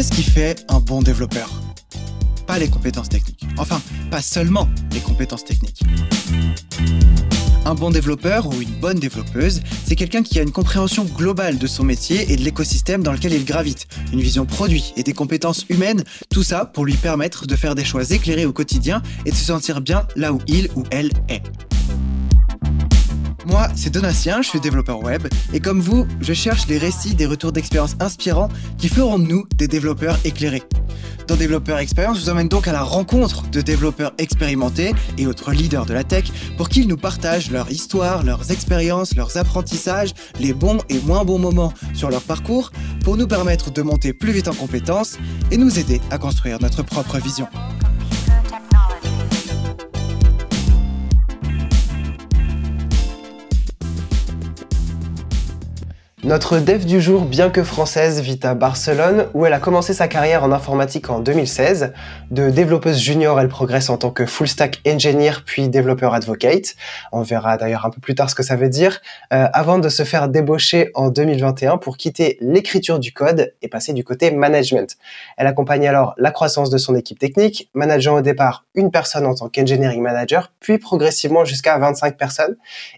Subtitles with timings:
[0.00, 1.50] qu'est-ce qui fait un bon développeur?
[2.46, 3.44] Pas les compétences techniques.
[3.58, 5.82] Enfin, pas seulement les compétences techniques.
[7.66, 11.66] Un bon développeur ou une bonne développeuse, c'est quelqu'un qui a une compréhension globale de
[11.66, 15.66] son métier et de l'écosystème dans lequel il gravite, une vision produit et des compétences
[15.68, 19.36] humaines, tout ça pour lui permettre de faire des choix éclairés au quotidien et de
[19.36, 21.42] se sentir bien là où il ou elle est.
[23.46, 27.26] Moi, c'est Donatien, je suis développeur web, et comme vous, je cherche les récits des
[27.26, 30.62] retours d'expérience inspirants qui feront de nous des développeurs éclairés.
[31.26, 35.52] Dans Développeur Expérience, je vous emmène donc à la rencontre de développeurs expérimentés et autres
[35.52, 36.24] leaders de la tech
[36.56, 41.38] pour qu'ils nous partagent leur histoire, leurs expériences, leurs apprentissages, les bons et moins bons
[41.38, 42.72] moments sur leur parcours
[43.04, 45.18] pour nous permettre de monter plus vite en compétences
[45.52, 47.46] et nous aider à construire notre propre vision.
[56.22, 60.06] Notre dev du jour, bien que française, vit à Barcelone où elle a commencé sa
[60.06, 61.94] carrière en informatique en 2016.
[62.30, 66.74] De développeuse junior, elle progresse en tant que full stack engineer puis développeur advocate.
[67.10, 69.00] On verra d'ailleurs un peu plus tard ce que ça veut dire.
[69.32, 73.94] Euh, avant de se faire débaucher en 2021 pour quitter l'écriture du code et passer
[73.94, 74.98] du côté management.
[75.38, 79.34] Elle accompagne alors la croissance de son équipe technique, manageant au départ une personne en
[79.34, 82.56] tant qu'engineering manager, puis progressivement jusqu'à 25 personnes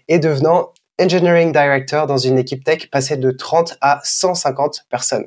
[0.09, 5.25] et devenant Engineering Director dans une équipe tech passée de 30 à 150 personnes.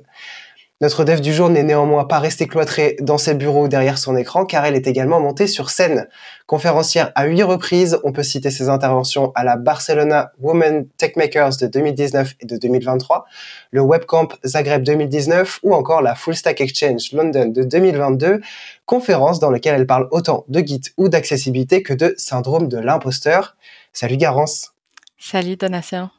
[0.83, 4.45] Notre dev du jour n'est néanmoins pas restée cloîtrée dans ses bureaux derrière son écran
[4.45, 6.07] car elle est également montée sur scène.
[6.47, 11.57] Conférencière à huit reprises, on peut citer ses interventions à la Barcelona Women Tech Makers
[11.63, 13.25] de 2019 et de 2023,
[13.71, 18.43] le Webcamp Zagreb 2019 ou encore la Full Stack Exchange London de 2022,
[18.85, 23.57] conférence dans laquelle elle parle autant de Git ou d'accessibilité que de syndrome de l'imposteur.
[23.95, 24.76] Salut Garance
[25.19, 26.11] Salut Donatien.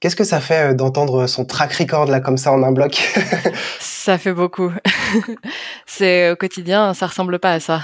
[0.00, 2.94] Qu'est-ce que ça fait euh, d'entendre son track record là comme ça en un bloc?
[4.06, 4.72] Ça fait beaucoup.
[5.86, 7.80] c'est au quotidien, ça ressemble pas à ça.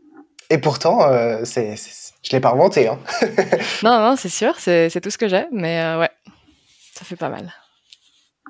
[0.50, 1.74] Et pourtant, euh, c'est,
[2.22, 2.88] je l'ai pas inventé.
[2.88, 2.98] Hein.
[3.82, 6.10] non, non, c'est sûr, c'est, tout ce que j'ai, mais euh, ouais,
[6.94, 7.52] ça fait pas mal.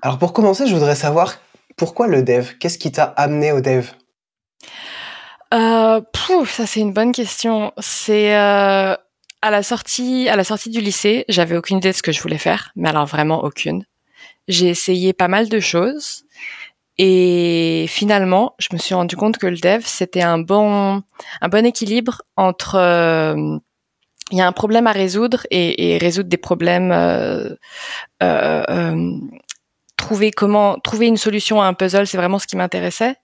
[0.02, 1.34] Alors pour commencer, je voudrais savoir
[1.76, 2.52] pourquoi le dev?
[2.60, 3.88] Qu'est-ce qui t'a amené au dev?
[5.52, 6.00] Euh,
[6.46, 7.72] ça c'est une bonne question.
[7.80, 8.36] C'est
[9.42, 12.20] à la sortie, à la sortie du lycée, j'avais aucune idée de ce que je
[12.20, 13.84] voulais faire, mais alors vraiment aucune.
[14.48, 16.24] J'ai essayé pas mal de choses
[16.98, 21.02] et finalement, je me suis rendu compte que le dev c'était un bon,
[21.40, 23.58] un bon équilibre entre euh,
[24.32, 27.54] il y a un problème à résoudre et, résoudre des problèmes, euh,
[28.22, 29.18] euh,
[29.96, 33.16] trouver comment trouver une solution à un puzzle, c'est vraiment ce qui m'intéressait.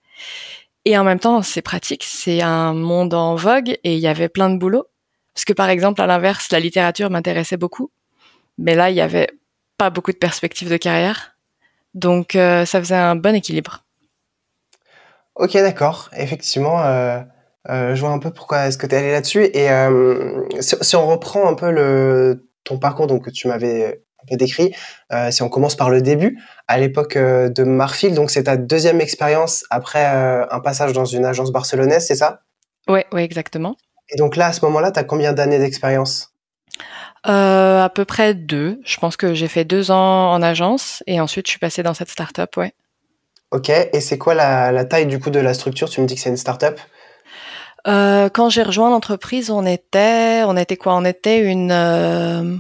[0.85, 4.29] Et en même temps, c'est pratique, c'est un monde en vogue et il y avait
[4.29, 4.87] plein de boulot.
[5.35, 7.91] Parce que par exemple, à l'inverse, la littérature m'intéressait beaucoup,
[8.59, 9.29] mais là, il n'y avait
[9.79, 11.37] pas beaucoup de perspectives de carrière.
[11.95, 13.85] Donc, euh, ça faisait un bon équilibre.
[15.35, 16.11] Ok, d'accord.
[16.17, 17.21] Effectivement, euh,
[17.69, 19.45] euh, je vois un peu pourquoi est-ce que tu es allé là-dessus.
[19.45, 19.69] Et
[20.61, 24.73] si, on reprend un peu le, ton parcours donc, que tu m'avais décrit,
[25.31, 26.39] si on commence par le début,
[26.69, 31.51] à l'époque de Marfil, donc c'est ta deuxième expérience après un passage dans une agence
[31.51, 32.43] barcelonaise, c'est ça?
[32.89, 33.77] Ouais, ouais, exactement.
[34.13, 36.33] Et donc là, à ce moment-là, tu as combien d'années d'expérience?
[37.27, 38.81] Euh, À peu près deux.
[38.85, 41.95] Je pense que j'ai fait deux ans en agence et ensuite je suis passée dans
[41.95, 42.75] cette start-up, ouais.
[43.51, 45.89] Ok, et c'est quoi la, taille du coup de la structure?
[45.91, 46.81] Tu me dis que c'est une start-up?
[47.87, 50.95] Euh, Quand j'ai rejoint l'entreprise, on était, on était quoi?
[50.95, 52.57] On était une, euh,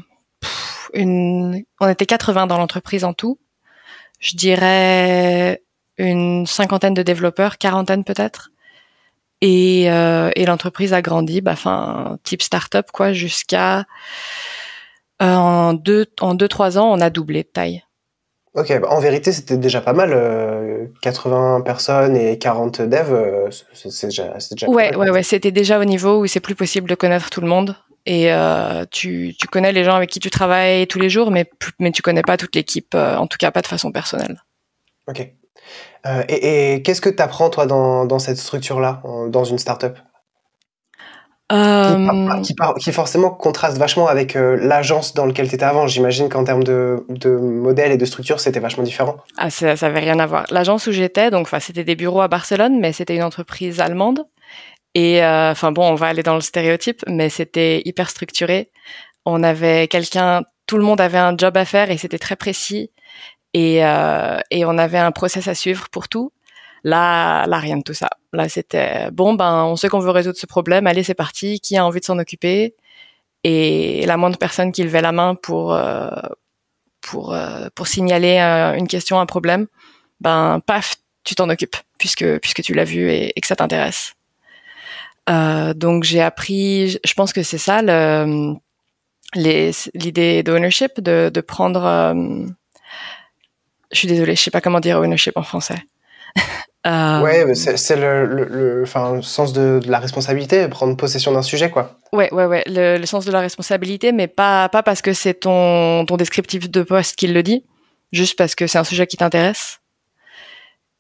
[0.92, 3.38] une, on était 80 dans l'entreprise en tout.
[4.20, 5.62] Je dirais
[5.98, 8.50] une cinquantaine de développeurs, quarantaine peut-être.
[9.44, 13.80] Et, euh, et l'entreprise a grandi, bah, enfin type start-up quoi, jusqu'à
[15.20, 17.82] euh, en deux en deux trois ans, on a doublé de taille.
[18.54, 20.90] Ok, bah, en vérité, c'était déjà pas mal.
[21.02, 24.68] 80 euh, personnes et 40 devs, c'est déjà, déjà.
[24.68, 27.48] Ouais, ouais, ouais, c'était déjà au niveau où c'est plus possible de connaître tout le
[27.48, 27.74] monde.
[28.06, 28.30] Et
[28.90, 31.50] tu, tu connais les gens avec qui tu travailles tous les jours, mais,
[31.80, 34.40] mais tu connais pas toute l'équipe, en tout cas pas de façon personnelle.
[35.08, 35.32] Ok.
[36.06, 39.98] Euh, et, qu'est-ce que tu apprends, toi, dans, cette structure-là, dans une startup?
[41.52, 42.40] Euh...
[42.42, 45.86] qui, qui, forcément contraste vachement avec euh, l'agence dans laquelle tu étais avant.
[45.86, 49.16] J'imagine qu'en termes de, de, modèle et de structure, c'était vachement différent.
[49.36, 50.46] Ah, ça n'avait rien à voir.
[50.50, 54.24] L'agence où j'étais, donc, c'était des bureaux à Barcelone, mais c'était une entreprise allemande.
[54.94, 58.70] Et euh, enfin bon, on va aller dans le stéréotype, mais c'était hyper structuré.
[59.24, 62.90] On avait quelqu'un, tout le monde avait un job à faire et c'était très précis
[63.54, 66.32] et, euh, et on avait un process à suivre pour tout.
[66.84, 68.08] Là, là, rien de tout ça.
[68.32, 70.86] Là, c'était bon, ben, on sait qu'on veut résoudre ce problème.
[70.86, 71.60] Allez, c'est parti.
[71.60, 72.74] Qui a envie de s'en occuper?
[73.44, 76.10] Et la moindre personne qui levait la main pour euh,
[77.00, 78.38] pour euh, pour signaler
[78.78, 79.66] une question, un problème,
[80.20, 84.14] ben, paf, tu t'en occupes puisque puisque tu l'as vu et, que ça t'intéresse.
[85.30, 87.82] Euh, donc j'ai appris, je pense que c'est ça
[89.34, 92.14] l'idée d'ownership, de, de prendre.
[93.92, 95.78] Je suis désolée, je sais pas comment dire ownership en français.
[96.84, 101.70] Euh, ouais, c'est le, le, enfin, le sens de, la responsabilité, prendre possession d'un sujet,
[101.70, 101.96] quoi.
[102.12, 105.34] Ouais, ouais, ouais, le, le, sens de la responsabilité, mais pas, pas parce que c'est
[105.34, 107.64] ton, ton descriptif de poste qui le dit,
[108.10, 109.78] juste parce que c'est un sujet qui t'intéresse.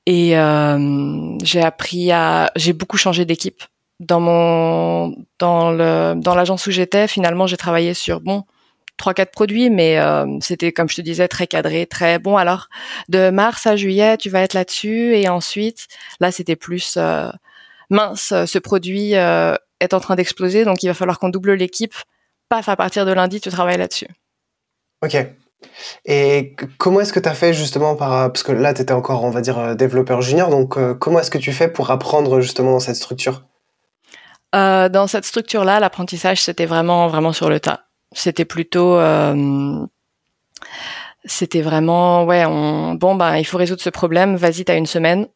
[0.06, 3.62] Et euh, j'ai appris à, j'ai beaucoup changé d'équipe
[4.00, 7.06] dans mon, dans le, dans l'agence où j'étais.
[7.08, 8.44] Finalement, j'ai travaillé sur bon,
[9.02, 12.36] trois quatre produits, mais euh, c'était comme je te disais très cadré, très bon.
[12.36, 12.68] Alors
[13.08, 15.88] de mars à juillet, tu vas être là-dessus, et ensuite
[16.20, 17.28] là c'était plus euh,
[17.90, 18.32] mince.
[18.46, 21.94] Ce produit euh, est en train d'exploser, donc il va falloir qu'on double l'équipe.
[22.48, 24.06] Paf, à partir de lundi, tu travailles là-dessus.
[25.04, 25.16] Ok.
[26.04, 29.24] Et comment est-ce que tu as fait justement par parce que là tu étais encore
[29.24, 32.80] on va dire développeur junior donc comment est-ce que tu fais pour apprendre justement dans
[32.80, 33.44] cette structure?
[34.52, 37.80] Dans cette structure là, l'apprentissage c'était vraiment vraiment sur le tas.
[38.12, 39.86] C'était plutôt, euh,
[41.24, 44.36] c'était vraiment, ouais, on, bon ben il faut résoudre ce problème.
[44.36, 45.28] Vas-y, t'as une semaine.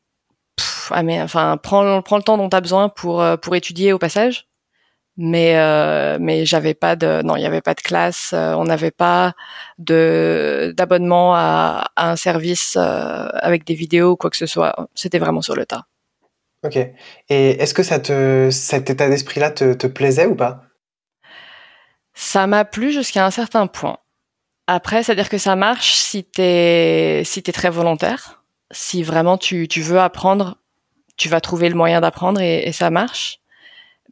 [0.91, 4.49] ah mais enfin, prends, le temps dont t'as besoin pour euh, pour étudier au passage.
[5.19, 8.35] Mais euh, mais j'avais pas de, non, il y avait pas de classe.
[8.35, 9.35] on n'avait pas
[9.79, 14.75] de d'abonnement à, à, un service avec des vidéos ou quoi que ce soit.
[14.95, 15.87] C'était vraiment sur le tas.
[16.65, 16.77] Ok.
[16.77, 20.66] Et est-ce que ça te, cet état d'esprit-là te, te plaisait ou pas?
[22.17, 23.99] Ça m'a plu jusqu'à un certain point.
[24.67, 28.43] Après, c'est-à-dire que ça marche si t'es si t'es très volontaire,
[28.73, 30.57] si vraiment tu, tu veux apprendre,
[31.17, 33.41] tu vas trouver le moyen d'apprendre et, ça marche.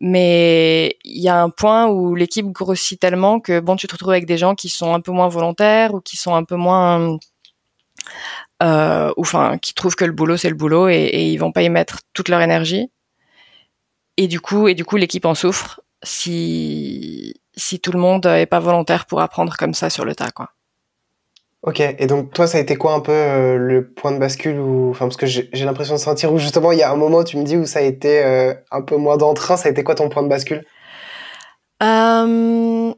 [0.00, 4.12] Mais il y a un point où l'équipe grossit tellement que bon, tu te retrouves
[4.12, 7.18] avec des gens qui sont un peu moins volontaires ou qui sont un peu moins,
[8.62, 11.52] euh, ou enfin, qui trouvent que le boulot c'est le boulot et, et ils vont
[11.52, 12.90] pas y mettre toute leur énergie.
[14.16, 18.46] Et du coup, et du coup, l'équipe en souffre si si tout le monde est
[18.46, 20.50] pas volontaire pour apprendre comme ça sur le tas, quoi.
[21.66, 24.58] Ok, et donc toi, ça a été quoi un peu euh, le point de bascule
[24.58, 27.24] ou enfin parce que j'ai l'impression de sentir où justement il y a un moment
[27.24, 29.82] tu me dis où ça a été euh, un peu moins d'entrain, ça a été
[29.82, 30.62] quoi ton point de bascule?
[31.82, 32.92] Euh,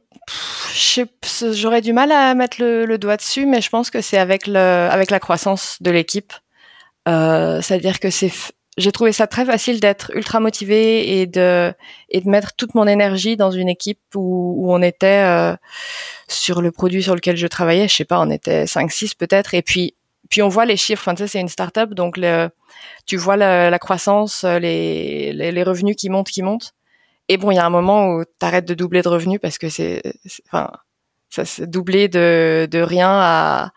[1.53, 4.59] J'aurais du mal à mettre le, doigt dessus, mais je pense que c'est avec le
[4.59, 6.33] avec la croissance de l'équipe.
[7.07, 8.33] C'est-à-dire que c'est
[8.77, 11.73] j'ai trouvé ça très facile d'être ultra motivé et de
[12.11, 15.57] et de mettre toute mon énergie dans une équipe où, où on était euh,
[16.29, 19.55] sur le produit sur lequel je travaillais, je sais pas, on était 5 6 peut-être
[19.55, 19.95] et puis
[20.29, 22.51] puis on voit les chiffres, enfin c'est une start-up donc le,
[23.07, 26.73] tu vois la, la croissance, les, les, les revenus qui montent qui montent.
[27.29, 29.59] Et bon, il y a un moment où tu arrêtes de doubler de revenus parce
[29.59, 30.03] que c'est
[30.49, 30.71] enfin
[31.31, 33.73] ça c'est doubler de de rien à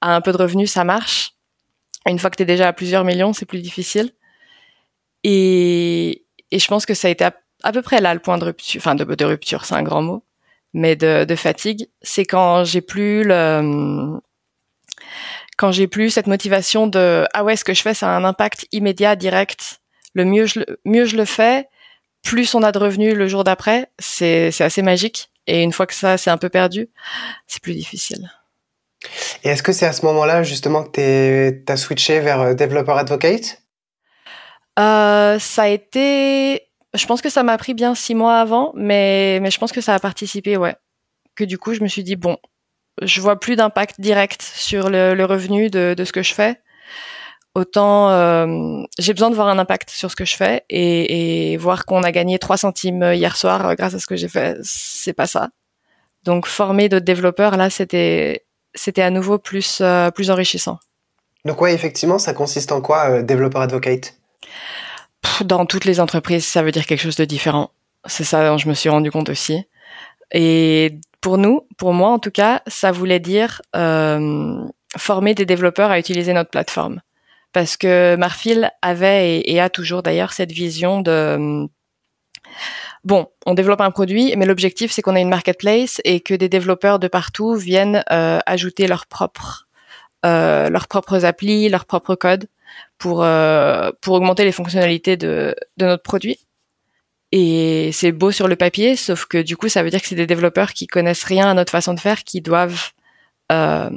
[0.00, 1.34] à un peu de revenus, ça marche.
[2.06, 4.12] Une fois que tu es déjà à plusieurs millions, c'est plus difficile.
[5.24, 8.44] Et, et je pense que ça a été à, peu près là le point de
[8.44, 10.24] rupture, enfin de, rupture, c'est un grand mot,
[10.72, 11.88] mais de, de fatigue.
[12.02, 14.18] C'est quand j'ai plus le,
[15.56, 18.24] quand j'ai plus cette motivation de ah ouais, ce que je fais, ça a un
[18.24, 19.80] impact immédiat, direct.
[20.14, 21.68] Le mieux je mieux je le fais,
[22.22, 23.90] plus on a de revenus le jour d'après.
[23.98, 25.30] C'est, c'est assez magique.
[25.46, 26.88] Et une fois que ça c'est un peu perdu,
[27.46, 28.30] c'est plus difficile.
[29.44, 32.92] Et est-ce que c'est à ce moment-là justement que tu as switché vers euh, Developer
[32.92, 33.61] Advocate?
[34.78, 36.62] Euh, ça a été,
[36.94, 39.80] je pense que ça m'a pris bien six mois avant, mais mais je pense que
[39.80, 40.76] ça a participé, ouais.
[41.34, 42.36] Que du coup, je me suis dit bon,
[43.00, 46.60] je vois plus d'impact direct sur le, le revenu de, de, ce que je fais.
[47.54, 51.56] Autant euh, j'ai besoin de voir un impact sur ce que je fais et, et
[51.58, 54.56] voir qu'on a gagné 3 centimes hier soir euh, grâce à ce que j'ai fait,
[54.62, 55.50] c'est pas ça.
[56.24, 60.78] Donc former d'autres développeurs là, c'était c'était à nouveau plus euh, plus enrichissant.
[61.44, 64.14] Donc ouais, effectivement, ça consiste en quoi, euh, développeur advocate?
[65.44, 67.70] Dans toutes les entreprises, ça veut dire quelque chose de différent.
[68.06, 69.64] C'est ça dont je me suis rendu compte aussi.
[70.32, 74.64] Et pour nous, pour moi en tout cas, ça voulait dire euh,
[74.96, 77.00] former des développeurs à utiliser notre plateforme.
[77.52, 81.68] Parce que Marfil avait et, a toujours d'ailleurs cette vision de
[83.04, 86.48] bon, on développe un produit, mais l'objectif c'est qu'on ait une marketplace et que des
[86.48, 89.68] développeurs de partout viennent euh, ajouter leurs propres
[90.24, 92.46] euh, leurs propres applis, leurs propres codes
[92.98, 96.38] pour euh, pour augmenter les fonctionnalités de de notre produit.
[97.32, 100.14] Et c'est beau sur le papier, sauf que du coup, ça veut dire que c'est
[100.14, 102.90] des développeurs qui connaissent rien à notre façon de faire, qui doivent
[103.50, 103.90] euh,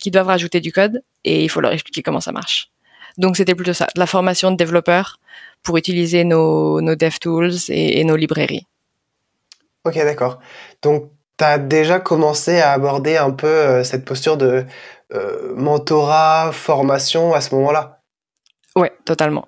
[0.00, 2.70] qui doivent rajouter du code, et il faut leur expliquer comment ça marche.
[3.18, 5.18] Donc c'était plutôt ça, de la formation de développeurs
[5.62, 8.66] pour utiliser nos, nos DevTools et, et nos librairies.
[9.84, 10.38] Ok, d'accord.
[10.82, 14.64] Donc tu as déjà commencé à aborder un peu euh, cette posture de
[15.54, 18.02] mentorat, formation à ce moment-là?
[18.74, 19.46] Ouais, totalement.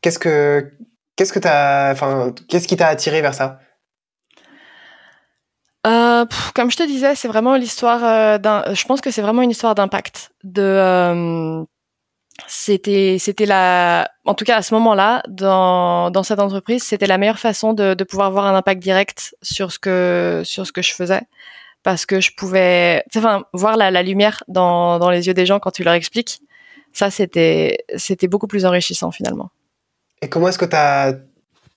[0.00, 0.72] Qu'est-ce que
[1.16, 3.58] qu'est-ce que t'as, enfin, qu'est-ce qui t'a attiré vers ça?
[5.86, 8.74] Euh, comme je te disais, c'est vraiment l'histoire euh, d'un.
[8.74, 10.32] Je pense que c'est vraiment une histoire d'impact.
[10.42, 11.64] De euh,
[12.48, 14.10] c'était c'était la.
[14.24, 17.94] En tout cas à ce moment-là, dans dans cette entreprise, c'était la meilleure façon de,
[17.94, 21.22] de pouvoir avoir un impact direct sur ce que sur ce que je faisais
[21.86, 25.60] parce que je pouvais, enfin, voir la, la lumière dans dans les yeux des gens
[25.60, 26.40] quand tu leur expliques.
[26.92, 29.50] Ça, c'était c'était beaucoup plus enrichissant finalement.
[30.20, 30.66] Et comment est-ce que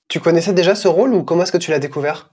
[0.08, 2.32] tu connaissais déjà ce rôle ou comment est-ce que tu l'as découvert?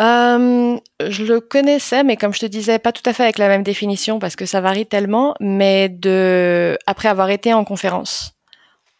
[0.00, 3.48] Euh, je le connaissais, mais comme je te disais, pas tout à fait avec la
[3.48, 5.34] même définition parce que ça varie tellement.
[5.40, 8.36] Mais de après avoir été en conférence,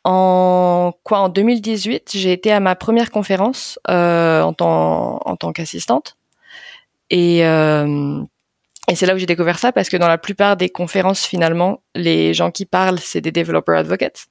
[0.02, 5.52] en quoi en 2018, j'ai été à ma première conférence euh, en tant en tant
[5.52, 6.16] qu'assistante
[7.10, 8.22] et euh,
[8.88, 11.82] et c'est là où j'ai découvert ça parce que dans la plupart des conférences, finalement,
[11.94, 14.26] les gens qui parlent, c'est des developer advocates.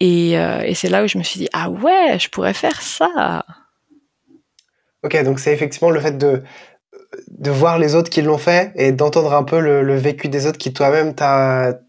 [0.00, 2.80] Et, euh, et c'est là où je me suis dit ah ouais, je pourrais faire
[2.80, 3.44] ça.
[5.02, 6.42] Ok, donc c'est effectivement le fait de,
[7.28, 10.46] de voir les autres qui l'ont fait et d'entendre un peu le, le, vécu des
[10.46, 11.80] autres qui toi-même t'a,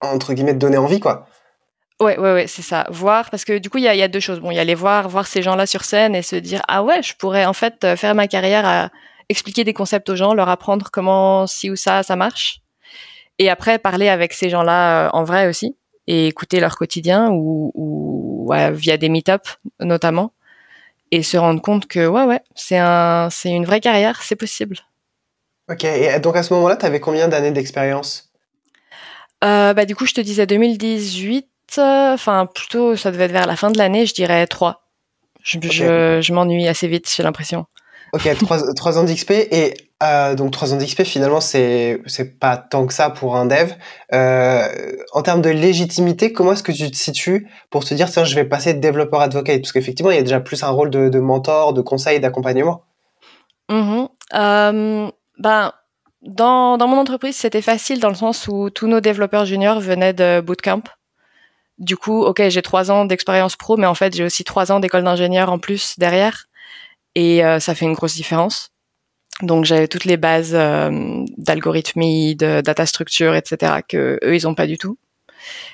[0.00, 1.26] entre guillemets, donné envie, quoi.
[2.04, 2.86] Ouais, ouais, ouais, c'est ça.
[2.90, 4.40] Voir, parce que du coup, il y a, y a, deux choses.
[4.40, 6.82] Bon, il y a les voir, voir ces gens-là sur scène et se dire, ah
[6.82, 8.90] ouais, je pourrais en fait euh, faire ma carrière à
[9.30, 12.60] expliquer des concepts aux gens, leur apprendre comment ci ou ça, ça marche.
[13.38, 17.72] Et après, parler avec ces gens-là euh, en vrai aussi et écouter leur quotidien ou,
[17.74, 19.48] ou ouais, via des meet-up
[19.80, 20.34] notamment
[21.10, 24.76] et se rendre compte que ouais ouais c'est un c'est une vraie carrière c'est possible
[25.70, 28.30] ok et donc à ce moment-là tu avais combien d'années d'expérience?
[29.42, 31.48] Euh, bah du coup je te disais 2018
[31.82, 34.82] enfin plutôt ça devait être vers la fin de l'année je dirais 3
[35.42, 35.70] je, okay.
[35.70, 37.66] je, je m'ennuie assez vite j'ai l'impression
[38.14, 42.56] Ok, trois, trois ans d'XP et euh, donc trois ans d'XP finalement c'est c'est pas
[42.56, 43.72] tant que ça pour un dev.
[44.12, 44.68] Euh,
[45.12, 48.36] en termes de légitimité, comment est-ce que tu te situes pour te dire tiens je
[48.36, 49.60] vais passer de développeur advocate?
[49.60, 52.82] Parce qu'effectivement il y a déjà plus un rôle de, de mentor, de conseil, d'accompagnement.
[53.68, 54.04] Mmh,
[54.34, 55.72] euh, ben
[56.22, 60.12] dans dans mon entreprise c'était facile dans le sens où tous nos développeurs juniors venaient
[60.12, 60.82] de bootcamp.
[61.78, 64.80] Du coup, ok, j'ai trois ans d'expérience pro, mais en fait j'ai aussi trois ans
[64.80, 66.46] d'école d'ingénieur en plus derrière
[67.14, 68.70] et euh, ça fait une grosse différence.
[69.42, 73.80] Donc j'avais toutes les bases euh, d'algorithmie, de data structure, etc.
[73.88, 74.96] que eux ils ont pas du tout.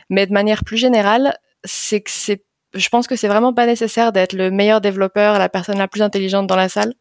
[0.08, 2.42] Mais de manière plus générale, c'est que c'est,
[2.74, 6.02] je pense que c'est vraiment pas nécessaire d'être le meilleur développeur, la personne la plus
[6.02, 6.94] intelligente dans la salle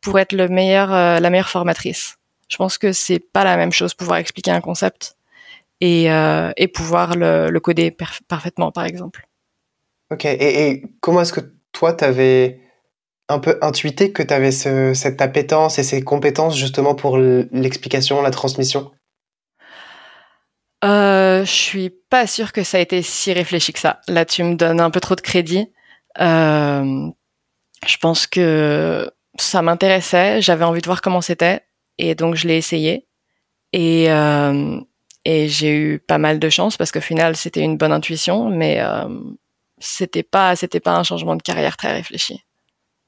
[0.00, 2.16] pour être le meilleur, euh, la meilleure formatrice.
[2.48, 5.16] Je pense que c'est pas la même chose pouvoir expliquer un concept
[5.80, 7.96] et, euh, et pouvoir le, le coder
[8.28, 9.26] parfaitement, par exemple.
[10.10, 10.24] Ok.
[10.24, 12.60] Et, et comment est-ce que toi t'avais
[13.28, 18.22] un peu intuité que tu avais ce, cette appétence et ces compétences justement pour l'explication,
[18.22, 18.90] la transmission?
[20.82, 24.00] Euh, Je suis pas sûre que ça a été si réfléchi que ça.
[24.08, 25.72] Là, tu me donnes un peu trop de crédit.
[26.20, 27.08] Euh,
[27.86, 31.60] je pense que ça m'intéressait, j'avais envie de voir comment c'était,
[31.98, 33.06] et donc je l'ai essayé.
[33.72, 34.80] Et, euh,
[35.24, 38.80] et j'ai eu pas mal de chance parce qu'au final, c'était une bonne intuition, mais
[38.80, 39.08] euh,
[39.78, 42.42] c'était pas, c'était pas un changement de carrière très réfléchi.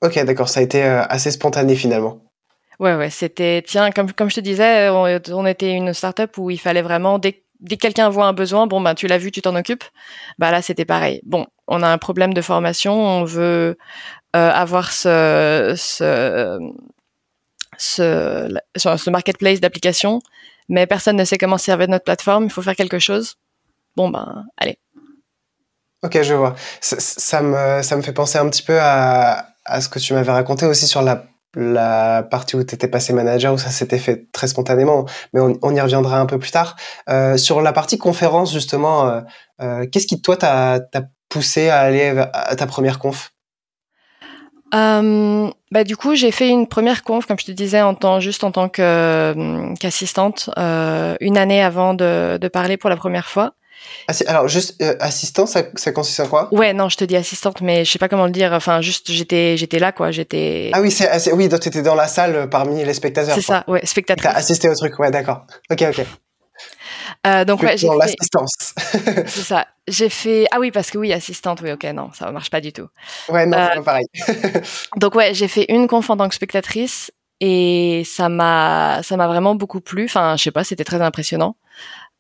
[0.03, 2.21] Ok, d'accord, ça a été euh, assez spontané finalement.
[2.81, 6.51] Ouais, ouais, c'était, tiens, comme, comme je te disais, on, on était une startup où
[6.51, 9.31] il fallait vraiment, dès, dès que quelqu'un voit un besoin, bon, ben, tu l'as vu,
[9.31, 9.85] tu t'en occupes.
[10.39, 11.21] Bah là, c'était pareil.
[11.25, 13.79] Bon, on a un problème de formation, on veut
[14.35, 16.59] euh, avoir ce, ce,
[17.79, 20.19] ce, ce marketplace d'applications,
[20.69, 23.37] mais personne ne sait comment servir notre plateforme, il faut faire quelque chose.
[23.97, 24.79] Bon, ben, allez.
[26.03, 26.55] Ok, je vois.
[26.81, 30.33] Ça, me, ça me fait penser un petit peu à, à ce que tu m'avais
[30.33, 34.31] raconté aussi sur la, la partie où tu étais passé manager, où ça s'était fait
[34.33, 36.77] très spontanément, mais on, on, y reviendra un peu plus tard.
[37.09, 39.21] Euh, sur la partie conférence, justement, euh,
[39.61, 40.81] euh, qu'est-ce qui, toi, t'a
[41.29, 43.33] poussé à aller à ta première conf?
[44.75, 48.21] Euh, bah, du coup, j'ai fait une première conf, comme je te disais, en tant,
[48.21, 53.55] juste en tant qu'assistante, une année avant de, de parler pour la première fois.
[54.27, 56.49] Alors, juste euh, assistant, ça, ça, consiste en quoi?
[56.53, 58.53] Ouais, non, je te dis assistante, mais je sais pas comment le dire.
[58.53, 60.11] Enfin, juste, j'étais, j'étais là, quoi.
[60.11, 60.71] J'étais.
[60.73, 63.35] Ah oui, c'est, oui, donc t'étais dans la salle euh, parmi les spectateurs.
[63.35, 64.31] C'est ça, ouais, spectatrice.
[64.31, 65.47] T'as assisté au truc, ouais, d'accord.
[65.71, 66.05] Ok, ok.
[67.27, 67.99] Euh, donc ouais, j'ai dans fait...
[68.07, 68.75] l'assistance.
[69.27, 69.67] c'est ça.
[69.87, 72.73] J'ai fait ah oui parce que oui assistante oui ok non ça marche pas du
[72.73, 72.89] tout.
[73.29, 73.81] Ouais non euh...
[73.83, 74.07] pareil.
[74.97, 79.29] donc ouais j'ai fait une conf en tant que spectatrice et ça m'a ça m'a
[79.29, 80.05] vraiment beaucoup plu.
[80.05, 81.57] Enfin je sais pas c'était très impressionnant.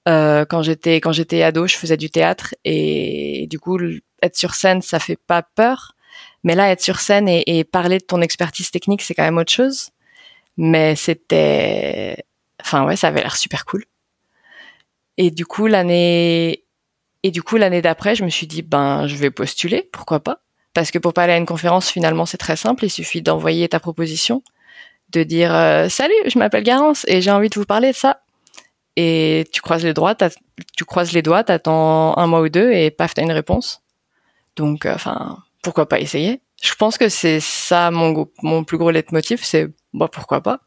[0.09, 3.79] Euh, quand j'étais quand j'étais ado, je faisais du théâtre et, du coup
[4.23, 5.93] être sur scène, ça fait pas peur.
[6.45, 9.39] Mais là, être sur scène et, et parler de ton expertise technique, c'est quand même
[9.39, 9.91] autre chose.
[10.57, 12.25] Mais c'était,
[12.61, 13.85] enfin ouais, ça avait l'air super cool.
[15.23, 16.65] Et du coup, l'année
[17.23, 20.39] Et du coup, l'année d'après, je me suis dit, ben, je vais postuler, pourquoi pas?
[20.75, 22.85] Parce que pour pas aller à une conférence, finalement, c'est très simple.
[22.87, 24.43] Il suffit d'envoyer ta proposition,
[25.11, 28.23] de dire euh, salut, je m'appelle Garance et j'ai envie de vous parler de ça.
[28.97, 30.17] Et tu croises les doigts,
[30.77, 33.83] tu croises les doigts, t'attends un mois ou deux et paf, t'as une réponse.
[34.57, 36.41] Donc, euh, enfin, pourquoi pas essayer?
[36.63, 40.61] Je pense que c'est ça mon mon plus gros leitmotiv, c'est bah pourquoi pas?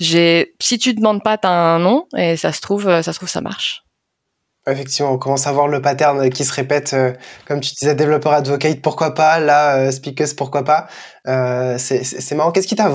[0.00, 3.28] J'ai, si tu demandes pas, t'as un nom et ça se trouve, ça se trouve,
[3.28, 3.84] ça marche.
[4.66, 6.94] Effectivement, on commence à voir le pattern qui se répète.
[6.94, 7.12] Euh,
[7.46, 10.88] comme tu disais, développeur advocate, pourquoi pas Là, euh, speakers, pourquoi pas
[11.26, 12.50] euh, C'est marrant.
[12.50, 12.90] Qu'est-ce qui t'a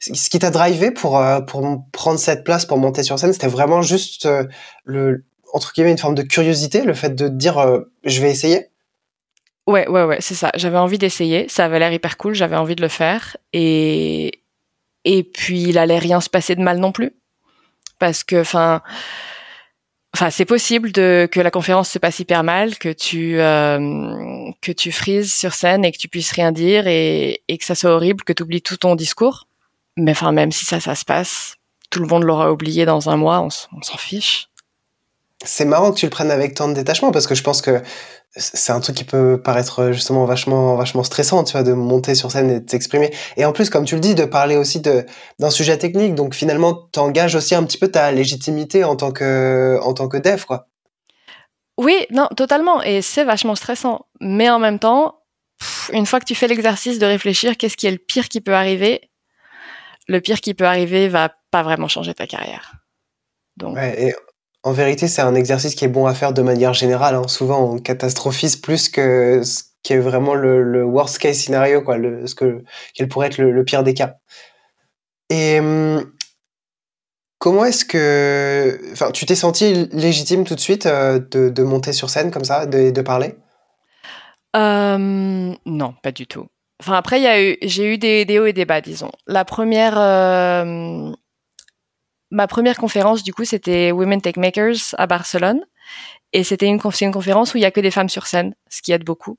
[0.00, 3.46] ce qui t'a drivé pour euh, pour prendre cette place, pour monter sur scène C'était
[3.46, 4.28] vraiment juste
[4.84, 5.24] le
[5.54, 7.64] entre guillemets une forme de curiosité, le fait de dire
[8.04, 8.66] je vais essayer?
[9.66, 10.50] Ouais, ouais, ouais, c'est ça.
[10.54, 11.48] J'avais envie d'essayer.
[11.48, 12.34] Ça avait l'air hyper cool.
[12.34, 14.42] J'avais envie de le faire et
[15.06, 17.12] et puis il allait rien se passer de mal non plus
[17.98, 18.82] parce que, enfin
[20.14, 24.72] Enfin, c'est possible de, que la conférence se passe hyper mal, que tu euh, que
[24.72, 27.90] tu frises sur scène et que tu puisses rien dire et, et que ça soit
[27.90, 29.46] horrible, que tu oublies tout ton discours.
[29.98, 31.56] Mais enfin, même si ça, ça se passe,
[31.90, 34.48] tout le monde l'aura oublié dans un mois, on s'en fiche.
[35.46, 37.80] C'est marrant que tu le prennes avec tant de détachement parce que je pense que
[38.36, 42.30] c'est un truc qui peut paraître justement vachement vachement stressant tu vois de monter sur
[42.30, 45.06] scène et de t'exprimer et en plus comme tu le dis de parler aussi de
[45.38, 46.14] d'un sujet technique.
[46.14, 50.18] Donc finalement t'engages aussi un petit peu ta légitimité en tant que en tant que
[50.18, 50.68] dev quoi.
[51.78, 52.82] Oui non totalement.
[52.82, 54.06] Et c'est vachement stressant.
[54.20, 55.20] Mais en même temps
[55.92, 58.54] une fois que tu fais l'exercice de réfléchir qu'est-ce qui est le pire qui peut
[58.54, 59.10] arriver
[60.08, 62.74] le pire qui peut arriver va pas vraiment changer ta carrière.
[63.56, 64.14] Donc ouais,
[64.66, 67.14] en vérité, c'est un exercice qui est bon à faire de manière générale.
[67.14, 67.28] Hein.
[67.28, 71.96] Souvent, on catastrophise plus que ce qui est vraiment le, worst case scénario, quoi,
[72.26, 74.16] ce que quel pourrait être le, pire des cas.
[75.30, 76.10] Et hum,
[77.38, 82.10] comment est-ce que, enfin, tu t'es senti légitime tout de suite euh, de, monter sur
[82.10, 83.36] scène comme ça, de, parler?
[84.56, 86.48] Euh, Non, pas du tout.
[86.82, 87.20] Enfin, après,
[87.62, 89.12] j'ai eu des, hauts et des bas, disons.
[89.28, 91.12] La première, euh,
[92.36, 95.60] ma première conférence, du coup, c'était Women Tech Makers à Barcelone.
[96.34, 98.92] Et c'était une, conférence où il y a que des femmes sur scène, ce qui
[98.92, 99.38] aide beaucoup.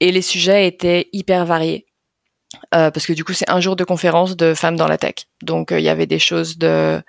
[0.00, 1.84] Et les sujets étaient hyper variés.
[2.74, 5.26] Euh, parce que du coup, c'est un jour de conférence de femmes dans la tech.
[5.42, 7.02] Donc, euh, il y avait des choses de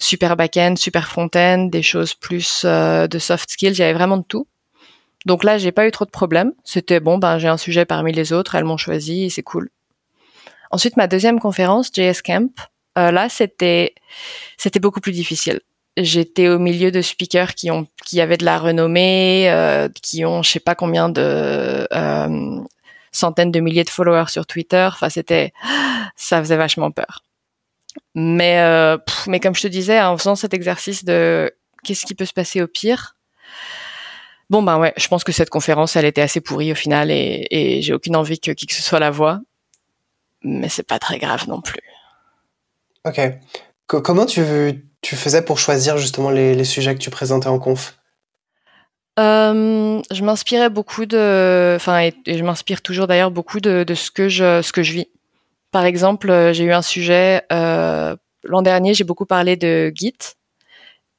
[0.00, 3.74] super back-end, super front-end, des choses plus euh, de soft skills.
[3.74, 4.48] Il y avait vraiment de tout.
[5.24, 6.52] Donc là, j'ai pas eu trop de problèmes.
[6.64, 9.70] C'était bon, ben j'ai un sujet parmi les autres, elles m'ont choisi, c'est cool.
[10.72, 12.50] Ensuite, ma deuxième conférence, JS Camp,
[12.98, 13.94] euh, là, c'était
[14.56, 15.60] c'était beaucoup plus difficile.
[15.96, 20.42] J'étais au milieu de speakers qui ont qui avaient de la renommée, euh, qui ont
[20.42, 22.60] je sais pas combien de euh,
[23.12, 24.88] centaines de milliers de followers sur Twitter.
[24.90, 25.52] Enfin, c'était
[26.16, 27.22] ça faisait vachement peur.
[28.14, 28.60] Mais
[29.26, 31.52] mais comme je te disais, en faisant cet exercice de
[31.84, 33.14] qu'est-ce qui peut se passer au pire,
[34.50, 37.46] Bon ben ouais, je pense que cette conférence, elle était assez pourrie au final et,
[37.50, 39.40] et j'ai aucune envie que qui que ce soit la voix.
[40.42, 41.82] Mais c'est pas très grave non plus.
[43.08, 43.20] Ok.
[43.86, 44.42] comment tu,
[45.02, 47.96] faisais pour choisir justement les, sujets que tu présentais en conf?
[49.18, 54.62] Euh, je m'inspirais beaucoup de, enfin, je m'inspire toujours d'ailleurs beaucoup de, ce que je,
[54.62, 55.08] ce que je vis.
[55.72, 60.36] Par exemple, euh, j'ai eu un sujet euh, l'an dernier, j'ai beaucoup parlé de Git,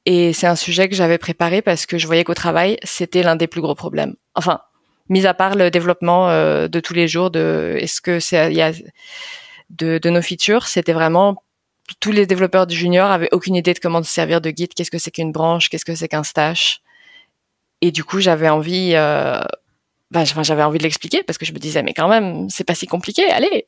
[0.06, 3.36] et c'est un sujet que j'avais préparé parce que je voyais qu'au travail, c'était l'un
[3.36, 4.14] des plus gros problèmes.
[4.34, 4.60] Enfin,
[5.08, 8.54] mis à part le développement de tous les jours, de est-ce que c'est
[9.70, 11.42] de nos features, c'était vraiment
[11.98, 14.90] tous les développeurs du junior avaient aucune idée de comment se servir de Git, qu'est-ce
[14.90, 16.80] que c'est qu'une branche, qu'est-ce que c'est qu'un stash.
[17.80, 19.40] Et du coup, j'avais envie, euh,
[20.10, 22.74] bah, j'avais envie de l'expliquer parce que je me disais, mais quand même, c'est pas
[22.74, 23.66] si compliqué, allez.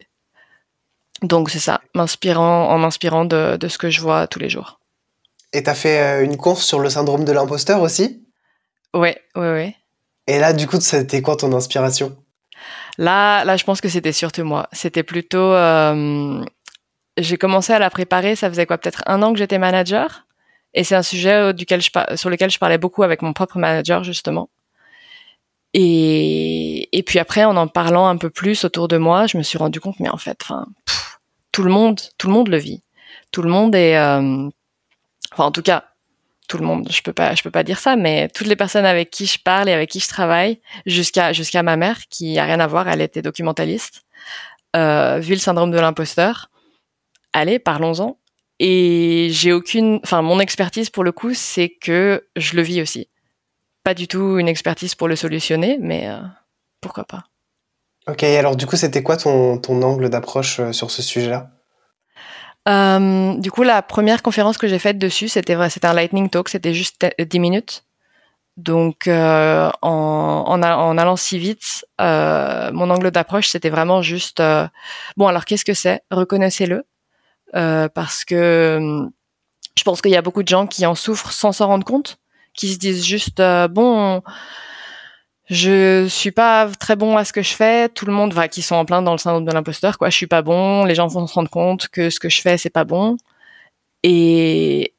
[1.22, 4.80] Donc c'est ça, m'inspirant, en m'inspirant de, ce que je vois tous les jours.
[5.52, 8.22] Et t'as fait euh, une course sur le syndrome de l'imposteur aussi?
[8.94, 9.76] Ouais, ouais, ouais.
[10.26, 12.16] Et là, du coup, c'était quoi ton inspiration?
[12.98, 14.68] Là, là, je pense que c'était surtout moi.
[14.72, 16.44] C'était plutôt, euh,
[17.16, 20.26] j'ai commencé à la préparer, ça faisait quoi, peut-être un an que j'étais manager?
[20.74, 23.58] Et c'est un sujet euh, duquel je, sur lequel je parlais beaucoup avec mon propre
[23.58, 24.48] manager, justement.
[25.74, 29.42] Et, et puis après, en en parlant un peu plus autour de moi, je me
[29.42, 30.66] suis rendu compte, mais en fait, enfin,
[31.50, 32.82] tout le monde, tout le monde le vit.
[33.30, 34.48] Tout le monde est, euh,
[35.32, 35.84] enfin, en tout cas,
[36.48, 36.88] tout le monde.
[36.90, 39.38] Je peux pas, je peux pas dire ça, mais toutes les personnes avec qui je
[39.38, 42.88] parle et avec qui je travaille, jusqu'à jusqu'à ma mère, qui a rien à voir,
[42.88, 44.02] elle était documentaliste,
[44.76, 46.50] euh, vu le syndrome de l'imposteur
[47.32, 48.18] allez, parlons-en.
[48.58, 53.08] Et j'ai aucune, enfin, mon expertise pour le coup, c'est que je le vis aussi.
[53.82, 56.20] Pas du tout une expertise pour le solutionner, mais euh,
[56.80, 57.24] pourquoi pas.
[58.06, 61.50] Ok, alors du coup, c'était quoi ton, ton angle d'approche euh, sur ce sujet-là?
[62.68, 66.74] Euh, Du coup, la première conférence que j'ai faite dessus, c'était un lightning talk, c'était
[66.74, 67.84] juste 10 minutes.
[68.56, 74.40] Donc, euh, en, en, en, allant si vite, euh, mon angle d'approche, c'était vraiment juste,
[74.40, 74.68] euh,
[75.16, 76.02] bon, alors qu'est-ce que c'est?
[76.10, 76.84] Reconnaissez-le,
[77.52, 79.12] parce que hum,
[79.76, 82.18] je pense qu'il y a beaucoup de gens qui en souffrent sans s'en rendre compte,
[82.54, 84.22] qui se disent juste, euh, bon,
[85.48, 87.88] je suis pas très bon à ce que je fais.
[87.88, 90.10] Tout le monde va, qui sont en plein dans le syndrome de l'imposteur, quoi.
[90.10, 90.84] Je suis pas bon.
[90.84, 93.16] Les gens vont se rendre compte que ce que je fais, c'est pas bon.
[94.02, 94.94] Et,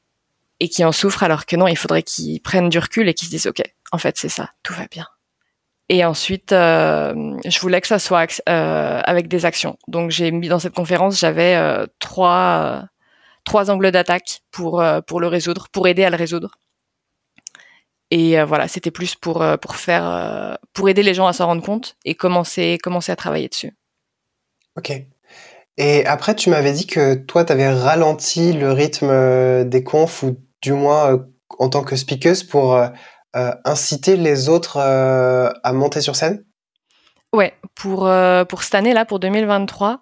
[0.59, 3.27] et qui en souffrent alors que non, il faudrait qu'ils prennent du recul et qu'ils
[3.27, 3.61] se disent ok,
[3.91, 5.07] en fait c'est ça, tout va bien.
[5.89, 9.77] Et ensuite, euh, je voulais que ça soit euh, avec des actions.
[9.87, 12.89] Donc j'ai mis dans cette conférence, j'avais euh, trois
[13.67, 16.51] angles d'attaque pour le résoudre, pour aider à le résoudre.
[18.11, 19.43] Et voilà, c'était plus pour
[20.87, 23.75] aider les gens à s'en rendre compte et commencer commencer à travailler dessus.
[24.77, 24.93] Ok.
[25.77, 30.37] Et après, tu m'avais dit que toi, tu avais ralenti le rythme des confs ou
[30.61, 31.25] du moins
[31.57, 32.79] en tant que speaker pour
[33.33, 36.43] inciter les autres euh, à monter sur scène?
[37.33, 40.01] Ouais, pour, euh, pour cette année-là, pour 2023.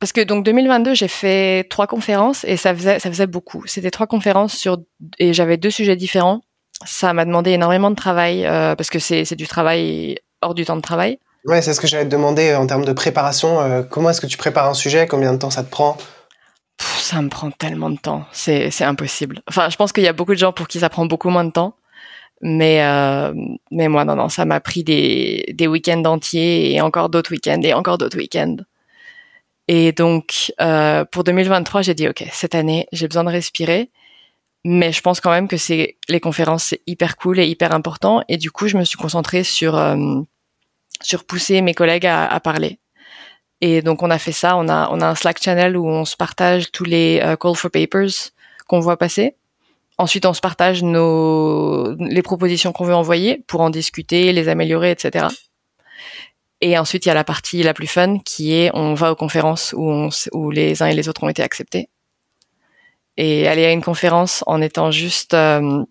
[0.00, 3.64] Parce que donc 2022, j'ai fait trois conférences et ça faisait, ça faisait beaucoup.
[3.66, 4.78] C'était trois conférences sur
[5.20, 6.40] et j'avais deux sujets différents.
[6.84, 10.80] Ça m'a demandé énormément de travail parce que c'est, du travail hors du temps de
[10.80, 11.20] travail.
[11.44, 13.86] Ouais, c'est ce que j'allais te demander en termes de préparation.
[13.88, 15.06] comment est-ce que tu prépares un sujet?
[15.06, 15.96] Combien de temps ça te prend?
[16.80, 18.24] Ça me prend tellement de temps.
[18.32, 19.40] C'est impossible.
[19.48, 21.44] Enfin, je pense qu'il y a beaucoup de gens pour qui ça prend beaucoup moins
[21.44, 21.76] de temps.
[22.42, 23.32] Mais euh,
[23.70, 27.60] mais moi non non, ça m'a pris des des week-ends entiers et encore d'autres week-ends
[27.62, 28.56] et encore d'autres week-ends.
[29.68, 33.90] Et donc euh, pour 2023, j'ai dit ok, cette année j'ai besoin de respirer,
[34.64, 38.22] mais je pense quand même que c'est les conférences c'est hyper cool et hyper important.
[38.28, 40.20] Et du coup, je me suis concentrée sur euh,
[41.02, 42.78] sur pousser mes collègues à, à, parler.
[43.60, 44.56] Et donc on a fait ça.
[44.56, 47.54] On a on a un Slack channel où on se partage tous les euh, call
[47.54, 48.32] for papers
[48.66, 49.36] qu'on voit passer.
[50.02, 55.28] Ensuite, on se partage les propositions qu'on veut envoyer pour en discuter, les améliorer, etc.
[56.60, 59.14] Et ensuite, il y a la partie la plus fun qui est on va aux
[59.14, 61.88] conférences où, on, où les uns et les autres ont été acceptés.
[63.16, 65.84] Et aller à une conférence en étant juste euh,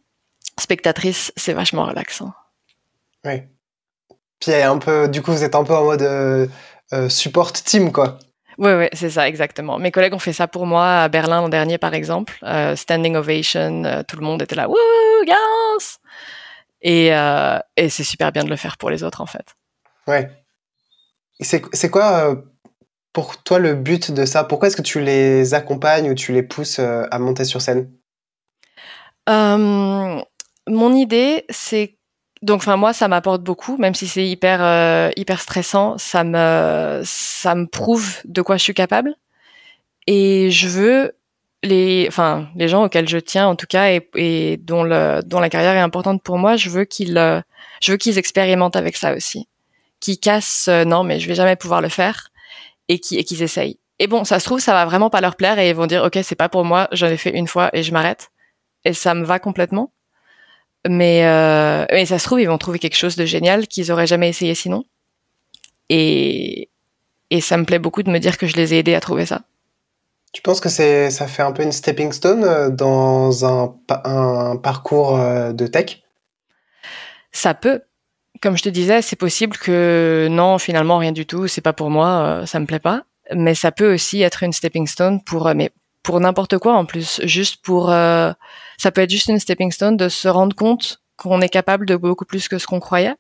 [0.60, 2.34] spectatrice, c'est vachement relaxant.
[3.24, 3.44] Oui.
[4.42, 6.48] Puis un peu, du coup, vous êtes un peu en mode euh,
[6.92, 8.20] euh support team, quoi.
[8.58, 9.80] Oui, oui, c'est ça, exactement.
[9.80, 12.38] Mes collègues ont fait ça pour moi à Berlin l'an dernier, par exemple.
[12.44, 14.78] Euh, standing ovation, euh, tout le monde était là, wouh,
[15.26, 16.00] yes!
[16.82, 19.56] Et, euh, et c'est super bien de le faire pour les autres, en fait.
[20.08, 20.30] Ouais.
[21.40, 22.36] C'est quoi,
[23.14, 24.44] pour toi, le but de ça?
[24.44, 27.92] Pourquoi est-ce que tu les accompagnes ou tu les pousses à monter sur scène?
[29.28, 31.98] Mon idée, c'est
[32.42, 37.02] donc enfin moi ça m'apporte beaucoup même si c'est hyper euh, hyper stressant ça me
[37.04, 39.16] ça me prouve de quoi je suis capable.
[40.08, 41.12] Et je veux
[41.64, 45.40] les enfin les gens auxquels je tiens en tout cas et, et dont le dont
[45.40, 47.42] la carrière est importante pour moi je veux qu'ils euh,
[47.82, 49.48] je veux qu'ils expérimentent avec ça aussi.
[50.00, 52.30] Qu'ils cassent euh, non mais je vais jamais pouvoir le faire
[52.90, 53.78] et qui et qu'ils essayent.
[54.00, 56.04] Et bon ça se trouve ça va vraiment pas leur plaire et ils vont dire
[56.04, 58.32] ok c'est pas pour moi j'en ai fait une fois et je m'arrête.
[58.86, 59.92] Et ça me va complètement
[60.88, 64.08] mais, euh, mais ça se trouve, ils vont trouver quelque chose de génial qu'ils auraient
[64.08, 64.86] jamais essayé sinon.
[65.90, 66.70] Et,
[67.30, 69.26] et ça me plaît beaucoup de me dire que je les ai aidés à trouver
[69.26, 69.42] ça.
[70.34, 74.56] Tu penses que c'est, ça fait un peu une stepping stone euh, dans un, un
[74.58, 76.02] parcours euh, de tech?
[77.32, 77.82] Ça peut.
[78.42, 81.90] Comme je te disais, c'est possible que non, finalement, rien du tout, c'est pas pour
[81.90, 83.04] moi, ça me plaît pas.
[83.36, 85.72] Mais ça peut aussi être une stepping stone pour, mais
[86.04, 88.32] pour n'importe quoi en plus, juste pour euh,
[88.82, 91.96] ça peut être juste une stepping stone de se rendre compte qu'on est capable de
[91.96, 93.14] beaucoup plus que ce qu'on croyait,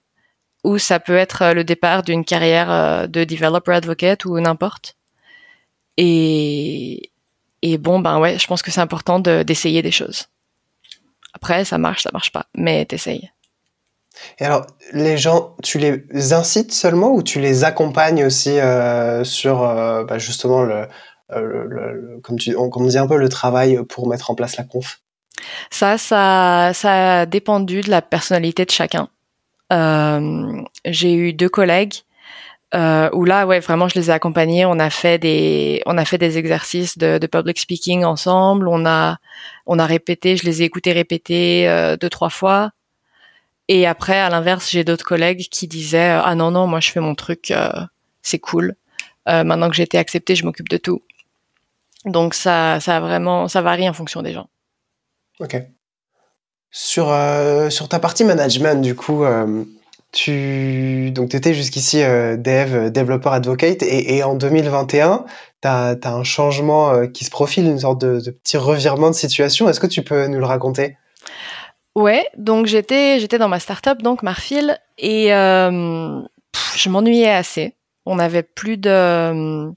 [0.63, 4.97] ou ça peut être euh, le départ d'une carrière euh, de developer advocate ou n'importe.
[5.97, 7.11] Et
[7.77, 10.29] bon ben ouais, je pense que c'est important d'essayer des choses.
[11.33, 13.29] Après, ça marche, ça marche pas, mais t'essayes.
[14.39, 19.59] Et alors, les gens, tu les incites seulement ou tu les accompagnes aussi euh, sur
[19.59, 20.67] bah justement
[21.29, 25.01] comme, tu, on dit un peu, le travail pour mettre en place la conf?
[25.69, 29.09] Ça, ça, ça a dépendu de la personnalité de chacun.
[29.71, 31.93] Euh, j'ai eu deux collègues
[32.73, 34.65] euh, où là, ouais, vraiment, je les ai accompagnés.
[34.65, 38.67] On a fait des, on a fait des exercices de, public speaking ensemble.
[38.67, 39.17] On a,
[39.65, 40.37] on a répété.
[40.37, 42.71] Je les ai écoutés répéter euh, deux, trois fois.
[43.67, 46.99] Et après, à l'inverse, j'ai d'autres collègues qui disaient ah non non, moi je fais
[46.99, 47.71] mon truc, euh,
[48.21, 48.75] c'est cool.
[49.29, 51.01] Euh, maintenant que j'ai été accepté, je m'occupe de tout.
[52.05, 54.49] Donc ça, ça vraiment, ça varie en fonction des gens.
[55.41, 55.57] Ok.
[56.69, 59.65] Sur euh, sur ta partie management, du coup, euh,
[60.11, 65.25] tu donc étais jusqu'ici euh, dev, développeur, advocate, et, en 2021,
[65.61, 69.67] tu as, un changement qui se profile, une sorte de, petit revirement de situation.
[69.67, 70.95] Est-ce que tu peux nous le raconter?
[71.95, 77.75] Ouais, donc j'étais dans ma startup donc Marfil et je m'ennuyais assez.
[78.05, 79.73] On avait plus de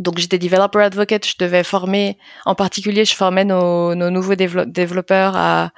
[0.00, 5.36] donc j'étais developer advocate, je devais former en particulier je formais nos, nos nouveaux développeurs
[5.36, 5.70] à,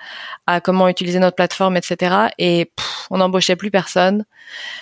[0.47, 2.29] à comment utiliser notre plateforme etc.
[2.39, 2.71] Et
[3.11, 4.25] on n'embauchait plus personne.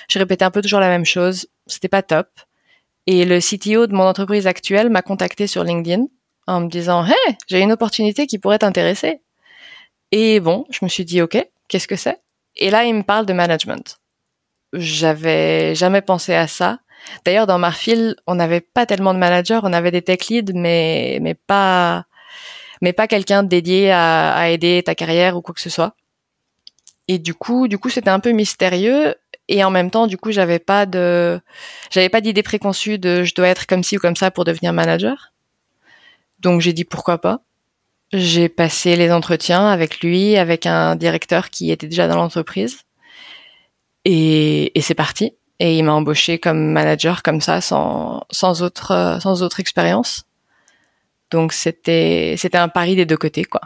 [0.08, 1.48] Je répétais un peu toujours la même chose.
[1.66, 2.28] C'était pas top.
[3.06, 6.04] Et le CTO de mon entreprise actuelle m'a contacté sur LinkedIn
[6.46, 9.20] en me disant Hey, j'ai une opportunité qui pourrait t'intéresser.
[10.12, 12.18] Et bon, je me suis dit OK, qu'est-ce que c'est?
[12.56, 13.98] Et là, il me parle de management.
[14.72, 16.78] J'avais jamais pensé à ça.
[17.24, 21.18] D'ailleurs, dans Marfil, on n'avait pas tellement de managers, on avait des tech leads, mais
[21.20, 22.04] mais pas
[22.82, 25.94] mais pas quelqu'un dédié à, à aider ta carrière ou quoi que ce soit.
[27.08, 29.14] Et du coup, du coup, c'était un peu mystérieux
[29.48, 31.40] et en même temps, du coup, j'avais pas de,
[31.90, 34.72] j'avais pas d'idée préconçue de je dois être comme ci ou comme ça pour devenir
[34.72, 35.32] manager.
[36.38, 37.40] Donc j'ai dit pourquoi pas.
[38.12, 42.82] J'ai passé les entretiens avec lui, avec un directeur qui était déjà dans l'entreprise.
[44.04, 45.32] Et, et c'est parti.
[45.60, 50.24] Et il m'a embauché comme manager comme ça, sans, sans autre, sans autre expérience.
[51.30, 53.60] Donc c'était, c'était un pari des deux côtés, quoi.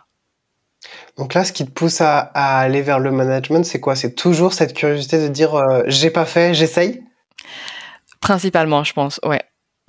[1.17, 3.97] Donc là, ce qui te pousse à, aller vers le management, c'est quoi?
[3.97, 7.03] C'est toujours cette curiosité de dire euh, j'ai pas fait, j'essaye?
[8.21, 9.43] Principalement, je pense, ouais.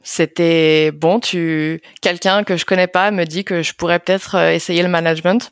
[0.04, 4.52] C'était bon, tu quelqu'un que je connais pas me dit que je pourrais peut-être euh,
[4.52, 5.52] essayer le management.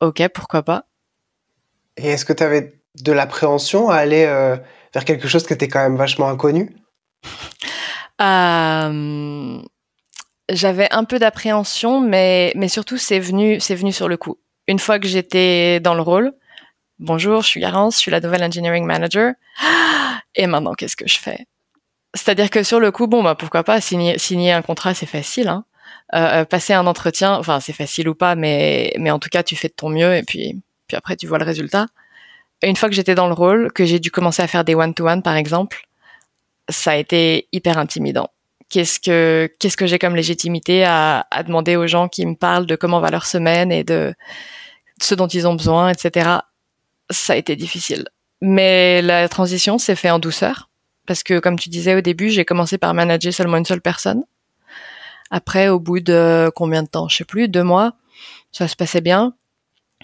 [0.00, 0.84] Ok, pourquoi pas.
[1.96, 4.56] Et est-ce que tu avais de l'appréhension à aller euh,
[4.94, 6.74] vers quelque chose qui était quand même vachement inconnu?
[10.50, 14.98] J'avais un peu d'appréhension, mais mais surtout c'est venu venu sur le coup une fois
[14.98, 16.32] que j'étais dans le rôle,
[16.98, 19.34] bonjour, je suis Garance, je suis la nouvelle engineering manager.
[20.34, 21.46] Et maintenant, qu'est-ce que je fais?
[22.14, 25.48] C'est-à-dire que sur le coup, bon, bah pourquoi pas signer, signer un contrat, c'est facile.
[25.48, 25.64] Hein.
[26.14, 29.42] Euh, euh, passer un entretien, enfin c'est facile ou pas, mais mais en tout cas,
[29.42, 31.86] tu fais de ton mieux et puis puis après tu vois le résultat.
[32.62, 35.22] Une fois que j'étais dans le rôle, que j'ai dû commencer à faire des one-to-one
[35.22, 35.88] par exemple,
[36.68, 38.28] ça a été hyper intimidant
[38.72, 42.66] qu'est-ce que qu'est-ce que j'ai comme légitimité à, à, demander aux gens qui me parlent
[42.66, 44.14] de comment va leur semaine et de
[45.00, 46.38] ce dont ils ont besoin, etc.
[47.10, 48.08] Ça a été difficile,
[48.40, 50.70] mais la transition s'est fait en douceur
[51.06, 54.24] parce que comme tu disais au début, j'ai commencé par manager seulement une seule personne.
[55.30, 57.94] Après, au bout de combien de temps, je sais plus, deux mois,
[58.52, 59.34] ça se passait bien.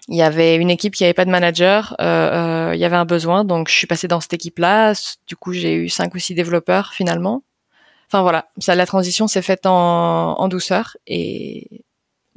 [0.08, 2.96] Il y avait une équipe qui avait pas de manager, euh, euh, il y avait
[2.96, 4.94] un besoin, donc je suis passée dans cette équipe-là.
[5.26, 7.42] Du coup, j'ai eu cinq ou six développeurs finalement.
[8.10, 11.84] Enfin voilà, ça, la transition s'est faite en, en, douceur et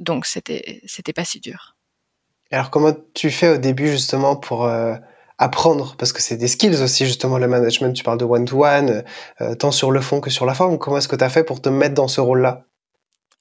[0.00, 1.76] donc c'était c'était pas si dur.
[2.50, 4.94] Alors comment tu fais au début justement pour euh,
[5.38, 5.96] apprendre?
[5.96, 7.94] Parce que c'est des skills aussi justement le management.
[7.94, 9.02] Tu parles de one to one,
[9.40, 10.78] euh, tant sur le fond que sur la forme.
[10.78, 12.64] Comment est-ce que tu as fait pour te mettre dans ce rôle-là?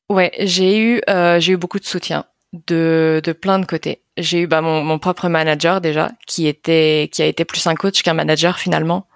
[0.10, 4.01] Ouais, j'ai eu euh, j'ai eu beaucoup de soutien de de plein de côtés.
[4.18, 7.76] J'ai eu bah, mon, mon propre manager déjà qui était qui a été plus un
[7.76, 9.08] coach qu'un manager finalement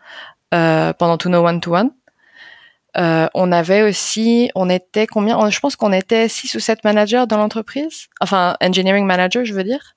[0.51, 1.91] pendant tous nos one to one.
[2.97, 5.49] Euh, on avait aussi, on était combien?
[5.49, 9.63] Je pense qu'on était six ou sept managers dans l'entreprise, enfin engineering manager, je veux
[9.63, 9.95] dire.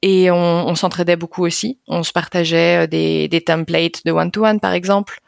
[0.00, 1.78] Et on, s'entraidait beaucoup aussi.
[1.88, 5.20] On se partageait euh, des, templates de one-to-one, par exemple,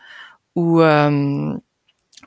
[0.54, 1.54] ou euh,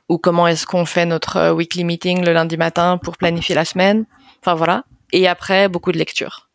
[0.08, 4.04] ou comment est-ce qu'on fait notre weekly meeting le lundi matin pour planifier la semaine.
[4.40, 4.84] Enfin voilà.
[5.12, 6.49] Et après, beaucoup de lectures.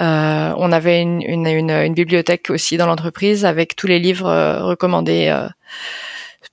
[0.00, 4.30] On avait une, une, bibliothèque aussi dans l'entreprise avec tous les livres
[4.62, 5.30] recommandés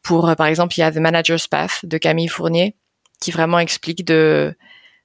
[0.04, 2.76] pour, euh, par exemple, il y a The Manager's Path de Camille Fournier
[3.20, 4.56] qui vraiment explique de,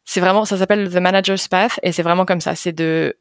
[0.04, 2.54] c'est vraiment, ça s'appelle The Manager's Path et c'est vraiment comme ça.
[2.54, 3.16] C'est de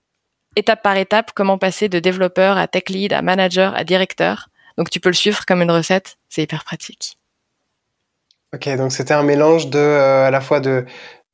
[0.55, 4.49] étape par étape comment passer de développeur à tech lead à manager à directeur.
[4.77, 6.17] Donc tu peux le suivre comme une recette.
[6.29, 7.17] C'est hyper pratique.
[8.53, 10.85] Ok, donc c'était un mélange de euh, à la fois de, euh,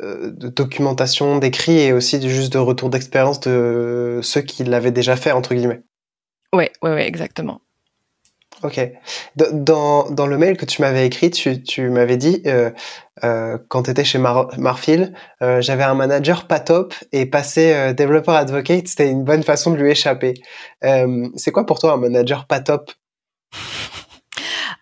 [0.03, 5.31] de documentation, d'écrit et aussi juste de retour d'expérience de ceux qui l'avaient déjà fait
[5.31, 5.83] entre guillemets.
[6.53, 7.61] Ouais, ouais, ouais, exactement.
[8.61, 8.79] Ok.
[9.35, 12.71] Dans, dans le mail que tu m'avais écrit, tu, tu m'avais dit, euh,
[13.23, 17.93] euh, quand tu étais chez Marfil, euh, j'avais un manager pas top et passer euh,
[17.93, 20.35] développeur advocate, c'était une bonne façon de lui échapper.
[20.85, 22.91] Euh, c'est quoi pour toi un manager pas top?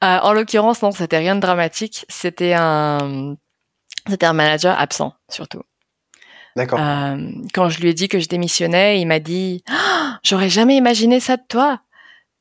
[0.03, 2.05] En l'occurrence, non, c'était rien de dramatique.
[2.09, 3.35] C'était un,
[4.07, 5.61] c'était un manager absent, surtout.
[6.55, 6.79] D'accord.
[7.53, 11.19] quand je lui ai dit que je démissionnais, il m'a dit «Ah, J'aurais jamais imaginé
[11.19, 11.79] ça de toi.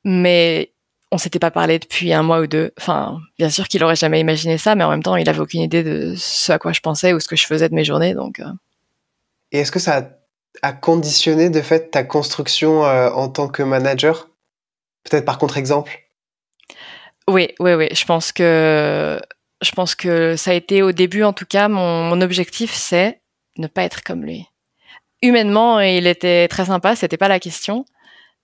[0.05, 0.73] Mais
[1.13, 2.73] on s'était pas parlé depuis un mois ou deux.
[2.79, 5.61] Enfin, bien sûr qu'il aurait jamais imaginé ça, mais en même temps, il avait aucune
[5.61, 8.15] idée de ce à quoi je pensais ou ce que je faisais de mes journées.
[8.15, 8.41] Donc.
[8.41, 8.53] Euh.
[9.53, 10.11] Et est-ce que ça
[10.63, 14.29] a conditionné de fait ta construction euh, en tant que manager?
[15.05, 16.09] Peut-être par contre-exemple
[17.29, 17.89] Oui, oui, oui.
[17.93, 19.21] Je pense que
[19.63, 23.21] je pense que ça a été au début, en tout cas, mon, objectif, c'est
[23.59, 24.47] ne pas être comme lui.
[25.23, 27.85] humainement, il était très sympa, c'était pas la question.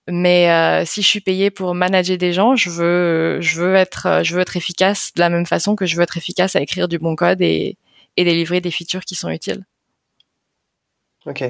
[0.09, 4.21] Mais euh, si je suis payée pour manager des gens, je veux, je veux être,
[4.23, 6.87] je veux être efficace de la même façon que je veux être efficace à écrire
[6.87, 7.77] du bon code et,
[8.15, 9.65] et délivrer des features qui sont utiles.
[11.25, 11.43] Ok.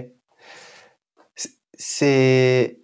[1.77, 2.79] C'est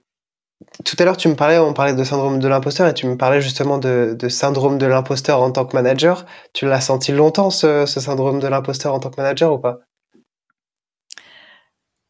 [0.84, 3.16] tout à l'heure, tu me parlais, on parlait de syndrome de l'imposteur et tu me
[3.16, 6.26] parlais justement de, syndrome de l'imposteur en tant que manager.
[6.54, 9.80] Tu l'as senti longtemps ce, syndrome de l'imposteur en tant que manager ou pas?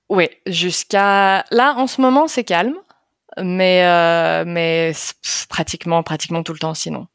[0.10, 2.76] Oui, jusqu'à là, en ce moment, c'est calme,
[3.42, 4.94] mais euh, mais
[5.50, 7.08] pratiquement pratiquement tout le temps sinon.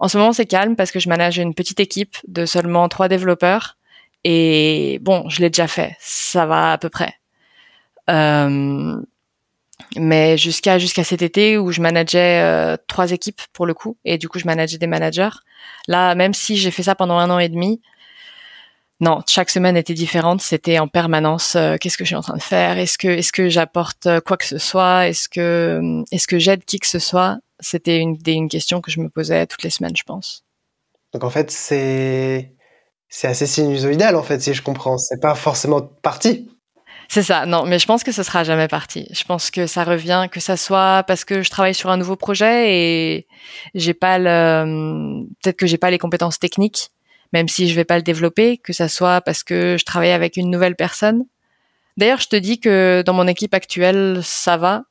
[0.00, 3.08] En ce moment, c'est calme parce que je manage une petite équipe de seulement trois
[3.08, 3.76] développeurs
[4.24, 7.14] et bon, je l'ai déjà fait, ça va à peu près.
[8.10, 9.00] Euh,
[9.96, 14.18] mais jusqu'à jusqu'à cet été où je manageais euh, trois équipes pour le coup et
[14.18, 15.36] du coup je manageais des managers.
[15.88, 17.80] Là, même si j'ai fait ça pendant un an et demi,
[19.00, 20.40] non, chaque semaine était différente.
[20.40, 21.54] C'était en permanence.
[21.54, 22.78] Euh, qu'est-ce que je suis en train de faire?
[22.78, 25.08] Est-ce que est-ce que j'apporte euh, quoi que ce soit?
[25.08, 27.38] Est-ce que est-ce que j'aide qui que ce soit?
[27.60, 30.44] C'était une une question que je me posais toutes les semaines, je pense.
[31.12, 32.54] Donc en fait, c'est
[33.08, 34.96] c'est assez sinusoïdal en fait, si je comprends.
[34.96, 36.48] C'est pas forcément parti.
[37.08, 39.08] C'est ça, non, mais je pense que ce sera jamais parti.
[39.12, 42.16] Je pense que ça revient, que ça soit parce que je travaille sur un nouveau
[42.16, 43.26] projet et
[43.74, 46.90] j'ai pas le, peut-être que j'ai pas les compétences techniques,
[47.32, 50.36] même si je vais pas le développer, que ça soit parce que je travaille avec
[50.36, 51.24] une nouvelle personne.
[51.96, 54.82] D'ailleurs, je te dis que dans mon équipe actuelle, ça va,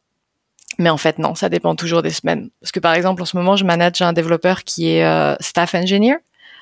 [0.79, 2.49] mais en fait, non, ça dépend toujours des semaines.
[2.61, 5.75] Parce que par exemple, en ce moment, je manage un développeur qui est euh, staff
[5.75, 6.17] engineer,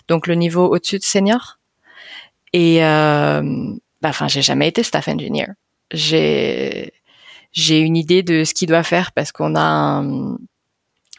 [0.08, 1.60] donc le niveau au-dessus de senior.
[2.52, 5.48] Et euh, bah, enfin, j'ai jamais été staff engineer.
[5.92, 6.94] J'ai
[7.54, 10.38] j'ai une idée de ce qu'il doit faire parce qu'on a un,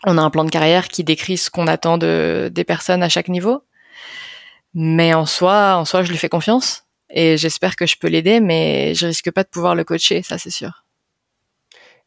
[0.04, 3.08] on a un plan de carrière qui décrit ce qu'on attend de des personnes à
[3.08, 3.62] chaque niveau.
[4.74, 8.40] Mais en soi, en soi, je lui fais confiance et j'espère que je peux l'aider,
[8.40, 10.84] mais je risque pas de pouvoir le coacher, ça c'est sûr.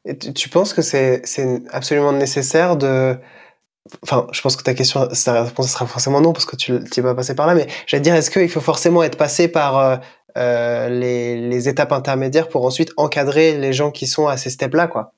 [0.06, 1.24] Et tu, penses que c'est
[1.72, 3.18] absolument nécessaire de
[4.04, 7.04] Enfin, je pense que ta question, sa réponse sera forcément non parce que tu n'es
[7.04, 7.56] pas passé par là.
[7.56, 9.98] Mais j'allais dire, est-ce qu'il faut forcément être passé par euh,
[10.38, 15.14] euh, les, étapes intermédiaires pour ensuite encadrer les gens qui sont à ces steps-là, quoi.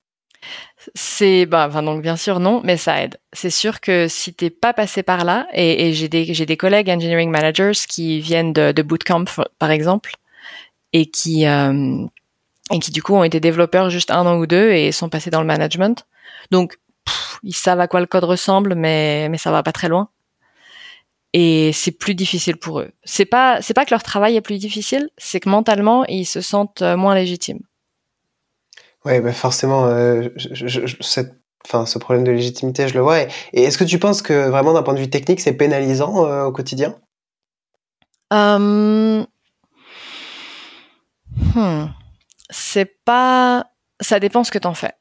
[0.96, 3.18] C'est bah, donc bien sûr non, mais ça aide.
[3.34, 6.90] C'est sûr que si t'es pas passé par là, et, j'ai des j'ai des collègues
[6.90, 9.26] engineering managers qui viennent de, de bootcamp
[9.60, 10.16] par exemple,
[10.94, 12.06] et qui euh,
[12.72, 15.30] et qui du coup ont été développeurs juste un an ou deux et sont passés
[15.30, 16.08] dans le management.
[16.52, 16.80] Donc
[17.44, 20.10] ils savent à quoi le code ressemble, mais mais ça va pas très loin
[21.34, 22.92] et c'est plus difficile pour eux.
[23.04, 26.42] C'est pas c'est pas que leur travail est plus difficile, c'est que mentalement ils se
[26.42, 27.62] sentent euh, moins légitimes.
[29.06, 30.28] Ouais, bah forcément, euh,
[31.02, 31.34] cette,
[31.86, 33.22] ce problème de légitimité, je le vois.
[33.22, 36.46] Et, est-ce que tu penses que vraiment d'un point de vue technique, c'est pénalisant euh,
[36.46, 36.96] au quotidien?
[38.32, 39.24] Hmm.
[42.50, 43.68] C'est pas.
[44.02, 44.94] Ça dépend ce que t'en fais.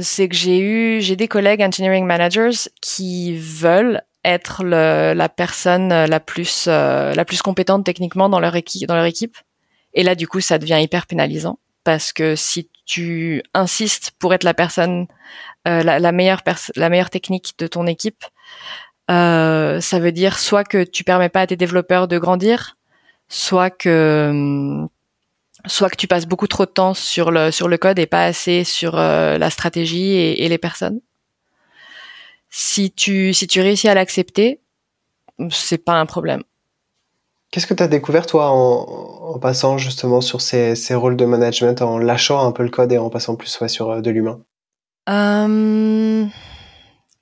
[0.00, 6.20] C'est que j'ai eu, j'ai des collègues engineering managers qui veulent être la personne la
[6.20, 9.36] plus euh, la plus compétente techniquement dans leur équipe dans leur équipe.
[9.92, 14.44] Et là du coup ça devient hyper pénalisant parce que si tu insistes pour être
[14.44, 15.06] la personne
[15.68, 16.42] euh, la, meilleure
[16.76, 18.24] la meilleure technique de ton équipe
[19.10, 22.76] euh, ça veut dire soit que tu permets pas à tes développeurs de grandir
[23.28, 24.86] soit que
[25.66, 28.24] soit que tu passes beaucoup trop de temps sur le sur le code et pas
[28.24, 31.00] assez sur la stratégie et les personnes
[32.56, 34.60] si tu, si tu réussis à l'accepter,
[35.50, 36.44] c'est pas un problème.
[37.50, 41.82] Qu'est-ce que tu as découvert, toi, en, passant justement sur ces, ces, rôles de management,
[41.82, 44.40] en lâchant un peu le code et en passant plus sur euh, de l'humain?
[45.08, 46.24] Euh,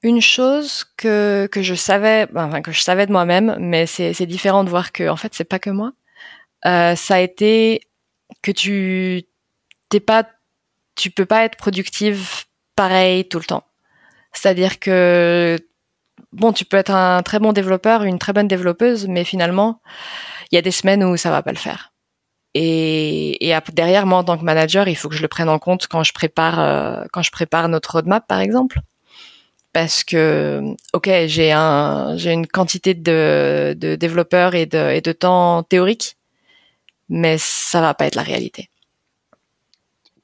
[0.03, 4.64] Une chose que, que je savais, enfin, que je savais de moi-même, mais c'est différent
[4.64, 5.92] de voir que, en fait, c'est pas que moi.
[6.66, 7.81] Euh, ça a été
[8.42, 9.25] que tu
[9.88, 10.29] t'es pas,
[10.95, 12.45] tu peux pas être productive
[12.77, 13.64] pareil tout le temps.
[14.33, 15.59] C'est-à-dire que
[16.33, 19.81] bon, tu peux être un très bon développeur, une très bonne développeuse, mais finalement,
[20.50, 21.92] il y a des semaines où ça va pas le faire.
[22.54, 25.87] Et, derrière, moi, en tant que manager, il faut que je le prenne en compte
[25.87, 28.81] quand je prépare, euh, quand je prépare notre roadmap, par exemple.
[29.73, 30.61] Parce que,
[30.92, 36.19] ok, j'ai un, j'ai une quantité de, de développeurs et de, et de temps théorique,
[37.09, 38.69] mais ça va pas être la réalité.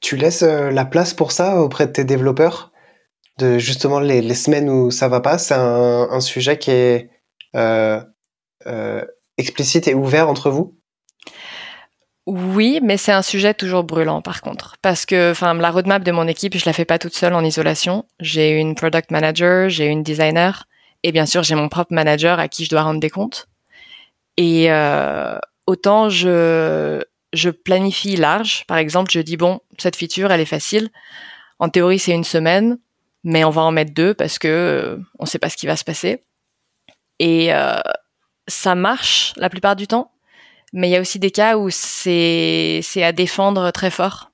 [0.01, 2.71] Tu laisses euh, la place pour ça auprès de tes développeurs?
[3.57, 5.37] Justement les, semaines où ça va pas.
[5.37, 7.09] C'est un, sujet qui est
[7.55, 8.01] euh,
[8.67, 9.03] euh,
[9.37, 10.75] explicite et ouvert entre vous?
[12.25, 16.27] Oui, mais c'est un sujet toujours brûlant par contre, parce que la roadmap de mon
[16.27, 18.05] équipe, je la fais pas toute seule en isolation.
[18.19, 20.65] J'ai une product manager, j'ai une designer,
[21.01, 23.47] et bien sûr j'ai mon propre manager à qui je dois rendre des comptes.
[24.37, 27.01] Et euh, autant je
[27.33, 28.65] je planifie large.
[28.67, 30.89] Par exemple, je dis bon, cette feature, elle est facile.
[31.59, 32.77] En théorie, c'est une semaine,
[33.23, 35.67] mais on va en mettre deux parce que euh, on ne sait pas ce qui
[35.67, 36.21] va se passer.
[37.19, 37.79] Et euh,
[38.47, 40.11] ça marche la plupart du temps,
[40.73, 44.31] mais il y a aussi des cas où c'est à défendre très fort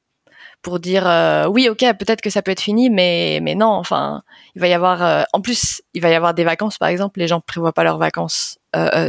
[0.62, 3.72] pour dire euh, oui, ok, peut-être que ça peut être fini, mais non.
[3.72, 4.24] Enfin,
[4.56, 7.20] il va y avoir en plus, il va y avoir des vacances, par exemple.
[7.20, 8.60] Les gens prévoient pas leurs vacances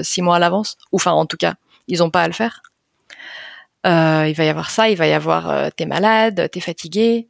[0.03, 1.55] six mois à l'avance, ou enfin, en tout cas,
[1.89, 2.63] ils ont pas à le faire.
[3.85, 7.29] il va y avoir ça, il va y avoir t'es malade, t'es fatigué,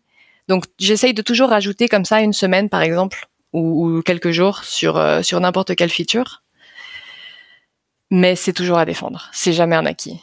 [0.49, 4.97] donc j'essaye de toujours rajouter comme ça une semaine par exemple ou, quelques jours sur
[4.97, 6.43] euh, sur n'importe quelle feature.
[8.11, 9.31] Mais c'est toujours à défendre.
[9.33, 10.21] C'est jamais un acquis.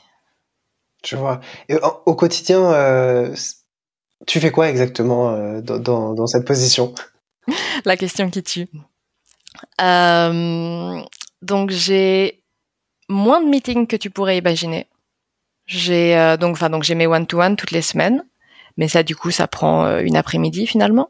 [1.05, 1.41] Je vois.
[1.67, 3.35] Et au quotidien, euh,
[4.25, 6.95] tu fais quoi exactement euh, dans, dans, cette position?
[7.85, 8.67] La question qui tue.
[11.41, 12.43] donc j'ai
[13.09, 14.87] moins de meetings que tu pourrais imaginer.
[15.65, 18.23] J'ai donc enfin donc j'ai mes one to one toutes les semaines.
[18.77, 21.09] Mais ça, du coup, ça prend euh, une après-midi finalement.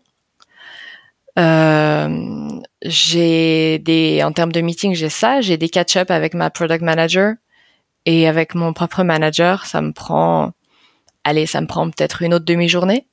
[1.39, 2.49] Euh,
[2.83, 5.41] j'ai des, en termes de meeting, j'ai ça.
[5.41, 7.33] J'ai des catch-up avec ma product manager
[8.05, 9.65] et avec mon propre manager.
[9.65, 10.51] Ça me prend,
[11.23, 13.07] allez, ça me prend peut-être une autre demi-journée.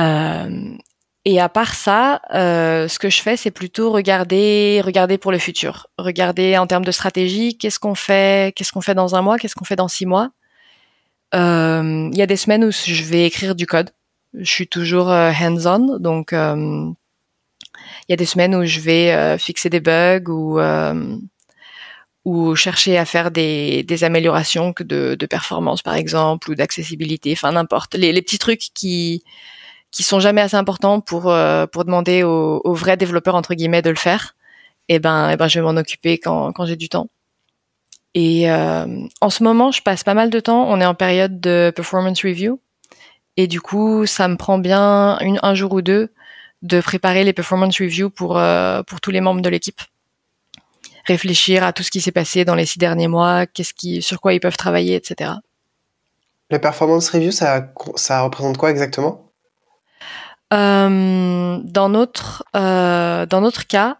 [0.00, 0.76] Euh,
[1.24, 5.38] et à part ça, euh, ce que je fais, c'est plutôt regarder, regarder pour le
[5.38, 9.38] futur, regarder en termes de stratégie, qu'est-ce qu'on fait, qu'est-ce qu'on fait dans un mois,
[9.38, 10.30] qu'est-ce qu'on fait dans six mois,
[11.34, 13.90] il y a des semaines où je vais écrire du code.
[14.34, 16.90] Je suis toujours euh, hands-on, donc euh,
[18.08, 20.60] il y a des semaines où je vais fixer des bugs ou
[22.24, 27.94] ou chercher à faire des, améliorations de, de performance par exemple ou d'accessibilité, enfin n'importe
[27.96, 29.22] les, les, petits trucs qui
[29.90, 31.32] qui sont jamais assez importants pour
[31.72, 34.36] pour demander aux, aux, vrais développeurs entre guillemets de le faire.
[34.88, 37.08] Et eh ben, et eh ben je vais m'en occuper quand quand j'ai du temps.
[38.14, 38.86] Et euh,
[39.20, 40.66] en ce moment, je passe pas mal de temps.
[40.68, 42.60] On est en période de performance review.
[43.36, 46.12] Et du coup, ça me prend bien une, un jour ou deux
[46.62, 49.80] de préparer les performance reviews pour, euh, pour tous les membres de l'équipe.
[51.06, 54.20] Réfléchir à tout ce qui s'est passé dans les six derniers mois, qu'est-ce qui, sur
[54.20, 55.32] quoi ils peuvent travailler, etc.
[56.50, 59.24] Les performance reviews, ça, ça représente quoi exactement?
[60.52, 63.98] Euh, dans notre euh, dans notre cas,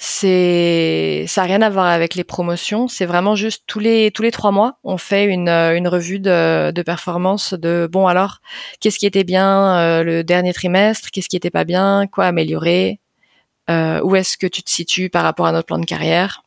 [0.00, 2.86] c'est ça a rien à voir avec les promotions.
[2.86, 6.20] C'est vraiment juste tous les tous les trois mois on fait une, euh, une revue
[6.20, 8.38] de, de performance de bon alors
[8.80, 13.00] qu'est-ce qui était bien euh, le dernier trimestre qu'est-ce qui était pas bien quoi améliorer
[13.70, 16.42] euh, où est-ce que tu te situes par rapport à notre plan de carrière.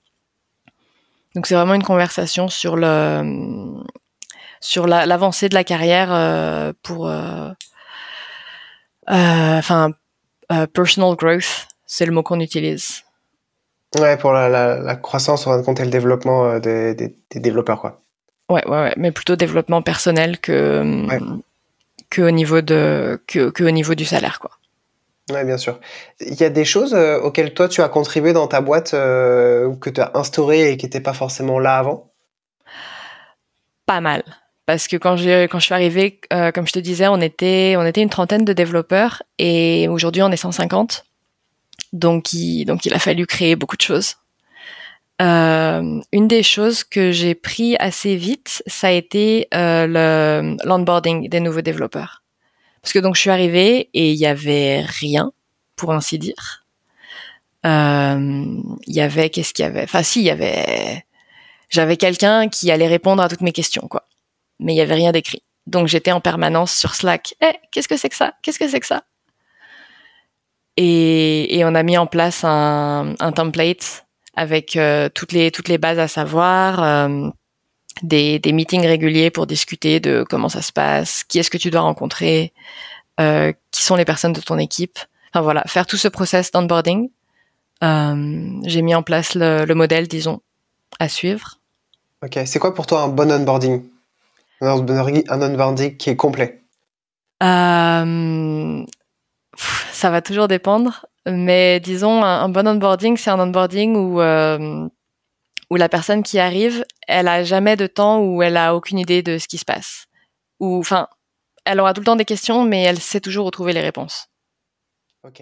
[1.35, 3.83] Donc c'est vraiment une conversation sur le
[4.61, 7.11] sur l'avancée de la carrière euh, pour
[9.07, 9.91] enfin
[10.73, 13.03] personal growth c'est le mot qu'on utilise
[13.99, 17.39] Ouais, pour la, la, la croissance, on va compter le développement euh, des, des, des,
[17.39, 18.01] développeurs, quoi.
[18.49, 21.07] Ouais, ouais, ouais, mais plutôt développement personnel que,
[22.09, 24.51] que, au, niveau de, que, que, au niveau du salaire, quoi.
[25.29, 25.79] Ouais, bien sûr.
[26.19, 29.65] Il y a des choses euh, auxquelles toi tu as contribué dans ta boîte euh,
[29.65, 32.11] ou que tu as instauré et qui n'étaient pas forcément là avant?
[33.85, 34.23] Pas mal.
[34.65, 37.85] Parce que quand, quand je suis arrivée, euh, comme je te disais, on était, on
[37.85, 41.05] était une trentaine de développeurs et aujourd'hui on est 150.
[41.93, 44.15] Donc il, donc il a fallu créer beaucoup de choses.
[45.21, 51.39] Euh, une des choses que j'ai pris assez vite, ça a été euh, l'onboarding des
[51.39, 52.23] nouveaux développeurs.
[52.81, 55.31] Parce que donc je suis arrivée et il y avait rien,
[55.75, 56.65] pour ainsi dire.
[57.67, 59.83] Euh, il y avait qu'est-ce qu'il y avait?
[59.83, 61.05] Enfin si, il y avait
[61.69, 64.07] j'avais quelqu'un qui allait répondre à toutes mes questions quoi.
[64.59, 65.43] Mais il y avait rien d'écrit.
[65.67, 67.35] Donc j'étais en permanence sur Slack.
[67.41, 68.33] Eh, qu'est-ce que c'est que ça?
[68.41, 69.03] Qu'est-ce que c'est que ça?
[70.83, 74.05] Et, et, on a mis en place un, un template
[74.35, 77.29] avec euh, toutes les toutes les bases à savoir, euh,
[78.01, 81.69] des, des meetings réguliers pour discuter de comment ça se passe, qui est-ce que tu
[81.69, 82.51] dois rencontrer,
[83.19, 84.97] euh, qui sont les personnes de ton équipe.
[85.31, 87.09] Enfin voilà, faire tout ce process d'onboarding.
[87.81, 90.41] J'ai mis en place le, le, modèle, disons,
[90.99, 91.59] à suivre.
[92.23, 93.83] Ok, c'est quoi pour toi un bon onboarding?
[94.61, 96.61] Un onboarding qui est complet?
[99.91, 104.87] Ça va toujours dépendre, mais disons un, bon onboarding, c'est un onboarding où euh,
[105.69, 109.23] où la personne qui arrive, elle a jamais de temps où elle a aucune idée
[109.23, 110.07] de ce qui se passe.
[110.59, 111.07] Ou enfin,
[111.65, 114.27] elle aura tout le temps des questions, mais elle sait toujours où trouver les réponses.
[115.23, 115.41] Ok.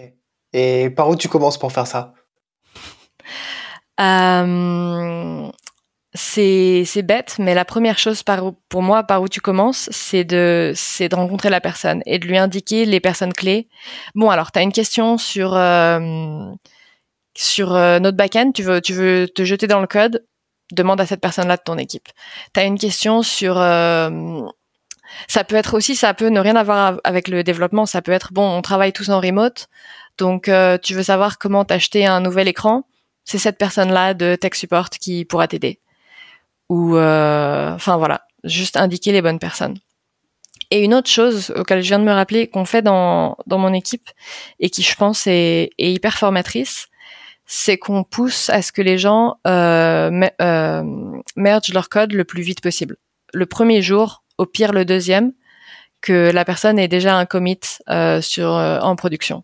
[0.52, 2.14] Et par où tu commences pour faire ça?
[4.00, 5.49] Euh,
[6.12, 10.74] c'est bête, mais la première chose par, pour moi par où tu commences, c'est de
[11.14, 13.68] rencontrer la personne et de lui indiquer les personnes clés.
[14.14, 16.50] Bon, alors tu as une question sur euh,
[17.36, 20.24] sur euh, notre backend, tu veux tu veux te jeter dans le code,
[20.72, 22.08] demande à cette personne-là de ton équipe.
[22.54, 23.56] Tu as une question sur
[25.28, 27.86] ça peut être aussi, ça peut ne rien avoir avec le développement.
[27.86, 29.68] Ça peut être bon, on travaille tous en remote,
[30.18, 32.84] donc euh, tu veux savoir comment t'acheter un nouvel écran?
[33.24, 35.80] C'est cette personne-là de tech support qui pourra t'aider.
[36.70, 39.78] Ou, euh, enfin voilà, juste indiquer les bonnes personnes.
[40.70, 43.74] Et une autre chose auquel je viens de me rappeler qu'on fait dans, dans mon
[43.74, 44.08] équipe
[44.60, 46.86] et qui je pense est, est hyper formatrice,
[47.44, 50.82] c'est qu'on pousse à ce que les gens euh, euh,
[51.34, 52.96] mergent leur code le plus vite possible.
[53.34, 55.32] Le premier jour, au pire le deuxième,
[56.00, 57.58] que la personne ait déjà un commit
[57.88, 59.42] euh, sur euh, en production.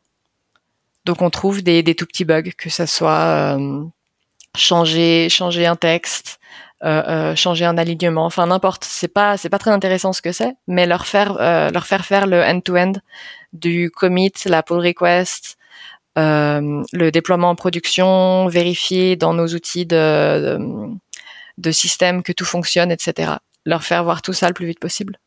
[1.04, 3.58] Donc on trouve des, des tout petits bugs, que ça soit
[4.56, 6.38] changer changer un texte,
[6.82, 8.84] changer un alignement, enfin n'importe.
[8.84, 11.34] C'est pas c'est pas très intéressant ce que c'est, mais leur faire
[11.72, 12.92] leur faire faire le end-to-end
[13.52, 15.56] du commit, la pull request,
[16.16, 20.58] le déploiement en production, vérifier dans nos outils de, de,
[21.58, 25.18] de système que tout fonctionne, etc leur faire voir tout ça le plus vite possible.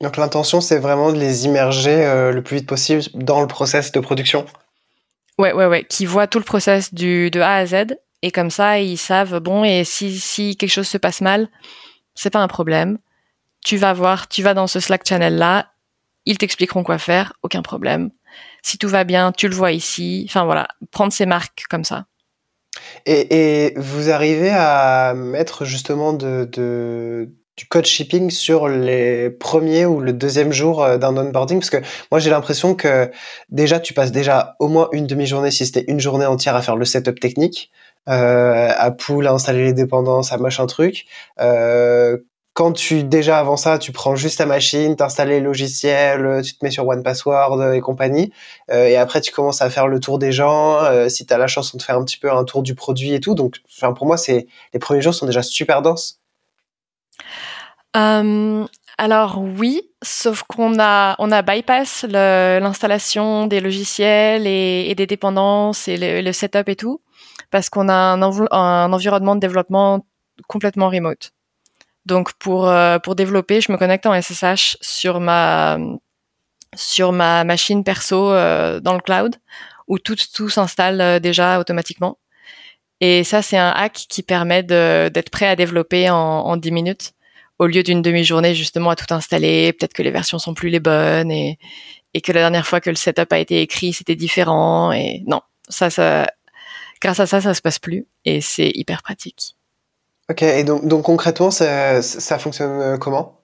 [0.00, 3.92] Donc l'intention, c'est vraiment de les immerger euh, le plus vite possible dans le process
[3.92, 4.44] de production?
[5.38, 8.50] Ouais, ouais, ouais, qui voient tout le process du de A à Z et comme
[8.50, 11.48] ça ils savent bon et si quelque chose se passe mal,
[12.14, 12.96] c'est pas un problème.
[13.62, 15.66] Tu vas voir, tu vas dans ce Slack channel là,
[16.24, 18.10] ils t'expliqueront quoi faire, aucun problème.
[18.62, 20.24] Si tout va bien, tu le vois ici.
[20.26, 22.06] Enfin voilà, prendre ces marques comme ça.
[23.04, 27.28] Et, vous arrivez à mettre justement du
[27.68, 31.58] code shipping sur les premiers ou le deuxième jour euh, d'un onboarding?
[31.60, 33.10] Parce que moi j'ai l'impression que
[33.50, 36.76] déjà tu passes déjà au moins une demi-journée si c'était une journée entière à faire
[36.76, 37.70] le setup technique
[38.06, 41.06] à pool à installer les dépendances à machin truc.
[41.40, 42.18] Euh,
[42.54, 46.64] quand tu déjà avant ça tu prends juste ta machine t'installes les logiciels tu te
[46.64, 48.32] mets sur one password et compagnie
[48.70, 51.38] euh, et après tu commences à faire le tour des gens euh, si tu as
[51.38, 53.34] la chance on te fait un petit peu un tour du produit et tout.
[53.34, 56.20] Donc enfin pour moi c'est les premiers jours sont déjà super denses.
[57.96, 58.64] Euh,
[58.98, 65.88] alors oui, sauf qu'on a on a bypass l'installation des logiciels et, et, des dépendances
[65.88, 67.00] et le, le, setup et tout
[67.54, 70.04] parce qu'on a un, environnement de développement
[70.48, 71.30] complètement remote.
[72.04, 75.78] Donc pour euh, pour développer, je me connecte en SSH sur ma
[76.74, 79.36] sur ma machine perso euh, dans le cloud
[79.86, 82.18] où tout tout s'installe euh, déjà automatiquement.
[83.00, 87.12] Et ça, c'est un hack qui permet d'être prêt à développer en, en 10 minutes
[87.60, 90.80] au lieu d'une demi-journée justement à tout installer, peut-être que les versions sont plus les
[90.80, 91.60] bonnes et,
[92.14, 95.40] et que la dernière fois que le setup a été écrit, c'était différent et non,
[95.68, 96.26] ça, ça,
[97.04, 99.56] grâce à ça, ça se passe plus et c'est hyper pratique.
[100.30, 103.42] Ok, et donc, donc concrètement, ça, ça fonctionne euh, comment?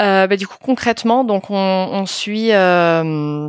[0.00, 3.48] Euh, bah, Du coup, concrètement, donc on, on suit, euh,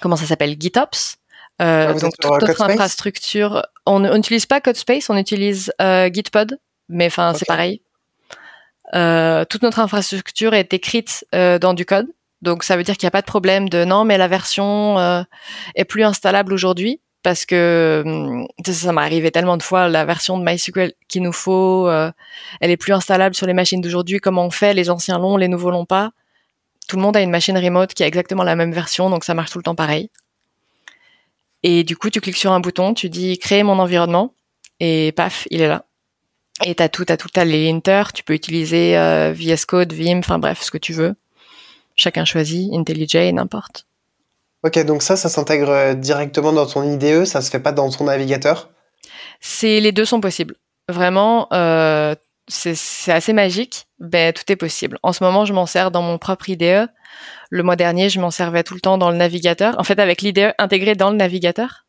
[0.00, 1.16] comment ça s'appelle, GitOps.
[1.62, 7.38] Euh, donc toute notre infrastructure, on n'utilise pas CodeSpace, on utilise Gitpod, mais enfin okay.
[7.38, 7.82] c'est pareil.
[9.48, 12.08] Toute notre infrastructure est écrite dans du code.
[12.42, 15.24] Donc ça veut dire qu'il n'y a pas de problème de non, mais la version
[15.76, 20.38] est plus installable aujourd'hui parce que hum, ça, m'est arrivé tellement de fois la version
[20.38, 22.12] de MySQL qu'il nous faut, euh,
[22.60, 24.20] elle est plus installable sur les machines d'aujourd'hui.
[24.20, 24.74] Comment on fait?
[24.74, 26.12] Les anciens l'ont, les nouveaux l'ont pas.
[26.86, 29.32] Tout le monde a une machine remote qui a exactement la même version, donc ça
[29.32, 30.10] marche tout le temps pareil.
[31.62, 34.34] Et du coup, tu cliques sur un bouton, tu dis créer mon environnement,
[34.80, 35.86] et paf, il est là.
[36.62, 40.18] Et t'as tout, t'as tout, t'as les linters, tu peux utiliser euh, VS Code, Vim,
[40.18, 41.14] enfin bref, ce que tu veux.
[41.96, 43.86] Chacun choisit, IntelliJ, n'importe.
[44.64, 47.90] Ok, donc ça, ça s'intègre euh, directement dans ton IDE, ça se fait pas dans
[47.90, 48.70] ton navigateur?
[49.40, 50.56] C'est les deux sont possibles.
[50.88, 52.14] Vraiment, euh,
[52.48, 53.86] c'est assez magique.
[54.00, 54.98] Ben tout est possible.
[55.02, 56.88] En ce moment, je m'en sers dans mon propre IDE.
[57.50, 59.78] Le mois dernier, je m'en servais tout le temps dans le navigateur.
[59.78, 61.84] En fait, avec l'IDE intégré dans le navigateur,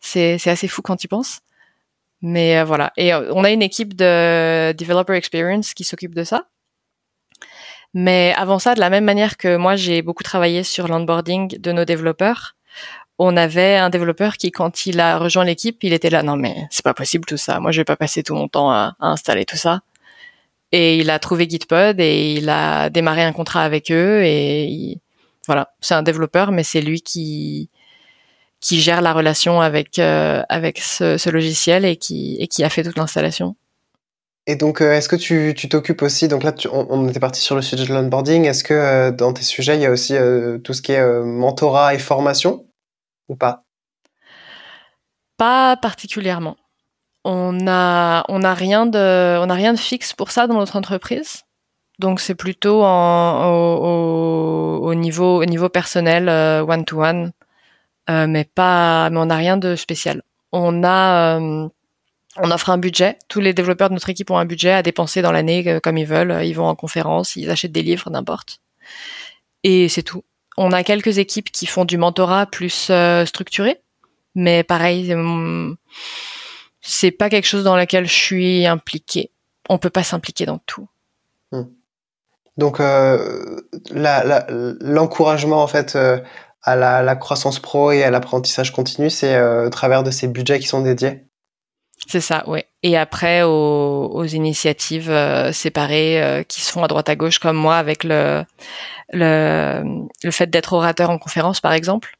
[0.00, 1.40] c'est assez fou quand tu penses.
[2.20, 2.92] Mais euh, voilà.
[2.96, 6.46] Et euh, on a une équipe de developer experience qui s'occupe de ça.
[8.00, 11.72] Mais avant ça, de la même manière que moi, j'ai beaucoup travaillé sur l'onboarding de
[11.72, 12.54] nos développeurs,
[13.18, 16.54] on avait un développeur qui, quand il a rejoint l'équipe, il était là, non mais
[16.70, 17.58] c'est pas possible tout ça.
[17.58, 19.80] Moi, je vais pas passer tout mon temps à, installer tout ça.
[20.70, 25.00] Et il a trouvé Gitpod et il a démarré un contrat avec eux et il,
[25.48, 27.68] voilà, c'est un développeur, mais c'est lui qui
[28.60, 32.70] qui gère la relation avec euh, avec ce, ce, logiciel et qui et qui a
[32.70, 33.56] fait toute l'installation.
[34.50, 37.60] Et donc, euh, est-ce que tu t'occupes aussi Donc là, on, était parti sur le
[37.60, 38.46] sujet de l'onboarding.
[38.46, 41.22] Est-ce que euh, dans tes sujets, il y a aussi euh, tout ce qui est
[41.22, 42.64] mentorat et formation
[43.28, 43.64] ou pas?
[45.36, 46.56] Pas particulièrement.
[47.24, 50.76] On a on a rien de on a rien de fixe pour ça dans notre
[50.76, 51.42] entreprise.
[51.98, 56.30] Donc c'est plutôt au, au, au, niveau au niveau personnel
[56.66, 57.32] one to one
[58.08, 60.22] mais pas, mais on n'a rien de spécial.
[60.52, 61.38] On a,
[62.38, 63.18] on offre un budget.
[63.28, 66.06] Tous les développeurs de notre équipe ont un budget à dépenser dans l'année comme ils
[66.06, 66.44] veulent.
[66.44, 68.60] Ils vont en conférence, ils achètent des livres, n'importe.
[69.64, 70.24] Et c'est tout.
[70.56, 72.90] On a quelques équipes qui font du mentorat plus
[73.26, 73.80] structuré,
[74.34, 75.14] mais pareil,
[76.80, 79.30] c'est pas quelque chose dans lequel je suis impliquée.
[79.68, 80.88] On peut pas s'impliquer dans tout.
[81.52, 81.64] Hmm.
[82.56, 83.60] Donc euh,
[83.92, 86.18] l'encouragement en fait euh,
[86.62, 90.58] à la, croissance pro et à l'apprentissage continu, c'est euh, au travers de ces budgets
[90.58, 91.27] qui sont dédiés.
[92.08, 92.60] C'est ça, oui.
[92.82, 95.12] Et après aux, initiatives
[95.52, 98.44] séparées qui se font à droite à gauche, comme moi avec le
[99.12, 99.82] le,
[100.22, 102.16] le fait d'être orateur en conférence, par exemple.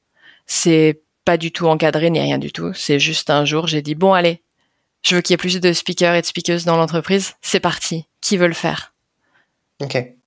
[0.47, 2.73] C'est pas du tout encadré ni rien du tout.
[2.75, 4.43] C'est juste un jour, j'ai dit bon allez,
[5.03, 7.35] je veux qu'il y ait plus de speakers et de speakers dans l'entreprise.
[7.41, 8.07] C'est parti.
[8.21, 8.93] Qui veut le faire?
[9.81, 10.18] Ok.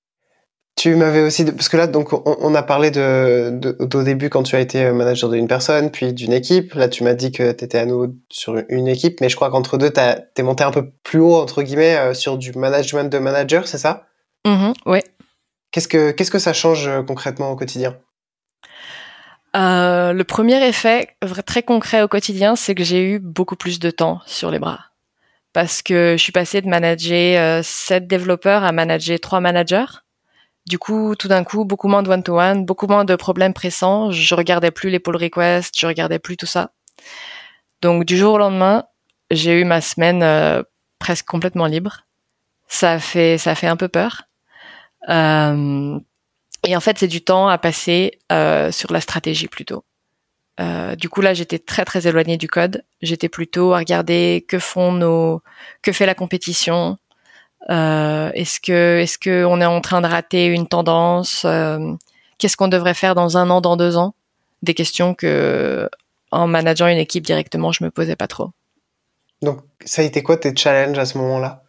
[0.76, 4.56] Tu m'avais aussi parce que là donc on, a parlé de, au début quand tu
[4.56, 6.74] as été manager d'une personne puis d'une équipe.
[6.74, 9.52] Là tu m'as dit que tu étais à nouveau sur une équipe, mais je crois
[9.52, 13.12] qu'entre deux tu es monté un peu plus haut entre guillemets euh, sur du management
[13.12, 14.08] de manager, c'est ça?
[14.46, 15.00] Mm Oui.
[15.72, 17.96] Qu'est-ce que qu'est-ce que ça change euh, concrètement au quotidien?
[19.56, 21.10] Euh, le premier effet
[21.46, 24.80] très concret au quotidien, c'est que j'ai eu beaucoup plus de temps sur les bras.
[25.54, 30.00] Parce que je suis passée de manager euh, 7 développeurs à manager 3 managers.
[30.68, 34.12] Du coup, tout d'un coup, beaucoup moins de one-to-one, beaucoup moins de problèmes pressants.
[34.12, 36.72] Je regardais plus les pull requests, je regardais plus tout ça.
[37.82, 38.86] Donc, du jour au lendemain,
[39.32, 40.62] j'ai eu ma semaine euh,
[41.00, 42.02] presque complètement libre.
[42.68, 44.24] Ça fait, ça fait un peu peur.
[45.10, 46.00] Euh,
[46.64, 49.84] et en fait, c'est du temps à passer euh, sur la stratégie plutôt.
[50.60, 52.84] Euh, du coup, là, j'étais très très éloignée du code.
[53.02, 55.42] J'étais plutôt à regarder que font nos,
[55.82, 56.98] que fait la compétition.
[57.70, 61.94] Euh, est-ce que est-ce que on est en train de rater une tendance euh,
[62.38, 64.16] Qu'est-ce qu'on devrait faire dans un an, dans deux ans?
[64.64, 65.90] Des questions que
[66.32, 68.52] en manageant une équipe directement, je me posais pas trop.
[69.42, 71.64] Donc, ça a été quoi tes challenges à ce moment-là?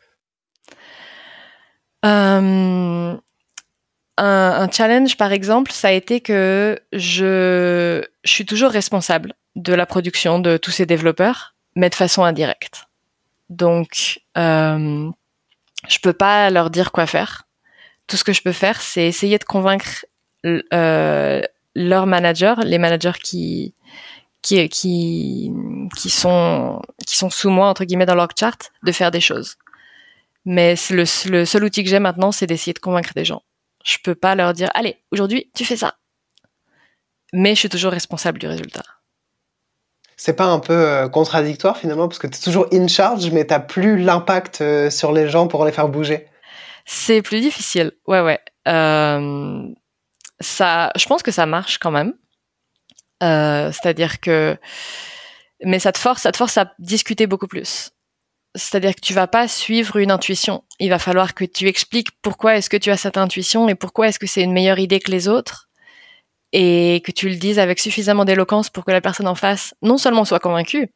[2.04, 3.16] Euh,
[4.18, 9.86] un, challenge, par exemple, ça a été que je, je suis toujours responsable de la
[9.86, 12.88] production de tous ces développeurs, mais de façon indirecte.
[13.50, 15.10] Donc, euh,
[15.88, 17.44] je peux pas leur dire quoi faire.
[18.06, 20.06] Tout ce que je peux faire, c'est essayer de convaincre
[20.44, 21.40] euh,
[21.74, 23.74] leurs managers, les managers qui
[24.42, 25.52] qui qui
[25.96, 29.56] qui sont qui sont sous moi entre guillemets dans leur chart, de faire des choses.
[30.44, 33.42] Mais le, le seul outil que j'ai maintenant, c'est d'essayer de convaincre des gens.
[33.84, 35.96] Je peux pas leur dire, allez, aujourd'hui, tu fais ça.
[37.32, 38.82] Mais je suis toujours responsable du résultat.
[40.24, 43.44] C'est pas un peu euh, contradictoire finalement, parce que tu es toujours in charge, mais
[43.44, 46.28] tu plus l'impact euh, sur les gens pour les faire bouger
[46.86, 48.38] C'est plus difficile, ouais, ouais.
[48.68, 49.66] Euh,
[50.38, 52.14] ça, je pense que ça marche quand même.
[53.20, 54.56] C'est-à-dire que.
[55.64, 57.90] Mais ça te force, ça te force à discuter beaucoup plus.
[58.54, 60.62] C'est-à-dire que tu vas pas suivre une intuition.
[60.78, 64.06] Il va falloir que tu expliques pourquoi est-ce que tu as cette intuition et pourquoi
[64.06, 65.68] est-ce que c'est une meilleure idée que les autres
[66.52, 69.98] et que tu le dises avec suffisamment d'éloquence pour que la personne en face non
[69.98, 70.92] seulement soit convaincue,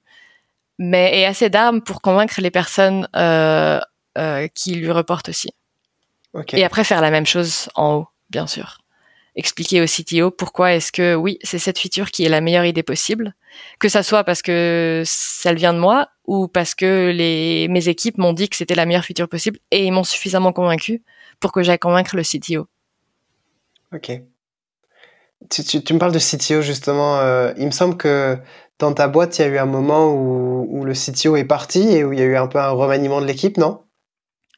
[0.78, 3.80] mais ait assez d'armes pour convaincre les personnes euh,
[4.18, 5.50] euh, qui lui reportent aussi.
[6.52, 8.78] Et après faire la même chose en haut, bien sûr
[9.36, 12.82] expliquer au CTO pourquoi est-ce que oui, c'est cette feature qui est la meilleure idée
[12.82, 13.34] possible,
[13.78, 18.18] que ça soit parce que ça vient de moi ou parce que les mes équipes
[18.18, 21.02] m'ont dit que c'était la meilleure feature possible et ils m'ont suffisamment convaincu
[21.38, 22.66] pour que j'aille convaincre le CTO.
[23.92, 24.22] Ok.
[25.51, 27.18] Tu, me parles de CTO justement.
[27.18, 28.38] Euh, il me semble que
[28.78, 32.05] dans ta boîte, il y a eu un moment où, le CTO est parti et
[32.05, 33.80] où il y a eu un peu un remaniement de l'équipe, non?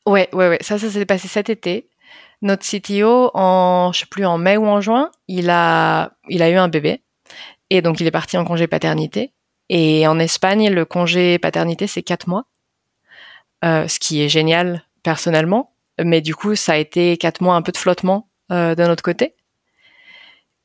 [0.04, 0.58] Ouais, ouais, ouais.
[0.60, 1.88] Ça, ça s'est passé cet été.
[2.42, 6.50] Notre CTO, en, je sais plus, en mai ou en juin, il a, il a
[6.50, 7.00] eu un bébé.
[7.70, 9.32] Et donc, il est parti en congé paternité.
[9.68, 12.44] Et en Espagne, le congé paternité, c'est quatre mois.
[13.64, 15.72] Euh, ce qui est génial, personnellement.
[16.02, 19.02] Mais du coup, ça a été quatre mois un peu de flottement euh, de notre
[19.02, 19.34] côté.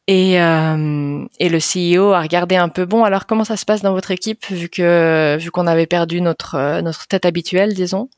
[0.08, 3.82] Et, euh, et le CEO a regardé un peu bon alors comment ça se passe
[3.82, 8.10] dans votre équipe vu que vu qu'on avait perdu notre notre tête habituelle disons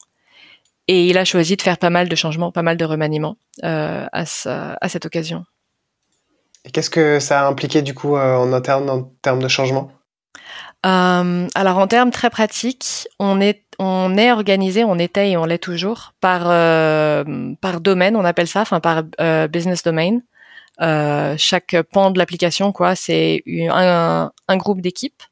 [0.87, 4.05] et il a choisi de faire pas mal de changements, pas mal de remaniements euh,
[4.11, 4.23] à,
[4.81, 5.45] à, cette occasion.
[6.63, 9.91] Et qu'est-ce que ça a impliqué du coup euh, en interne en termes de changement?
[10.85, 15.45] Euh, Alors en termes très pratiques, on est on est organisé, on était et on
[15.45, 16.43] l'est toujours par
[17.59, 19.03] par domaine, on appelle ça, enfin par
[19.49, 20.19] business domain.
[20.79, 25.23] Chaque pan de l'application, quoi, c'est un, un, groupe d'équipes.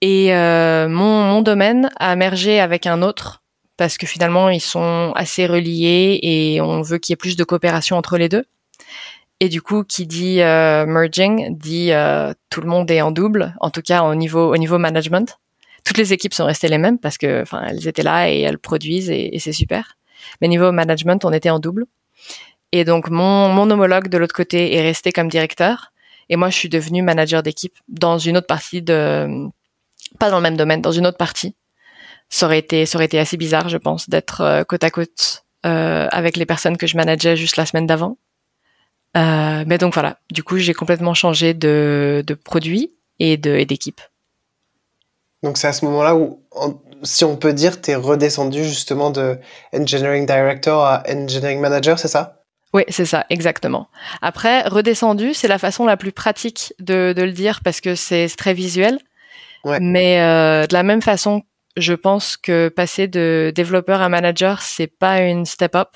[0.00, 3.42] Et mon, mon domaine a mergé avec un autre
[3.76, 7.44] parce que finalement ils sont assez reliés et on veut qu'il y ait plus de
[7.44, 8.44] coopération entre les deux.
[9.40, 13.54] Et du coup, qui dit euh, merging dit euh, tout le monde est en double,
[13.60, 15.38] en tout cas au niveau au niveau management.
[15.84, 18.58] Toutes les équipes sont restées les mêmes parce que, enfin, elles étaient là et elles
[18.58, 19.98] produisent et, c'est super.
[20.40, 21.84] Mais niveau management, on était en double.
[22.76, 25.92] Et donc mon, homologue de l'autre côté est resté comme directeur
[26.28, 29.46] et moi je suis devenue manager d'équipe dans une autre partie de,
[30.18, 31.54] pas dans le même domaine, dans une autre partie.
[32.30, 32.82] Ça aurait été,
[33.16, 36.96] assez bizarre, je pense, d'être euh, côte à côte euh, avec les personnes que je
[36.96, 38.18] manageais juste la semaine d'avant.
[39.16, 44.00] Euh, mais donc voilà, du coup j'ai complètement changé de, produit et d'équipe.
[45.44, 46.42] Donc c'est à ce moment-là où,
[47.04, 49.38] si on peut dire, tu es redescendu justement de
[49.72, 52.40] engineering director à engineering manager, c'est ça?
[52.74, 53.88] Oui, c'est ça, exactement.
[54.20, 58.26] Après, redescendu, c'est la façon la plus pratique de, de le dire parce que c'est
[58.36, 58.98] très visuel.
[59.62, 59.78] Ouais.
[59.80, 61.44] Mais euh, de la même façon,
[61.76, 65.90] je pense que passer de développeur à manager, c'est pas une step up,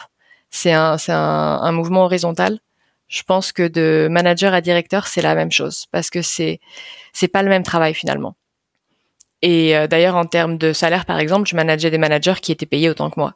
[0.51, 1.19] c'est un, c'est un,
[1.61, 2.61] un, mouvement horizontal.
[3.09, 6.61] Je pense que de manager à directeur, c'est la même chose parce que c'est
[7.13, 8.37] c'est pas le même travail finalement.
[9.43, 12.67] Et euh, d'ailleurs, en termes de salaire, par exemple, je manageais des managers qui étaient
[12.67, 13.35] payés autant que moi.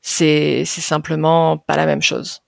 [0.00, 2.42] C'est c'est simplement pas la même chose.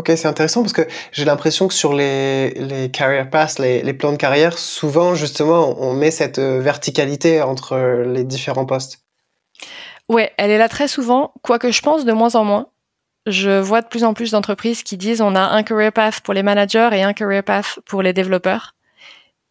[0.00, 4.12] Ok, c'est intéressant parce que j'ai l'impression que sur les, les career paths, les, plans
[4.12, 7.76] de carrière, souvent, justement, on met cette euh, verticalité entre
[8.06, 9.04] les différents postes.
[10.08, 12.68] Ouais, elle est là très souvent, quoique je pense de moins en moins.
[13.26, 16.32] Je vois de plus en plus d'entreprises qui disent on a un career path pour
[16.32, 18.74] les managers et un career path pour les développeurs.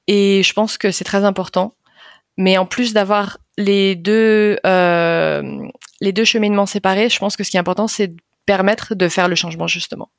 [0.08, 1.76] Et je pense que c'est très important.
[2.38, 5.68] Mais en plus d'avoir les deux euh,
[6.02, 9.08] les deux cheminements séparés, je pense que ce qui est important, c'est de permettre de
[9.08, 10.10] faire le changement justement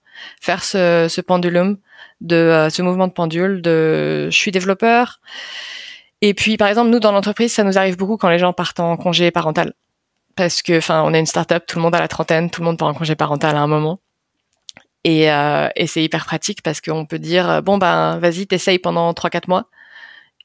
[0.41, 1.79] faire ce, ce pendulum,
[2.21, 5.21] de euh, ce mouvement de pendule, de je suis développeur.
[6.21, 8.81] Et puis, par exemple, nous, dans l'entreprise, ça nous arrive beaucoup quand les gens partent
[8.81, 9.73] en congé parental.
[10.37, 12.66] Parce que, enfin, on est une start-up, tout le monde a la trentaine, tout le
[12.66, 14.01] monde part en congé parental à un moment.
[15.05, 19.12] Et, euh, et c'est hyper pratique parce qu'on peut dire, bon, ben, vas-y, t'essayes pendant
[19.12, 19.66] 3-4 mois.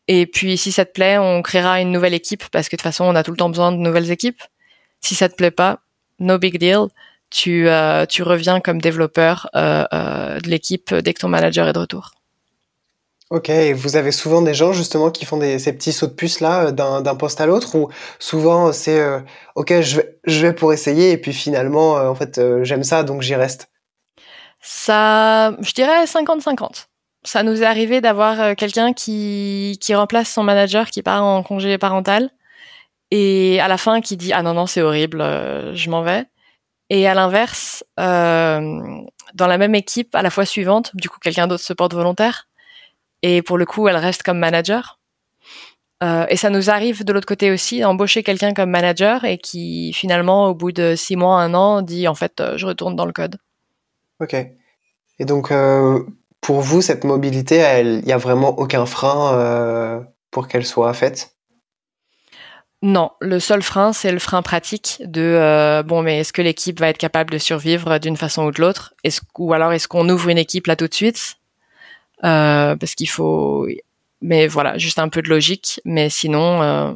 [0.08, 2.84] Et puis, si ça te plaît, on créera une nouvelle équipe parce que de toute
[2.84, 4.42] façon, on a tout le temps besoin de nouvelles équipes.
[5.02, 5.80] Si ça te plaît pas,
[6.20, 6.88] no big deal
[7.36, 11.74] tu, euh, tu reviens comme développeur euh, euh, de l'équipe dès que ton manager est
[11.74, 12.12] de retour.
[13.30, 16.14] Ok, et vous avez souvent des gens justement qui font des, ces petits sauts de
[16.14, 19.04] puce là d'un poste à l'autre ou souvent c'est
[19.56, 23.24] ok je vais, je vais pour essayer et puis finalement en fait j'aime ça donc
[23.24, 23.68] j'y reste?
[24.62, 26.86] Ça, je dirais 50-50.
[27.24, 31.80] Ça nous est arrivé d'avoir quelqu'un qui, qui remplace son manager qui part en congé
[31.80, 32.30] parental
[33.10, 35.22] et à la fin qui dit ah non non c'est horrible
[35.74, 36.26] je m'en vais
[36.90, 39.02] et à l'inverse, euh,
[39.34, 42.48] dans la même équipe, à la fois suivante, du coup, quelqu'un d'autre se porte volontaire.
[43.22, 45.00] Et pour le coup, elle reste comme manager.
[46.04, 49.94] Euh, et ça nous arrive de l'autre côté aussi d'embaucher quelqu'un comme manager et qui
[49.94, 53.06] finalement, au bout de six mois, un an, dit en fait, euh, je retourne dans
[53.06, 53.38] le code.
[54.20, 54.36] Ok.
[55.18, 55.54] Et donc,
[56.42, 61.35] pour vous, cette mobilité, il n'y a vraiment aucun frein pour qu'elle soit faite?
[62.82, 66.80] Non, le seul frein, c'est le frein pratique de euh, bon, mais est-ce que l'équipe
[66.80, 68.94] va être capable de survivre d'une façon ou de l'autre?
[69.40, 71.38] Ou alors est-ce qu'on ouvre une équipe là tout de suite?
[72.24, 73.68] Euh, Parce qu'il faut,
[74.22, 75.82] mais voilà, juste un peu de logique.
[75.86, 76.94] Mais sinon, euh,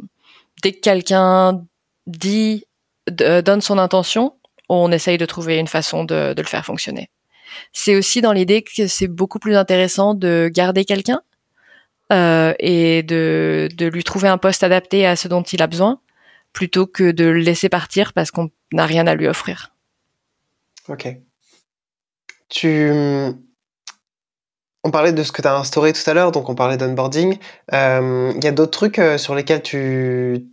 [0.61, 1.63] dès que quelqu'un
[2.05, 2.65] dit
[3.07, 4.35] donne son intention,
[4.67, 7.09] on essaye de trouver une façon de, de le faire fonctionner.
[7.73, 11.21] C'est aussi dans l'idée que c'est beaucoup plus intéressant de garder quelqu'un
[12.11, 15.99] euh, et de, de lui trouver un poste adapté à ce dont il a besoin,
[16.53, 19.73] plutôt que de le laisser partir parce qu'on n'a rien à lui offrir.
[20.87, 21.07] Ok.
[22.49, 22.91] Tu...
[24.83, 27.37] On parlait de ce que tu as instauré tout à l'heure, donc on parlait d'onboarding.
[27.73, 30.47] Euh, il y a d'autres trucs euh, sur lesquels tu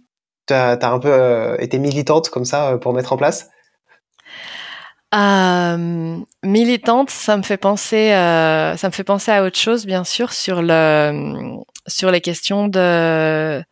[0.50, 3.48] as, as, un peu été militante comme ça pour mettre en place?
[5.14, 10.04] Euh, militante, ça me fait penser, euh, ça me fait penser à autre chose, bien
[10.04, 13.62] sûr, sur le, sur les questions de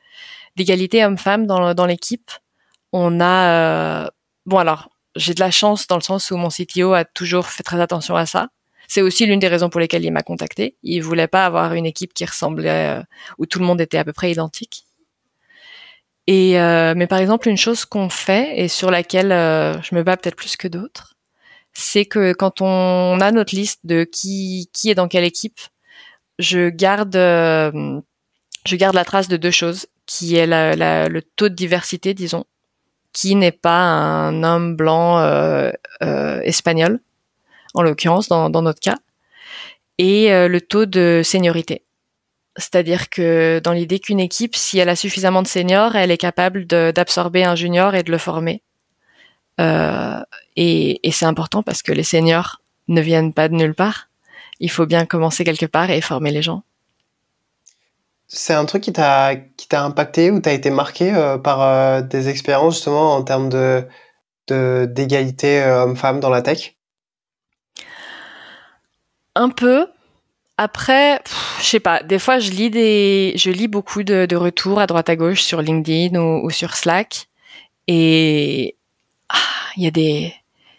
[0.56, 2.30] d'égalité homme-femme dans, dans l'équipe.
[2.92, 4.10] On a, euh,
[4.46, 7.64] bon alors, j'ai de la chance dans le sens où mon CTO a toujours fait
[7.64, 8.48] très attention à ça.
[8.86, 10.76] C'est aussi l'une des raisons pour lesquelles il m'a contacté.
[10.84, 13.02] Il voulait pas avoir une équipe qui ressemblait, euh,
[13.38, 14.84] où tout le monde était à peu près identique.
[16.28, 20.16] Et euh, mais par exemple, une chose qu'on fait et sur laquelle je me bats
[20.16, 21.13] peut-être plus que d'autres,
[21.74, 25.60] c'est que quand on a notre liste de qui qui est dans quelle équipe,
[26.38, 28.00] je garde euh,
[28.66, 32.44] je garde la trace de deux choses, qui est la, le taux de diversité, disons,
[33.12, 35.70] qui n'est pas un homme blanc euh,
[36.02, 37.00] euh, espagnol,
[37.74, 38.96] en l'occurrence dans, dans notre cas,
[39.98, 41.84] et le taux de seniorité.
[42.56, 46.66] C'est-à-dire que dans l'idée qu'une équipe, si elle a suffisamment de seniors, elle est capable
[46.66, 48.62] d'absorber un junior et de le former.
[49.60, 50.20] Euh,
[50.56, 54.08] et, et c'est important parce que les seniors ne viennent pas de nulle part.
[54.60, 56.62] Il faut bien commencer quelque part et former les gens.
[58.28, 62.74] c'est un truc qui t'a qui t'a impacté ou t'as été marqué par des expériences
[62.74, 63.86] justement en termes de
[64.48, 66.74] d'égalité homme-femme dans la tech?
[69.34, 69.86] Un peu.
[70.56, 71.20] Après,
[71.60, 72.02] je sais pas.
[72.02, 75.42] Des fois, je lis des, je lis beaucoup de, de retours à droite à gauche
[75.42, 77.26] sur LinkedIn ou, ou sur Slack,
[77.88, 78.76] et
[79.28, 79.36] ah,
[79.76, 80.34] il y a des,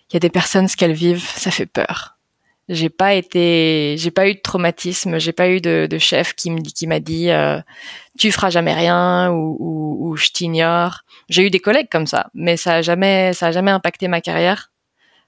[0.09, 2.17] il y a des personnes ce qu'elles vivent, ça fait peur.
[2.67, 6.59] J'ai pas été, j'ai pas eu de traumatisme, j'ai pas eu de, chef qui me
[6.59, 7.59] dit, qui m'a dit, euh,
[8.17, 11.01] tu feras jamais rien ou, ou, ou je t'ignore.
[11.29, 14.21] J'ai eu des collègues comme ça, mais ça a jamais, ça a jamais impacté ma
[14.21, 14.71] carrière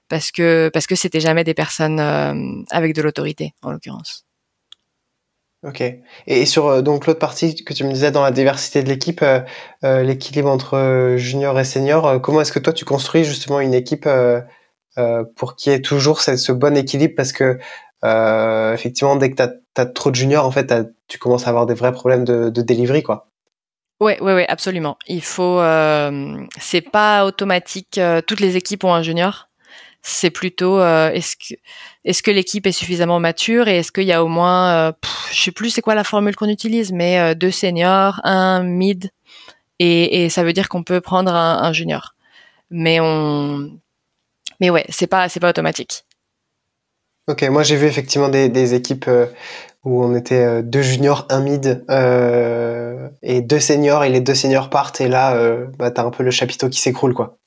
[0.08, 4.27] parce que parce que c'était jamais des personnes euh, avec de l'autorité en l'occurrence.
[5.64, 5.82] Ok.
[6.28, 9.22] Et sur euh, donc l'autre partie que tu me disais dans la diversité de l'équipe,
[9.22, 9.40] euh,
[9.84, 14.08] euh l'équilibre entre junior et senior, comment est-ce que toi tu construis justement une équipe
[15.36, 17.14] pour qu'il y ait toujours ce, bon équilibre?
[17.16, 17.58] Parce que
[18.74, 20.72] effectivement, dès que tu as, trop de juniors, en fait,
[21.08, 23.28] tu commences à avoir des vrais problèmes de, de delivery, quoi.
[24.00, 24.96] Ouais, ouais, ouais, absolument.
[25.08, 25.60] Il faut,
[26.60, 28.00] c'est pas automatique.
[28.26, 29.47] toutes les équipes ont un junior
[30.08, 31.54] c'est plutôt euh, est-ce que
[32.04, 34.92] est-ce que l'équipe est suffisamment mature et est-ce qu'il y a au moins euh,
[35.32, 39.10] je sais plus c'est quoi la formule qu'on utilise mais euh, deux seniors un mid
[39.78, 42.16] et, et ça veut dire qu'on peut prendre un, un, junior.
[42.70, 43.70] Mais on
[44.60, 46.04] mais ouais c'est pas c'est pas automatique.
[47.28, 49.26] Ok moi j'ai vu effectivement des, équipes euh,
[49.84, 51.84] où on était deux juniors un mid
[53.22, 55.38] et deux seniors et les deux seniors partent et là
[55.78, 57.37] bah t'as un peu le chapiteau qui s'écroule quoi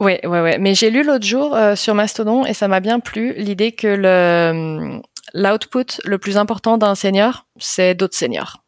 [0.00, 0.58] Ouais, ouais, ouais.
[0.58, 3.88] Mais j'ai lu l'autre jour euh, sur Mastodon et ça m'a bien plu l'idée que
[3.88, 5.00] le
[5.34, 8.62] l'output le plus important d'un senior, c'est d'autres seniors.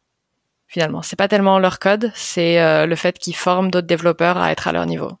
[0.67, 4.51] Finalement, c'est pas tellement leur code, c'est euh, le fait qu'ils forment d'autres développeurs à
[4.51, 5.11] être à leur niveau.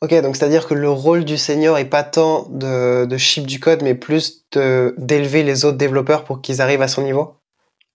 [0.00, 3.58] Ok, donc c'est-à-dire que le rôle du senior est pas tant de, de ship du
[3.58, 7.34] code, mais plus de d'élever les autres développeurs pour qu'ils arrivent à son niveau?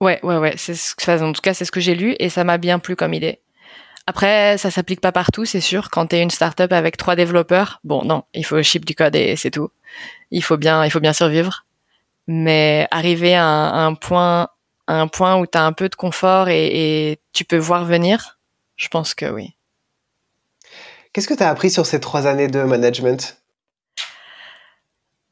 [0.01, 0.53] Ouais, ouais, ouais.
[0.57, 2.95] C'est ce, en tout cas c'est ce que j'ai lu et ça m'a bien plu
[2.95, 3.39] comme idée.
[4.09, 5.91] Après, ça s'applique pas partout, c'est sûr.
[5.91, 9.15] Quand tu es une startup avec trois développeurs, bon, non, il faut ship du code
[9.15, 9.69] et c'est tout.
[10.31, 11.67] Il faut bien, il faut bien survivre.
[12.25, 14.47] Mais arriver à un, point,
[14.87, 17.85] à un point où tu as un peu de confort et, et, tu peux voir
[17.85, 18.39] venir,
[18.77, 19.55] je pense que oui.
[21.13, 23.37] Qu'est-ce que tu as appris sur ces trois années de management?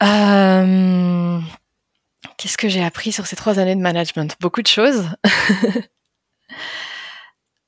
[0.04, 1.40] Euh...
[2.38, 4.38] Qu'est-ce que j'ai appris sur ces trois années de management?
[4.40, 5.10] Beaucoup de choses.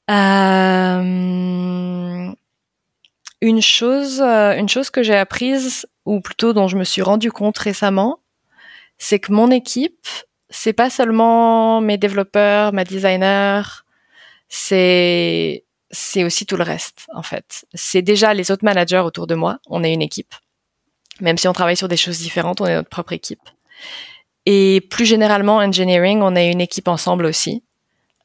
[0.10, 1.00] Euh,
[3.42, 7.32] une chose, euh, une chose que j'ai apprise, ou plutôt dont je me suis rendu
[7.32, 8.20] compte récemment,
[8.98, 10.08] c'est que mon équipe,
[10.50, 13.86] c'est pas seulement mes développeurs, ma designer,
[14.50, 17.66] c'est c'est aussi tout le reste en fait.
[17.74, 19.60] C'est déjà les autres managers autour de moi.
[19.68, 20.34] On est une équipe,
[21.22, 23.42] même si on travaille sur des choses différentes, on est notre propre équipe.
[24.46, 27.64] Et plus généralement, engineering, on est une équipe ensemble aussi.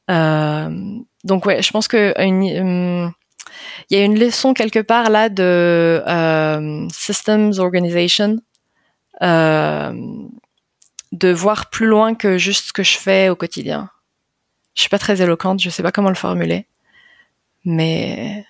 [0.09, 2.13] Euh, donc ouais, je pense que
[3.89, 8.37] il y a une leçon quelque part là de euh, systems organization,
[9.21, 9.93] euh,
[11.11, 13.89] de voir plus loin que juste ce que je fais au quotidien.
[14.75, 16.67] Je suis pas très éloquente, je sais pas comment le formuler,
[17.63, 18.45] mais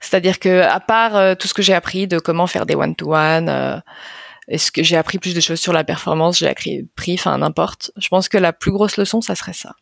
[0.00, 3.48] c'est-à-dire que à part euh, tout ce que j'ai appris de comment faire des one-to-one,
[3.48, 3.78] euh,
[4.48, 7.92] est-ce que j'ai appris plus de choses sur la performance, j'ai appris, enfin n'importe.
[7.96, 9.74] Je pense que la plus grosse leçon, ça serait ça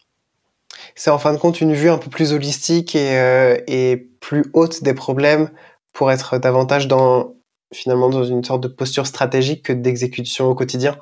[0.95, 4.45] c'est en fin de compte une vue un peu plus holistique et, euh, et plus
[4.53, 5.51] haute des problèmes
[5.93, 7.35] pour être davantage dans
[7.73, 10.97] finalement dans une sorte de posture stratégique que d'exécution au quotidien.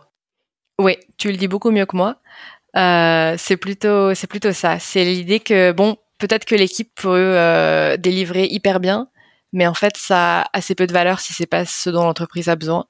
[0.81, 2.16] Oui, tu le dis beaucoup mieux que moi.
[2.76, 4.79] Euh, c'est plutôt c'est plutôt ça.
[4.79, 9.09] C'est l'idée que bon, peut-être que l'équipe peut euh, délivrer hyper bien,
[9.53, 12.49] mais en fait ça a assez peu de valeur si c'est pas ce dont l'entreprise
[12.49, 12.87] a besoin.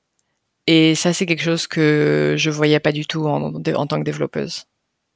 [0.66, 3.53] Et ça c'est quelque chose que je voyais pas du tout en
[3.86, 4.64] tant que développeuse.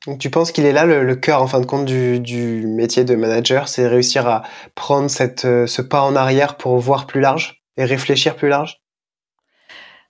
[0.07, 2.67] Donc, tu penses qu'il est là le, le, cœur, en fin de compte, du, du
[2.67, 4.43] métier de manager, c'est réussir à
[4.75, 8.81] prendre cette, euh, ce pas en arrière pour voir plus large et réfléchir plus large?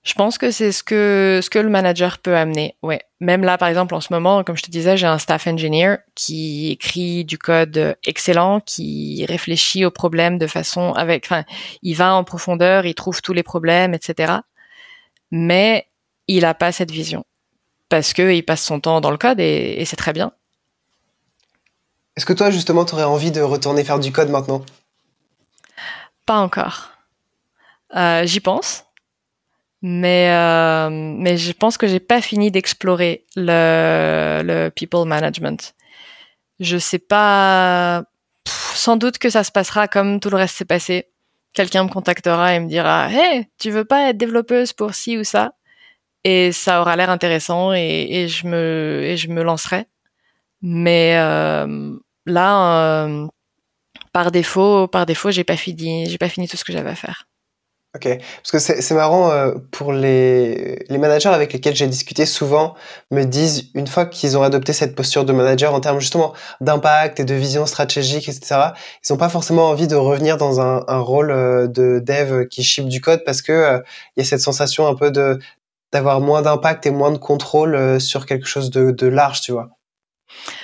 [0.02, 2.74] Je pense que c'est ce que ce que le manager peut amener.
[2.82, 3.02] Ouais.
[3.20, 5.98] Même là, par exemple, en ce moment, comme je te disais, j'ai un staff engineer
[6.16, 11.44] qui écrit du code excellent, qui réfléchit aux problèmes de façon avec, enfin,
[11.82, 14.32] il va en profondeur, il trouve tous les problèmes, etc.
[15.30, 15.86] Mais
[16.26, 17.24] il a pas cette vision
[17.92, 20.32] parce qu'il passe son temps dans le code et, c'est très bien.
[22.16, 24.64] Est-ce que toi, justement, tu aurais envie de retourner faire du code maintenant?
[26.24, 26.92] Pas encore.
[27.94, 28.84] Euh, j'y pense.
[29.82, 35.74] Mais, euh, mais je pense que j'ai pas fini d'explorer le, le people management.
[36.60, 38.04] Je sais pas.
[38.46, 41.10] sans doute que ça se passera comme tout le reste s'est passé.
[41.52, 45.24] Quelqu'un me contactera et me dira Hey, tu veux pas être développeuse pour ci ou
[45.24, 45.52] ça?
[46.24, 49.86] Et ça aura l'air intéressant et, je me je me lancerai.
[50.62, 51.14] Mais
[52.26, 53.08] là,
[54.12, 56.94] par défaut, par défaut, j'ai pas fini, j'ai pas fini tout ce que j'avais à
[56.94, 57.26] faire.
[57.94, 58.08] Ok,
[58.42, 62.74] parce que c'est marrant euh, pour les, les managers avec lesquels j'ai discuté souvent
[63.10, 67.20] me disent une fois qu'ils ont adopté cette posture de manager en termes justement d'impact
[67.20, 68.72] et de vision stratégique, etc.
[69.06, 72.88] Ils n'ont pas forcément envie de revenir dans un, rôle euh, de dev qui ship
[72.88, 73.80] du code parce que euh,
[74.16, 75.38] il y a cette sensation un peu de
[75.92, 79.70] d'avoir moins d'impact et moins de contrôle sur quelque chose de, large, tu vois.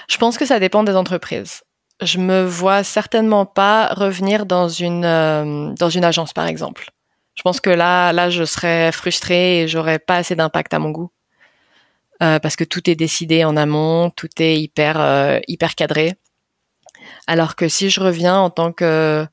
[0.08, 1.62] Je pense que ça dépend des entreprises
[2.00, 6.90] je me vois certainement pas revenir dans une dans une agence par exemple.
[7.38, 10.90] Je pense que là, là, je serais frustrée et j'aurais pas assez d'impact à mon
[10.90, 11.12] goût.
[12.20, 16.14] Euh, parce que tout est décidé en amont, tout est hyper euh, hyper cadré.
[17.28, 19.24] Alors que si je reviens en tant que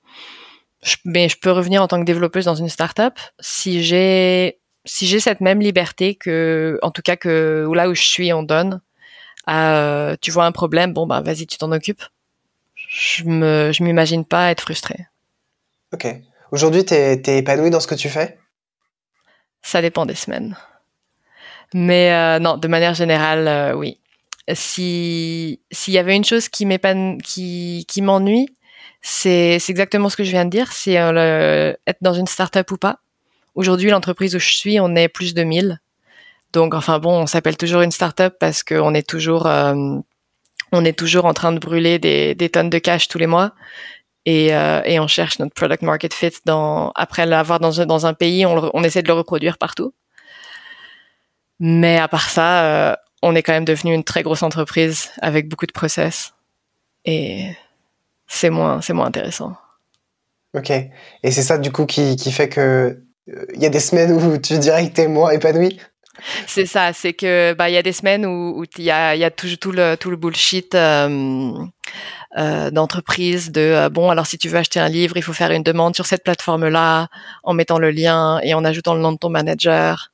[1.04, 5.20] mais je peux revenir en tant que développeuse dans une startup si j'ai si j'ai
[5.20, 8.82] cette même liberté que en tout cas que là où je suis on donne
[9.50, 12.04] euh, tu vois un problème bon bah vas-y tu t'en occupes
[12.76, 15.08] je me je m'imagine pas être frustrée
[15.94, 16.22] ok
[16.56, 18.38] Aujourd'hui, tu es, épanoui dans ce que tu fais?
[19.62, 20.56] Ça dépend des semaines.
[21.74, 24.00] Mais euh, non, de manière générale, euh, oui.
[24.54, 26.66] Si s'il y avait une chose qui
[27.24, 28.56] qui, qui m'ennuie,
[29.02, 32.78] c'est exactement ce que je viens de dire, c'est euh, être dans une start-up ou
[32.78, 33.00] pas.
[33.56, 35.80] Aujourd'hui, l'entreprise où je suis, on est plus de 1000.
[36.54, 39.46] Donc, enfin bon, on s'appelle toujours une start-up parce qu'on est toujours,
[40.72, 43.54] on est toujours en train de brûler des, tonnes de cash tous les mois
[44.26, 46.32] et, euh, on cherche notre product market fit
[46.96, 49.94] après l'avoir dans un, pays, on, essaie de le reproduire partout.
[51.60, 55.48] Mais à part ça, euh, on est quand même devenu une très grosse entreprise avec
[55.48, 56.34] beaucoup de process
[57.06, 57.52] et
[58.28, 59.56] c'est moins moins intéressant.
[60.54, 60.72] Ok.
[60.72, 64.58] Et c'est ça du coup qui fait que il y a des semaines où tu
[64.60, 65.80] dirais que t'es moins épanoui.
[66.48, 69.72] C'est ça, c'est que bah il y a des semaines où il y a, tout,
[69.72, 71.54] le bullshit euh,
[72.38, 75.52] euh, d'entreprise de euh, bon alors si tu veux acheter un livre il faut faire
[75.52, 77.08] une demande sur cette plateforme là
[77.44, 80.12] en mettant le lien et en ajoutant le nom de ton manager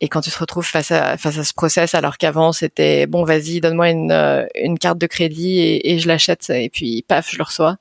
[0.00, 3.24] et quand tu te retrouves face à face à ce process alors qu'avant c'était bon
[3.24, 7.38] vas-y donne-moi une une carte de crédit et, et je l'achète et puis paf je
[7.38, 7.76] le reçois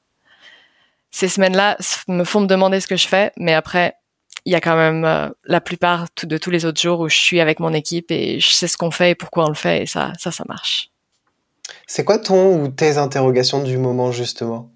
[1.12, 3.96] ces semaines là me font me demander ce que je fais mais après
[4.50, 7.40] il y a quand même la plupart de tous les autres jours où je suis
[7.40, 9.86] avec mon équipe et je sais ce qu'on fait et pourquoi on le fait et
[9.86, 10.90] ça ça ça marche
[11.88, 14.72] c'est quoi ton ou tes interrogations du moment justement?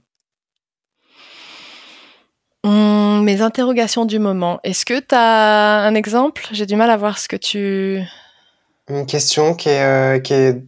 [2.63, 4.59] Hum, Mes interrogations du moment.
[4.63, 6.47] Est-ce que tu as un exemple?
[6.51, 8.01] J'ai du mal à voir ce que tu...
[8.89, 10.61] Une question qui est, euh, qui est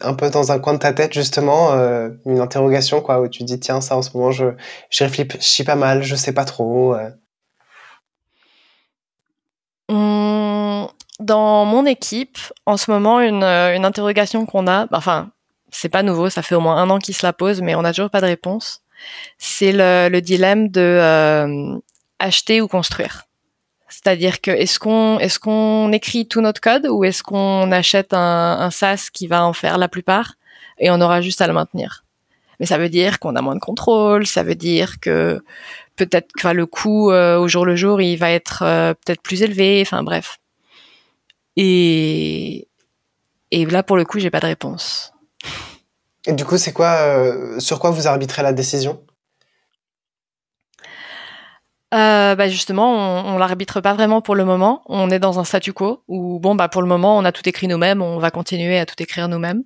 [0.00, 3.44] un peu dans un coin de ta tête justement, euh, une interrogation quoi, où tu
[3.44, 4.46] dis tiens ça en ce moment je,
[4.90, 6.94] je réfléchis pas mal, je sais pas trop.
[6.94, 7.10] Euh.
[9.88, 15.30] Dans mon équipe, en ce moment, une, une interrogation qu'on a, enfin
[15.74, 17.82] c'est pas nouveau, ça fait au moins un an qu'il se la pose, mais on
[17.82, 18.82] n'a toujours pas de réponse.
[19.38, 21.76] C'est le, dilemme de euh,
[22.20, 23.24] acheter ou construire.
[23.88, 28.58] C'est-à-dire que est-ce qu'on est-ce qu'on écrit tout notre code ou est-ce qu'on achète un,
[28.60, 30.34] un SaaS qui va en faire la plupart
[30.78, 32.04] et on aura juste à le maintenir?
[32.60, 35.42] Mais ça veut dire qu'on a moins de contrôle, ça veut dire que
[35.96, 39.42] peut-être que le coût euh, au jour le jour il va être euh, peut-être plus
[39.42, 39.82] élevé.
[39.82, 40.38] Enfin bref.
[41.56, 42.68] Et
[43.50, 45.12] et là pour le coup j'ai pas de réponse.
[46.26, 49.04] Et du coup, c'est quoi, euh, sur quoi vous arbitrez la décision?
[51.92, 54.82] Bah justement, on, on l'arbitre pas vraiment pour le moment.
[54.86, 57.48] On est dans un statu quo où bon bah pour le moment on a tout
[57.48, 59.62] écrit nous-mêmes, on va continuer à tout écrire nous-mêmes.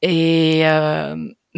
[0.00, 0.62] Et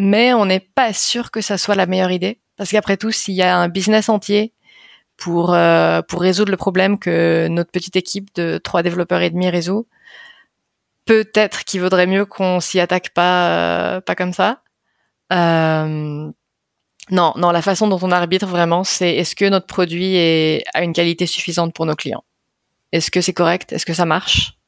[0.01, 2.41] mais on n'est pas sûr que ça soit la meilleure idée.
[2.57, 4.53] Parce qu'après tout, s'il y a un business entier
[5.17, 5.57] pour
[6.09, 9.87] pour résoudre le problème que notre petite équipe de trois développeurs et demi résout,
[11.11, 14.63] peut-être qu'il vaudrait mieux qu'on s'y attaque pas, euh, pas comme ça.
[15.33, 16.31] Euh,
[17.11, 20.85] non, non, la façon dont on arbitre vraiment, c'est est-ce que notre produit est, a
[20.85, 22.23] une qualité suffisante pour nos clients?
[22.93, 23.73] Est-ce que c'est correct?
[23.73, 24.60] Est-ce que ça marche?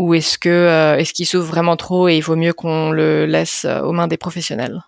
[0.00, 3.26] Ou est-ce que euh, est-ce qu'il s'ouvre vraiment trop et il vaut mieux qu'on le
[3.26, 4.80] laisse aux mains des professionnels?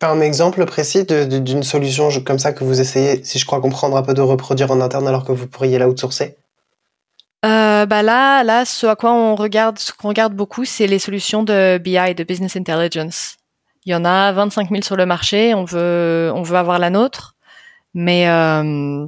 [0.00, 4.02] Un exemple précis d'une solution comme ça que vous essayez, si je crois comprendre, un
[4.02, 6.36] peu de reproduire en interne alors que vous pourriez la outsourcer
[7.44, 10.98] euh, bah là, là, ce à quoi on regarde, ce qu'on regarde beaucoup, c'est les
[10.98, 13.36] solutions de BI, de business intelligence.
[13.84, 15.54] Il y en a 25 000 sur le marché.
[15.54, 17.36] On veut, on veut avoir la nôtre,
[17.94, 19.06] mais euh,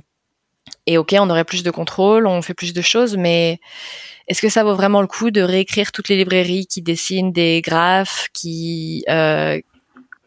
[0.87, 3.61] et ok, on aurait plus de contrôle, on fait plus de choses, mais
[4.29, 7.63] est-ce que ça vaut vraiment le coup de réécrire toutes les librairies qui dessinent des
[7.63, 9.59] graphes, qui euh,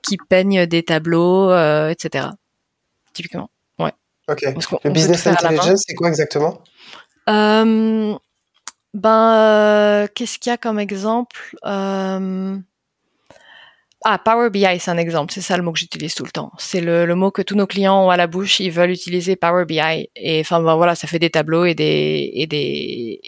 [0.01, 2.29] qui peignent des tableaux, euh, etc.
[3.13, 3.93] Typiquement, ouais.
[4.27, 4.41] Ok.
[4.83, 6.63] Le business intelligence, c'est quoi exactement?
[7.29, 8.15] Euh,
[8.95, 11.55] ben, qu'est-ce qu'il y a comme exemple?
[14.03, 15.31] Ah, Power BI, c'est un exemple.
[15.31, 16.51] C'est ça le mot que j'utilise tout le temps.
[16.57, 18.59] C'est le, le, mot que tous nos clients ont à la bouche.
[18.59, 20.09] Ils veulent utiliser Power BI.
[20.15, 23.21] Et enfin, ben, voilà, ça fait des tableaux et des, et des,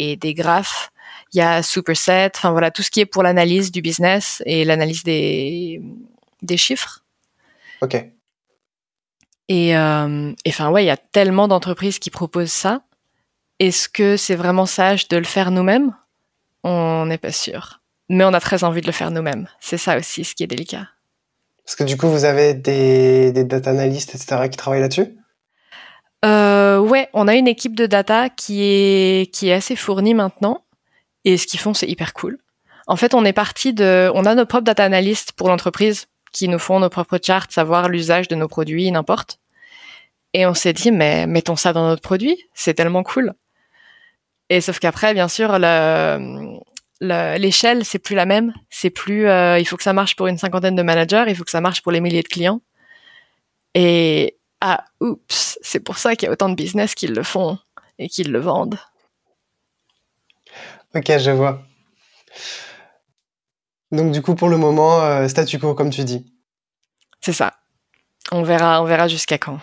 [0.00, 0.90] et des graphes.
[1.32, 2.32] Il y a Superset.
[2.34, 5.82] Enfin, voilà, tout ce qui est pour l'analyse du business et l'analyse des,
[6.42, 7.04] des chiffres.
[7.80, 7.94] OK.
[9.48, 12.82] Et, euh, enfin, ouais, il y a tellement d'entreprises qui proposent ça.
[13.58, 15.94] Est-ce que c'est vraiment sage de le faire nous-mêmes?
[16.62, 17.80] On n'est pas sûr
[18.10, 19.46] mais on a très envie de le faire nous-mêmes.
[19.60, 20.88] C'est ça aussi ce qui est délicat.
[21.64, 25.16] Parce que du coup, vous avez des, des data analysts, etc., qui travaillent là-dessus?
[26.24, 30.64] Euh, Ouais, on a une équipe de data qui est, qui est assez fournie maintenant.
[31.24, 32.38] Et ce qu'ils font, c'est hyper cool.
[32.86, 34.10] En fait, on est parti de...
[34.14, 37.88] On a nos propres data analysts pour l'entreprise qui nous font nos propres charts, savoir
[37.88, 39.38] l'usage de nos produits, n'importe.
[40.32, 43.34] Et on s'est dit, mais mettons ça dans notre produit, c'est tellement cool.
[44.48, 46.58] Et sauf qu'après, bien sûr, le,
[47.00, 48.52] l'échelle c'est plus la même.
[48.68, 51.44] C'est plus, euh, il faut que ça marche pour une cinquantaine de managers, il faut
[51.44, 52.60] que ça marche pour les milliers de clients.
[53.74, 57.58] Et ah, oups, c'est pour ça qu'il y a autant de business qui le font
[57.98, 58.78] et qui le vendent.
[60.94, 61.62] Ok, je vois.
[63.92, 66.32] Donc du coup, pour le moment, euh, statu quo, comme tu dis.
[67.20, 67.54] C'est ça.
[68.32, 69.58] On verra, on verra jusqu'à quand.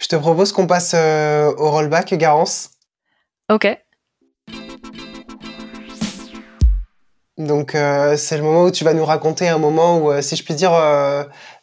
[0.00, 2.70] Je te propose qu'on passe euh, au rollback, Garance.
[3.50, 3.66] Ok.
[7.36, 10.44] Donc euh, c'est le moment où tu vas nous raconter un moment où, si je
[10.44, 10.72] puis dire,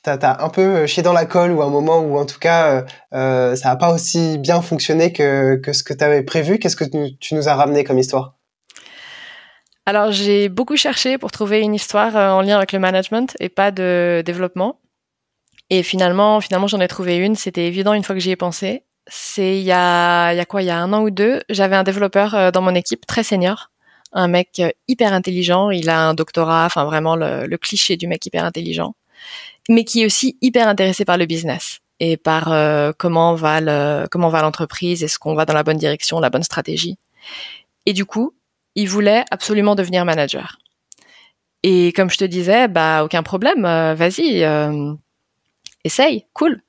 [0.03, 2.85] t'as as un peu chié dans la colle ou un moment où en tout cas
[3.11, 6.59] ça n'a pas aussi bien fonctionné que, que ce que tu avais prévu.
[6.59, 6.85] Qu'est-ce que
[7.19, 8.35] tu, nous as ramené comme histoire?
[9.85, 13.71] Alors j'ai beaucoup cherché pour trouver une histoire en lien avec le management et pas
[13.71, 14.79] de développement.
[15.69, 17.35] Et finalement, finalement j'en ai trouvé une.
[17.35, 18.83] C'était évident une fois que j'y ai pensé.
[19.07, 20.61] C'est il y a, y a quoi?
[20.61, 23.71] Il y a un an ou deux, j'avais un développeur dans mon équipe très senior
[24.13, 28.25] un mec euh, hyper intelligent, il a un doctorat, enfin vraiment le, cliché du mec
[28.25, 28.95] hyper intelligent,
[29.69, 34.30] mais qui est aussi hyper intéressé par le business et par euh, comment va comment
[34.30, 36.97] va l'entreprise, est-ce qu'on va dans la bonne direction, la bonne stratégie.
[37.86, 38.34] Et du coup,
[38.76, 40.57] il voulait absolument devenir manager.
[41.63, 44.43] Et comme je te disais, bah aucun problème, euh, vas-y,
[45.84, 46.61] essaye, cool.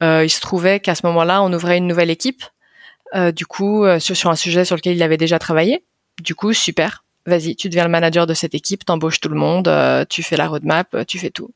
[0.00, 2.42] il se trouvait qu'à ce moment-là, on ouvrait une nouvelle équipe,
[3.34, 5.84] du coup sur, sur un sujet sur lequel il avait déjà travaillé.
[6.20, 7.04] Du coup, super.
[7.26, 10.36] Vas-y, tu deviens le manager de cette équipe, t'embauches tout le monde, euh, tu fais
[10.36, 11.50] la roadmap, euh, tu fais tout.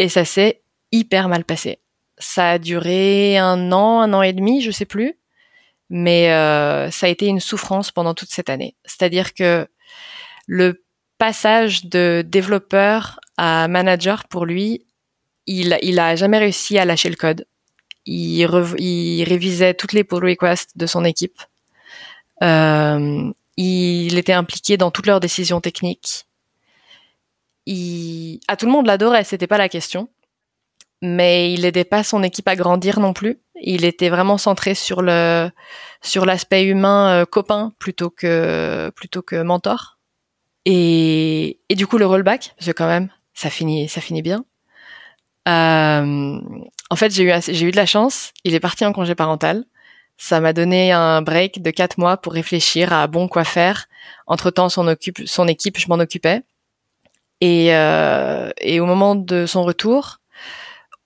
[0.00, 1.78] Et ça s'est hyper mal passé.
[2.16, 5.18] Ça a duré un an, un an et demi, je sais plus,
[5.90, 8.74] mais euh, ça a été une souffrance pendant toute cette année.
[8.86, 9.68] C'est-à-dire que
[10.46, 10.82] le
[11.18, 14.86] passage de développeur à manager pour lui,
[15.46, 17.46] il, il a jamais réussi à lâcher le code.
[18.06, 21.42] Il, révisait toutes les pull requests de son équipe.
[22.42, 26.24] Euh, il était impliqué dans toutes leurs décisions techniques.
[27.70, 28.40] Il...
[28.48, 30.08] À tout le monde l'adorait, c'était pas la question.
[31.02, 33.38] Mais il n'aidait pas son équipe à grandir non plus.
[33.62, 35.50] Il était vraiment centré sur le
[36.02, 39.98] sur l'aspect humain euh, copain plutôt que plutôt que mentor.
[40.66, 44.44] Et, et du coup le rollback, parce que quand même ça finit ça finit bien.
[45.48, 46.38] Euh,
[46.90, 48.32] en fait j'ai eu j'ai eu de la chance.
[48.44, 49.64] Il est parti en congé parental.
[50.18, 53.86] Ça m'a donné un break de quatre mois pour réfléchir à bon quoi faire.
[54.26, 56.42] Entre temps, son, occupe, son équipe, je m'en occupais.
[57.40, 60.20] Et, euh, et au moment de son retour,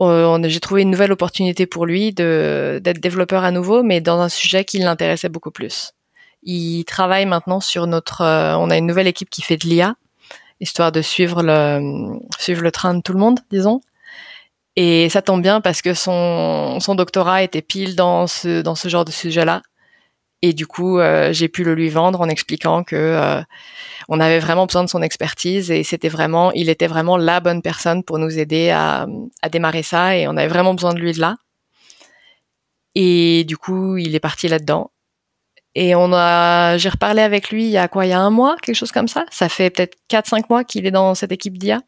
[0.00, 4.64] j'ai trouvé une nouvelle opportunité pour lui d'être développeur à nouveau, mais dans un sujet
[4.64, 5.92] qui l'intéressait beaucoup plus.
[6.42, 8.20] Il travaille maintenant sur notre.
[8.20, 9.94] Euh, on a une nouvelle équipe qui fait de l'IA,
[10.60, 13.80] histoire de suivre le suivre le train de tout le monde, disons.
[14.76, 18.88] Et ça tombe bien parce que son, son doctorat était pile dans ce, dans ce
[18.88, 19.62] genre de sujet-là.
[20.46, 23.40] Et du coup, euh, j'ai pu le lui vendre en expliquant que euh,
[24.10, 27.62] on avait vraiment besoin de son expertise et c'était vraiment, il était vraiment la bonne
[27.62, 29.06] personne pour nous aider à,
[29.50, 31.36] démarrer ça et on avait vraiment besoin de lui de là.
[32.94, 34.90] Et du coup, il est parti là-dedans.
[35.74, 38.28] Et on a, j'ai reparlé avec lui il y a quoi, il y a un
[38.28, 39.24] mois, quelque chose comme ça.
[39.30, 41.80] Ça fait peut-être 4-5 mois qu'il est dans cette équipe d'IA.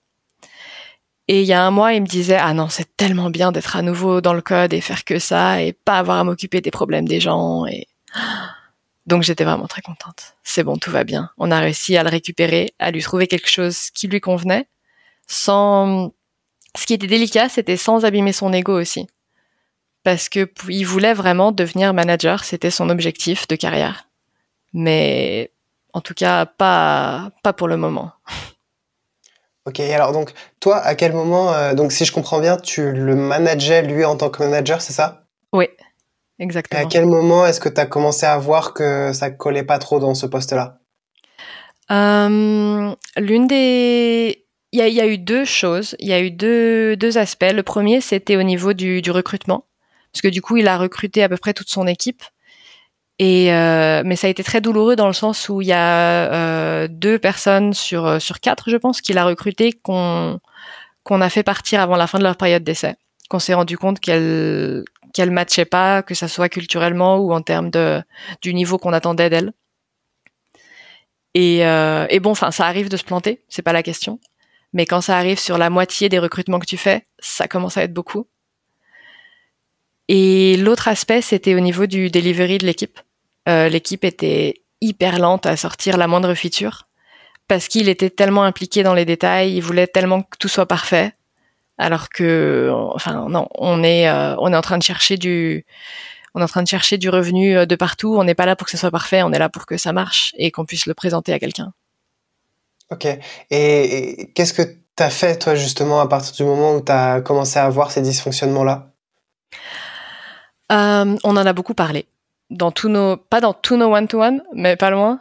[1.28, 3.76] Et il y a un mois, il me disait ah non, c'est tellement bien d'être
[3.76, 6.70] à nouveau dans le code et faire que ça et pas avoir à m'occuper des
[6.70, 7.66] problèmes des gens
[9.06, 10.36] donc j'étais vraiment très contente.
[10.42, 11.30] C'est bon, tout va bien.
[11.38, 14.68] On a réussi à le récupérer, à lui trouver quelque chose qui lui convenait
[15.26, 16.12] sans
[16.76, 19.08] ce qui était délicat, c'était sans abîmer son ego aussi.
[20.02, 24.08] Parce que il voulait vraiment devenir manager, c'était son objectif de carrière.
[24.72, 25.50] Mais
[25.92, 28.12] en tout cas, pas pas pour le moment.
[29.64, 33.16] Ok, alors donc toi, à quel moment, euh, donc si je comprends bien, tu le
[33.16, 35.24] manageais lui en tant que manager, c'est ça?
[35.52, 35.68] Oui,
[36.38, 36.80] exactement.
[36.80, 39.78] Et à quel moment est-ce que tu as commencé à voir que ça collait pas
[39.78, 40.78] trop dans ce poste-là?
[41.90, 45.96] Euh, L'une des, il y a, eu deux choses.
[46.00, 47.50] Il y a eu deux, deux aspects.
[47.52, 49.64] Le premier, c'était au niveau du, du recrutement,
[50.12, 52.22] parce que du coup, il a recruté à peu près toute son équipe.
[53.18, 56.30] Et euh, mais ça a été très douloureux dans le sens où il y a
[56.32, 60.38] euh, deux personnes sur sur quatre, je pense, qu'il a recruté qu'on
[61.02, 62.96] qu'on a fait partir avant la fin de leur période d'essai,
[63.28, 67.70] qu'on s'est rendu compte qu'elles qu'elles matchaient pas, que ça soit culturellement ou en termes
[67.70, 68.02] de
[68.42, 69.52] du niveau qu'on attendait d'elles.
[71.34, 74.18] Et, euh, et bon, enfin, ça arrive de se planter, c'est pas la question.
[74.72, 77.82] Mais quand ça arrive sur la moitié des recrutements que tu fais, ça commence à
[77.82, 78.26] être beaucoup.
[80.08, 83.00] Et l'autre aspect, c'était au niveau du delivery de l'équipe.
[83.48, 86.86] Euh, l'équipe était hyper lente à sortir la moindre feature
[87.48, 91.12] parce qu'il était tellement impliqué dans les détails, il voulait tellement que tout soit parfait,
[91.78, 95.64] alors que, enfin non, on est euh, on est en train de chercher du
[96.34, 98.16] on est en train de chercher du revenu euh, de partout.
[98.18, 99.92] On n'est pas là pour que ce soit parfait, on est là pour que ça
[99.92, 101.72] marche et qu'on puisse le présenter à quelqu'un.
[102.90, 103.06] Ok.
[103.50, 107.20] Et, qu'est-ce que tu as fait, toi, justement, à partir du moment où tu as
[107.20, 108.92] commencé à avoir ces dysfonctionnements-là?
[110.70, 112.06] On en a beaucoup parlé
[112.50, 115.20] dans tous nos, pas dans tous nos one-to-one, mais pas loin.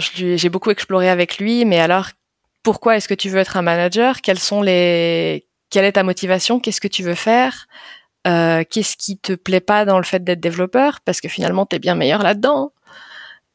[0.00, 2.08] J'ai beaucoup exploré avec lui, mais alors,
[2.62, 4.20] pourquoi est-ce que tu veux être un manager?
[4.20, 7.66] Quelles sont les, quelle est ta motivation Qu'est-ce que tu veux faire
[8.28, 11.74] euh, Qu'est-ce qui te plaît pas dans le fait d'être développeur Parce que finalement, tu
[11.74, 12.72] es bien meilleur là-dedans.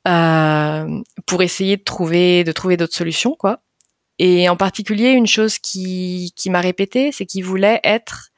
[0.06, 3.62] Euh, pour essayer de trouver, de trouver d'autres solutions, quoi.
[4.18, 8.32] Et en particulier, une chose qui, qui m'a répété, c'est qu'il voulait être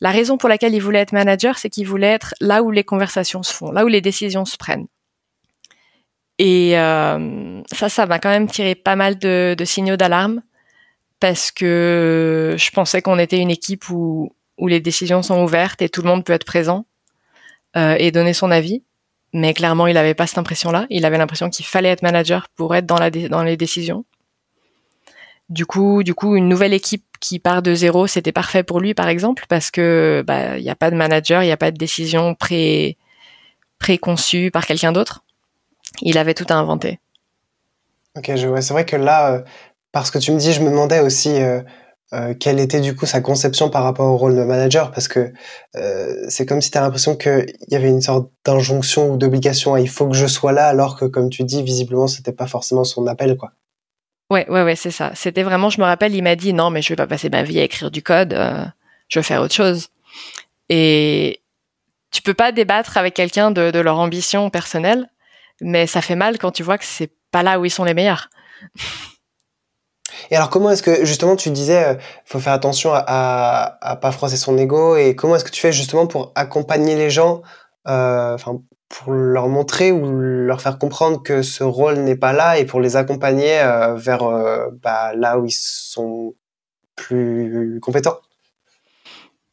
[0.00, 2.84] la raison pour laquelle il voulait être manager, c'est qu'il voulait être là où les
[2.84, 4.86] conversations se font, là où les décisions se prennent.
[6.38, 10.40] Et euh, ça, ça m'a quand même tiré pas mal de, signaux d'alarme
[11.20, 15.88] parce que je pensais qu'on était une équipe où, où les décisions sont ouvertes et
[15.88, 16.86] tout le monde peut être présent
[17.76, 18.82] euh, et donner son avis.
[19.32, 20.86] Mais clairement, il n'avait pas cette impression-là.
[20.90, 24.04] Il avait l'impression qu'il fallait être manager pour être dans, la dans les décisions.
[25.48, 28.94] Du coup, du coup, une nouvelle équipe qui part de zéro, c'était parfait pour lui,
[28.94, 31.70] par exemple, parce que bah il n'y a pas de manager, il n'y a pas
[31.70, 32.96] de décision pré
[33.78, 35.24] préconçue par quelqu'un d'autre.
[36.00, 37.00] Il avait tout à inventer.
[38.16, 38.62] Ok, je vois.
[38.62, 39.42] C'est vrai que là, euh,
[39.94, 41.62] parce que tu me dis, je me demandais aussi euh,
[42.12, 45.32] euh, quelle était du coup sa conception par rapport au rôle de manager, parce que
[46.28, 49.80] c'est comme si tu as l'impression qu'il y avait une sorte d'injonction ou d'obligation à
[49.80, 52.84] il faut que je sois là, alors que comme tu dis, visiblement, c'était pas forcément
[52.84, 53.52] son appel, quoi.
[54.30, 55.12] Ouais, ouais, ouais, c'est ça.
[55.14, 57.42] C'était vraiment, je me rappelle, il m'a dit non, mais je vais pas passer ma
[57.42, 58.64] vie à écrire du code, euh,
[59.08, 59.88] je vais faire autre chose.
[60.68, 61.40] Et
[62.10, 65.08] tu peux pas débattre avec quelqu'un de, de, leur ambition personnelle,
[65.60, 67.94] mais ça fait mal quand tu vois que c'est pas là où ils sont les
[67.94, 68.28] meilleurs.
[70.30, 71.94] Et alors, comment est-ce que justement tu disais, euh,
[72.24, 75.72] faut faire attention à, à, pas froisser son ego, et comment est-ce que tu fais
[75.72, 77.42] justement pour accompagner les gens,
[77.88, 82.58] euh, enfin pour leur montrer ou leur faire comprendre que ce rôle n'est pas là
[82.58, 86.34] et pour les accompagner euh, vers euh, bah, là où ils sont
[86.94, 88.18] plus compétents?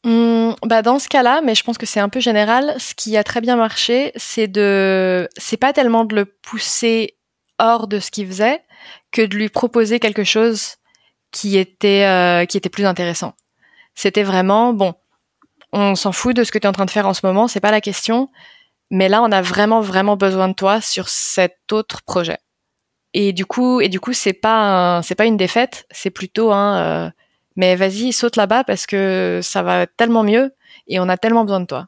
[0.04, 3.16] Mmh, bah dans ce cas-là, mais je pense que c'est un peu général, ce qui
[3.16, 7.16] a très bien marché, c'est de, c'est pas tellement de le pousser
[7.58, 8.62] hors de ce qu'il faisait
[9.12, 10.76] que de lui proposer quelque chose
[11.30, 13.34] qui était euh, qui était plus intéressant.
[13.94, 14.94] C'était vraiment bon,
[15.72, 17.48] on s'en fout de ce que tu es en train de faire en ce moment,
[17.48, 18.28] c'est pas la question
[18.92, 22.36] mais là, on a vraiment, vraiment besoin de toi sur cet autre projet.
[23.14, 27.06] Et du coup, et du coup, c'est pas, c'est pas une défaite, c'est plutôt un,
[27.06, 27.10] euh,
[27.56, 30.54] mais vas-y, saute là-bas parce que ça va tellement mieux
[30.88, 31.86] et on a tellement besoin de toi.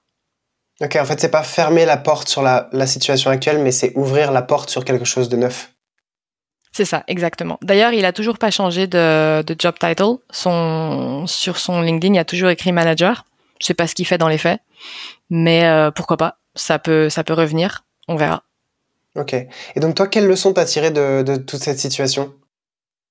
[0.81, 3.93] Ok, en fait, c'est pas fermer la porte sur la, la situation actuelle, mais c'est
[3.97, 5.74] ouvrir la porte sur quelque chose de neuf.
[6.75, 7.57] C'est ça, exactement.
[7.63, 10.17] D'ailleurs, il a toujours pas changé de, de job title.
[10.33, 13.25] Son, sur son LinkedIn, il a toujours écrit manager.
[13.61, 14.61] Je sais pas ce qu'il fait dans les faits,
[15.31, 17.85] mais euh, pourquoi pas ça peut, ça peut revenir.
[18.09, 18.43] On verra.
[19.15, 19.35] Ok.
[19.35, 22.35] Et donc toi, quelle leçon t'as tiré de, de, toute cette situation?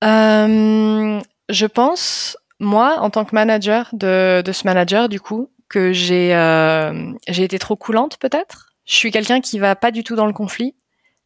[0.04, 1.18] Euh,
[1.48, 6.34] Je pense, moi, en tant que manager de, de ce manager, du coup, que j'ai
[6.34, 8.74] euh, j'ai été trop coulante peut-être.
[8.84, 10.74] Je suis quelqu'un qui va pas du tout dans le conflit,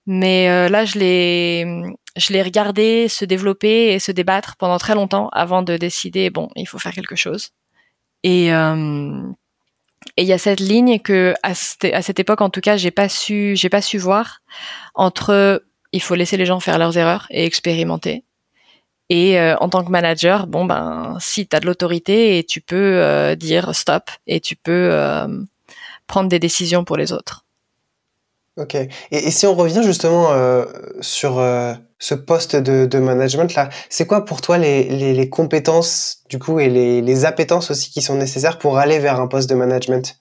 [0.06, 1.82] mais euh, là, je l'ai
[2.18, 6.48] je l'ai regardé se développer et se débattre pendant très longtemps avant de décider bon,
[6.56, 7.50] il faut faire quelque chose.
[8.22, 9.22] Et euh,
[10.16, 13.08] et il y a cette ligne que à cette, époque, en tout cas, j'ai pas
[13.08, 14.40] su, j'ai pas su voir
[14.94, 18.24] entre il faut laisser les gens faire leurs erreurs et expérimenter.
[19.10, 22.60] Et euh, en tant que manager, bon ben, si tu as de l'autorité et tu
[22.60, 25.26] peux euh, dire stop et tu peux euh,
[26.06, 27.46] prendre des décisions pour les autres.
[28.58, 28.76] Ok.
[29.12, 30.64] Et, si on revient justement euh,
[31.00, 36.58] sur euh, ce poste de, management là, c'est quoi pour toi les, compétences du coup
[36.58, 40.18] et les, les appétences aussi qui sont nécessaires pour aller vers un poste de management?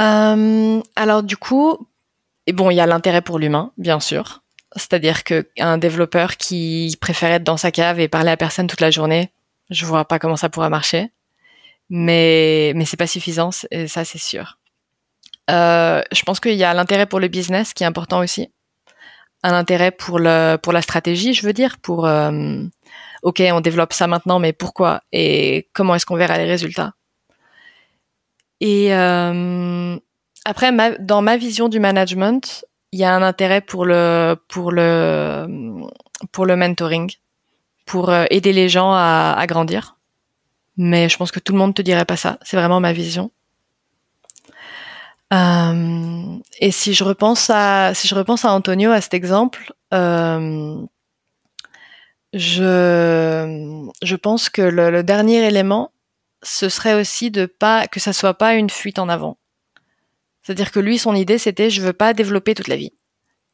[0.00, 1.88] Euh, Alors du coup,
[2.52, 4.42] bon, il y a l'intérêt pour l'humain, bien sûr.
[4.74, 8.90] C'est-à-dire qu'un développeur qui préfère être dans sa cave et parler à personne toute la
[8.90, 9.30] journée,
[9.70, 11.12] je vois pas comment ça pourrait marcher.
[11.90, 14.58] Mais mais c'est pas suffisant, et ça c'est sûr.
[15.50, 18.50] Euh, je pense qu'il y a l'intérêt pour le business qui est important aussi,
[19.42, 22.64] un intérêt pour le pour la stratégie, je veux dire, pour euh,
[23.22, 26.94] ok on développe ça maintenant, mais pourquoi et comment est-ce qu'on verra les résultats?
[28.60, 29.96] Et euh,
[30.44, 35.46] après, dans ma vision du management, il y a un intérêt pour le pour le
[36.32, 37.12] pour le mentoring,
[37.84, 39.96] pour aider les gens à, à grandir.
[40.76, 42.38] Mais je pense que tout le monde te dirait pas ça.
[42.42, 43.30] C'est vraiment ma vision.
[45.32, 50.84] Euh, et si je repense à si je repense à Antonio à cet exemple, euh,
[52.32, 55.92] je je pense que le, dernier élément,
[56.42, 59.38] ce serait aussi de pas que ça soit pas une fuite en avant.
[60.42, 62.92] C'est-à-dire que lui, son idée, c'était je veux pas développer toute la vie.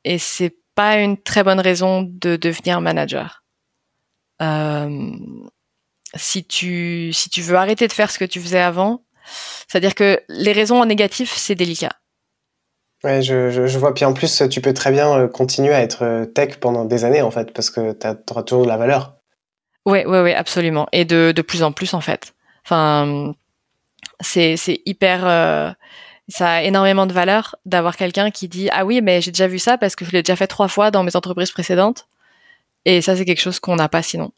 [0.04, 3.44] Et c'est pas une très bonne raison de devenir manager.
[4.42, 5.12] Euh,
[6.14, 10.20] si tu si tu veux arrêter de faire ce que tu faisais avant, c'est-à-dire que
[10.28, 11.92] les raisons négatives, c'est délicat.
[13.04, 13.94] Ouais, je, je, vois.
[13.94, 17.04] Puis en plus, tu peux très bien euh, continuer à être euh, tech pendant des
[17.04, 19.16] années, en fait, parce que tu auras toujours de la valeur.
[19.84, 20.86] Ouais, ouais, ouais, absolument.
[20.92, 22.34] Et de, de plus en plus, en fait.
[22.64, 23.34] Enfin,
[24.20, 25.26] c'est hyper.
[25.26, 25.72] Euh,
[26.28, 29.58] ça a énormément de valeur d'avoir quelqu'un qui dit ah oui mais j'ai déjà vu
[29.58, 32.06] ça parce que je l'ai déjà fait trois fois dans mes entreprises précédentes
[32.84, 34.32] et ça c'est quelque chose qu'on n'a pas sinon.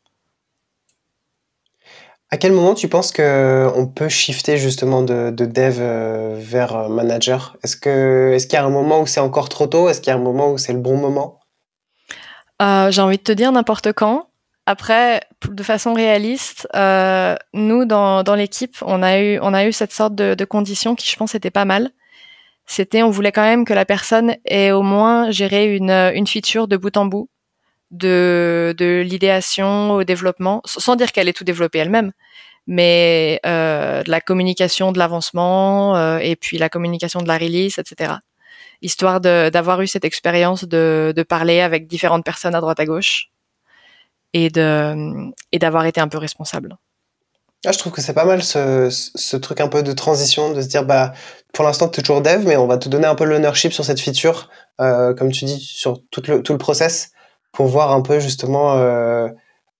[2.31, 6.89] À quel moment tu penses que on peut shifter justement de, dev euh, vers euh,
[6.89, 7.57] manager?
[7.63, 9.89] Est-ce qu'il y a un moment où c'est encore trop tôt?
[9.89, 11.41] Est-ce qu'il y a un moment où c'est le bon moment?
[12.63, 14.29] Euh, J'ai envie de te dire n'importe quand.
[14.67, 20.45] Après, de façon réaliste, euh, nous dans, l'équipe, on a eu cette sorte de, de
[20.47, 21.91] condition qui, je pense, était pas mal.
[22.67, 26.67] C'était, on voulait quand même que la personne ait au moins géré une une feature
[26.67, 27.29] de bout en bout,
[27.95, 32.13] de de l'idéation au développement, sans dire qu'elle ait tout développé elle-même,
[32.67, 37.79] mais euh, de la communication de l'avancement euh, et puis la communication de la release,
[37.79, 38.15] etc.
[38.83, 43.31] Histoire d'avoir eu cette expérience de, de parler avec différentes personnes à droite à gauche
[44.33, 46.77] et de et d'avoir été un peu responsable.
[47.67, 50.61] Ah, je trouve que c'est pas mal ce, ce, truc un peu de transition, de
[50.61, 51.15] se dire bah
[51.55, 53.87] pour l'instant tu es toujours dev, mais on va te donner un peu l'ownership sur
[53.87, 54.51] cette feature,
[54.83, 57.13] euh, comme tu dis, sur tout le, tout le process,
[57.55, 59.29] pour voir un peu justement euh,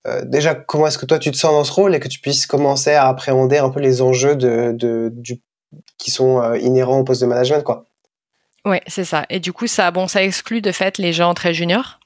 [0.07, 2.19] euh, déjà comment est-ce que toi tu te sens dans ce rôle et que tu
[2.19, 5.13] puisses commencer à appréhender un peu les enjeux de,
[5.97, 7.85] qui sont euh, inhérents au poste de management quoi.
[8.63, 9.27] Ouais, c'est ça.
[9.29, 11.99] Et du coup, ça, bon, ça exclut de fait les gens très juniors.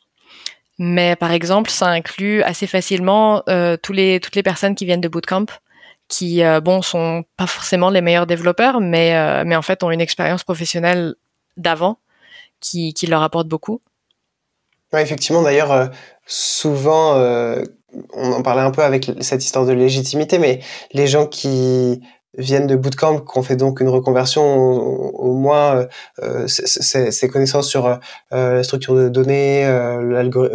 [0.77, 3.43] Mais par exemple, ça inclut assez facilement
[3.81, 5.45] toutes les personnes qui viennent de bootcamp,
[6.09, 10.43] qui bon sont pas forcément les meilleurs développeurs, mais mais en fait ont une expérience
[10.43, 11.15] professionnelle
[11.55, 11.97] d'avant
[12.59, 13.81] qui leur apporte beaucoup.
[14.93, 15.41] Effectivement.
[15.41, 15.87] D'ailleurs, euh,
[16.25, 17.15] souvent,
[18.13, 20.61] on en parlait un peu avec cette histoire de légitimité, mais
[20.93, 22.01] les gens qui
[22.37, 25.87] viennent de bootcamp, qu'on fait donc une reconversion, au, moins
[26.21, 27.97] euh, ces connaissances sur euh,
[28.31, 30.01] la structure de données, euh,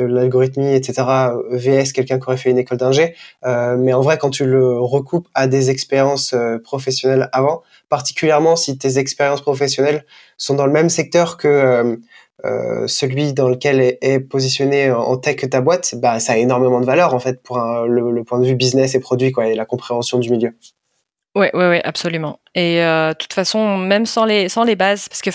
[0.09, 1.03] l'algorithmie, etc.
[1.51, 3.15] VS, quelqu'un qui aurait fait une école d'ingé.
[3.45, 8.57] Euh, mais en vrai, quand tu le recoupes à des expériences euh, professionnelles avant, particulièrement
[8.57, 10.05] si tes expériences professionnelles
[10.37, 11.99] sont dans le même secteur que
[12.45, 16.85] euh, celui dans lequel est, positionné en tech ta boîte, bah, ça a énormément de
[16.85, 20.31] valeur en fait pour le, point de vue business et produit et la compréhension du
[20.31, 20.55] milieu.
[21.35, 22.41] Ouais, ouais, ouais, absolument.
[22.55, 25.31] Et euh, de toute façon, même sans les bases, parce que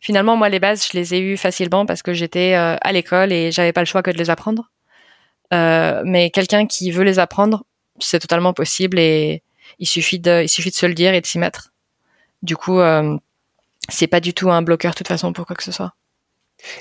[0.00, 3.32] finalement, moi, les bases, je les ai eues facilement parce que j'étais euh, à l'école
[3.32, 4.70] et j'avais pas le choix que de les apprendre.
[5.52, 7.64] Mais quelqu'un qui veut les apprendre,
[8.00, 9.44] c'est totalement possible et
[9.78, 11.70] il suffit de il suffit de se le dire et de s'y mettre.
[12.42, 12.80] Du coup,
[13.88, 15.94] c'est pas du tout un bloqueur de toute façon pour quoi que ce soit.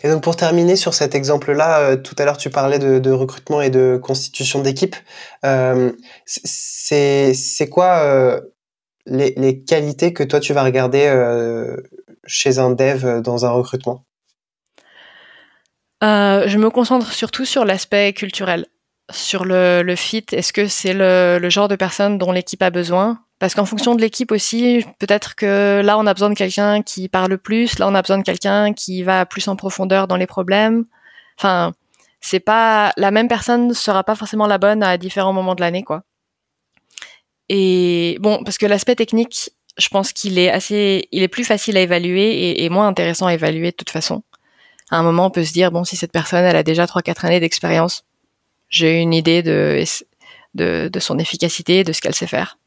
[0.04, 3.62] Et donc pour terminer sur cet exemple-là, euh, tout à l'heure tu parlais de, recrutement
[3.62, 4.96] et de constitution d'équipe.
[5.46, 5.92] Euh,
[6.26, 8.42] c'est quoi euh,
[9.06, 11.12] les, qualités que toi tu vas regarder
[12.26, 14.06] chez un dev dans un recrutement?
[16.02, 18.66] Je me concentre surtout sur l'aspect culturel,
[19.10, 20.26] sur le, le fit.
[20.32, 23.20] Est-ce que c'est le, le, genre de personne dont l'équipe a besoin?
[23.40, 27.10] Parce qu'en fonction de l'équipe aussi, peut-être que là on a besoin de quelqu'un qui
[27.10, 30.28] parle plus, là on a besoin de quelqu'un qui va plus en profondeur dans les
[30.28, 30.86] problèmes.
[31.38, 31.74] Enfin,
[32.22, 35.84] c'est pas la même personne sera pas forcément la bonne à différents moments de l'année,
[35.84, 36.04] quoi.
[37.50, 41.78] Et bon, parce que l'aspect technique, je pense qu'il est assez, il est plus facile
[41.78, 44.24] à évaluer et, moins intéressant à évaluer de toute façon.
[44.90, 47.02] À un moment, on peut se dire bon, si cette personne, elle a déjà trois
[47.02, 48.06] quatre années d'expérience,
[48.70, 49.84] j'ai une idée de,
[50.56, 52.58] de, de son efficacité, de ce qu'elle sait faire.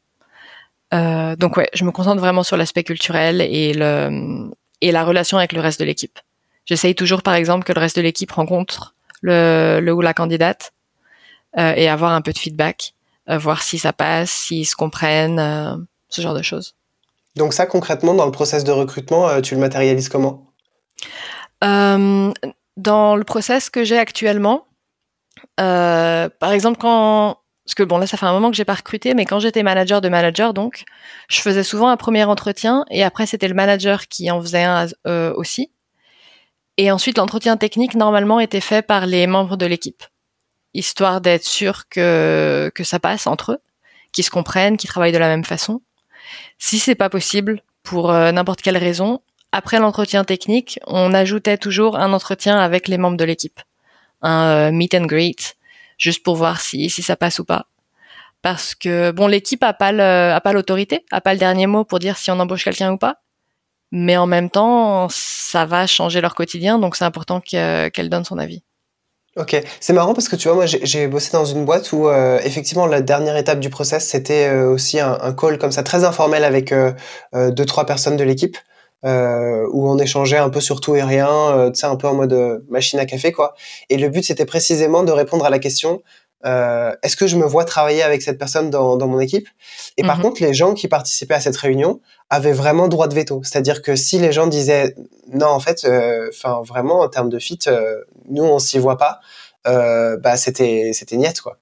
[0.93, 4.49] Euh, donc ouais, je me concentre vraiment sur l'aspect culturel et le
[4.79, 6.19] et la relation avec le reste de l'équipe.
[6.65, 10.73] J'essaye toujours, par exemple, que le reste de l'équipe rencontre le, le ou la candidate
[11.55, 12.93] et avoir un peu de feedback,
[13.27, 16.75] voir si ça passe, s'ils se comprennent, ce genre de choses.
[17.35, 20.45] Donc ça, concrètement, dans le process de recrutement, tu le matérialises comment?
[21.61, 24.67] Dans le process que j'ai actuellement,
[25.55, 29.13] par exemple, quand parce que bon là ça fait un moment que j'ai pas recruté,
[29.13, 30.85] mais quand j'étais manager de manager donc,
[31.27, 34.85] je faisais souvent un premier entretien et après c'était le manager qui en faisait un
[35.05, 35.69] euh, aussi.
[36.77, 40.01] Et ensuite l'entretien technique normalement était fait par les membres de l'équipe,
[40.73, 43.59] histoire d'être sûr que que ça passe entre eux,
[44.13, 45.81] qu'ils se comprennent, qu'ils travaillent de la même façon.
[46.59, 49.19] Si c'est pas possible pour euh, n'importe quelle raison,
[49.51, 53.59] après l'entretien technique, on ajoutait toujours un entretien avec les membres de l'équipe,
[54.21, 55.56] un euh, meet and greet
[55.97, 57.67] juste pour voir si, si ça passe ou pas.
[58.41, 61.99] Parce que bon, l'équipe a pas a pas l'autorité, a pas le dernier mot pour
[61.99, 63.17] dire si on embauche quelqu'un ou pas.
[63.91, 68.37] Mais en même temps, ça va changer leur quotidien, donc c'est important qu'elle donne son
[68.37, 68.61] avis.
[69.37, 72.39] Ok, c'est marrant parce que tu vois, moi j'ai bossé dans une boîte où euh,
[72.43, 76.43] effectivement la dernière étape du process c'était euh, aussi un, call comme ça très informel
[76.43, 76.91] avec euh,
[77.33, 78.57] deux trois personnes de l'équipe
[79.03, 82.63] où on échangeait un peu sur tout et rien, tu sais un peu en mode
[82.69, 83.53] machine à café quoi.
[83.89, 86.01] Et le but c'était précisément de répondre à la question
[86.45, 89.47] euh, est-ce que je me vois travailler avec cette personne dans, dans mon équipe?
[89.97, 90.23] Et par mhm.
[90.23, 91.99] contre, les gens qui participaient à cette réunion
[92.29, 93.41] avaient vraiment droit de veto.
[93.43, 94.95] C'est-à-dire que si les gens disaient
[95.33, 98.97] non, en fait, euh, enfin vraiment en termes de fit, euh, nous on s'y voit
[98.97, 99.19] pas,
[99.65, 101.59] bah c'était c'était niette quoi.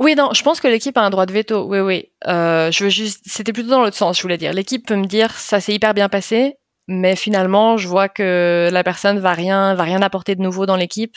[0.00, 1.64] Oui, non, je pense que l'équipe a un droit de veto.
[1.68, 2.10] Oui, oui.
[2.26, 4.16] je veux juste, c'était plutôt dans l'autre sens.
[4.16, 6.56] Je voulais dire, l'équipe peut me dire ça s'est hyper bien passé,
[6.88, 10.76] mais finalement, je vois que la personne va rien, va rien apporter de nouveau dans
[10.76, 11.16] l'équipe,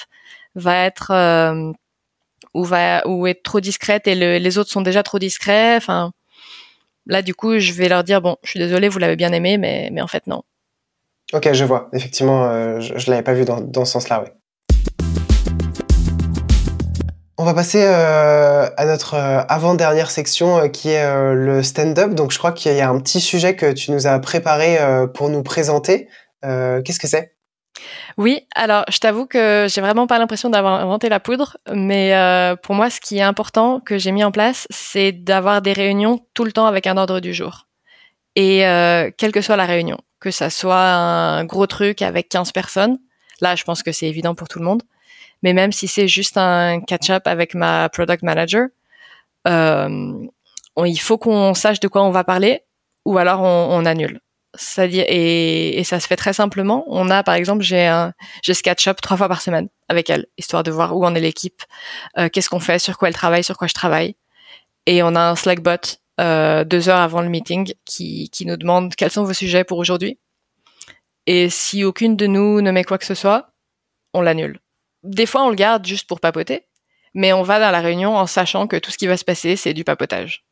[0.56, 1.12] va être
[2.54, 5.76] ou va ou être trop discrète et les autres sont déjà trop discrets.
[5.76, 6.12] Enfin,
[7.08, 9.58] là du coup, je vais leur dire bon, je suis désolé, vous l'avez bien aimé,
[9.58, 10.44] mais mais en fait non.
[11.34, 11.90] Ok, je vois.
[11.94, 14.30] Effectivement, euh, je, je l'avais pas vu dans, dans ce sens-là, oui.
[17.44, 22.14] On va passer euh, à notre euh, avant-dernière section qui est le stand-up.
[22.14, 24.78] Donc je crois qu'il y a un petit sujet que tu nous as préparé
[25.14, 26.08] pour nous présenter.
[26.42, 27.34] Qu'est-ce que c'est?
[28.18, 32.56] Oui, alors je t'avoue que j'ai vraiment pas l'impression d'avoir inventé la poudre, mais euh,
[32.56, 36.26] pour moi, ce qui est important que j'ai mis en place, c'est d'avoir des réunions
[36.34, 37.68] tout le temps avec un ordre du jour.
[38.38, 42.54] Et euh, quelle que soit la réunion, que ça soit un gros truc avec 15
[42.54, 43.00] personnes,
[43.42, 44.84] là je pense que c'est évident pour tout le monde,
[45.44, 48.68] mais même si c'est juste un catch-up avec ma product manager,
[49.48, 50.28] euh,
[50.86, 52.62] il faut qu'on sache de quoi on va parler,
[53.06, 54.22] ou alors on annule
[54.56, 56.84] c'est-à-dire et, ça se fait très simplement.
[56.88, 58.14] On a par exemple j'ai un
[58.44, 61.64] j'ai SketchUp trois fois par semaine avec elle, histoire de voir où en est l'équipe,
[62.18, 64.16] euh, qu'est-ce qu'on fait, sur quoi elle travaille, sur quoi je travaille.
[64.86, 68.96] Et on a un Slackbot euh, deux heures avant le meeting qui qui nous demande
[68.96, 70.20] quels sont vos sujets pour aujourd'hui.
[71.28, 73.52] Et si aucune de nous ne met quoi que ce soit,
[74.14, 74.60] on l'annule.
[75.04, 76.64] Des fois on le garde juste pour papoter,
[77.14, 79.56] mais on va dans la réunion en sachant que tout ce qui va se passer
[79.56, 80.44] c'est du papotage.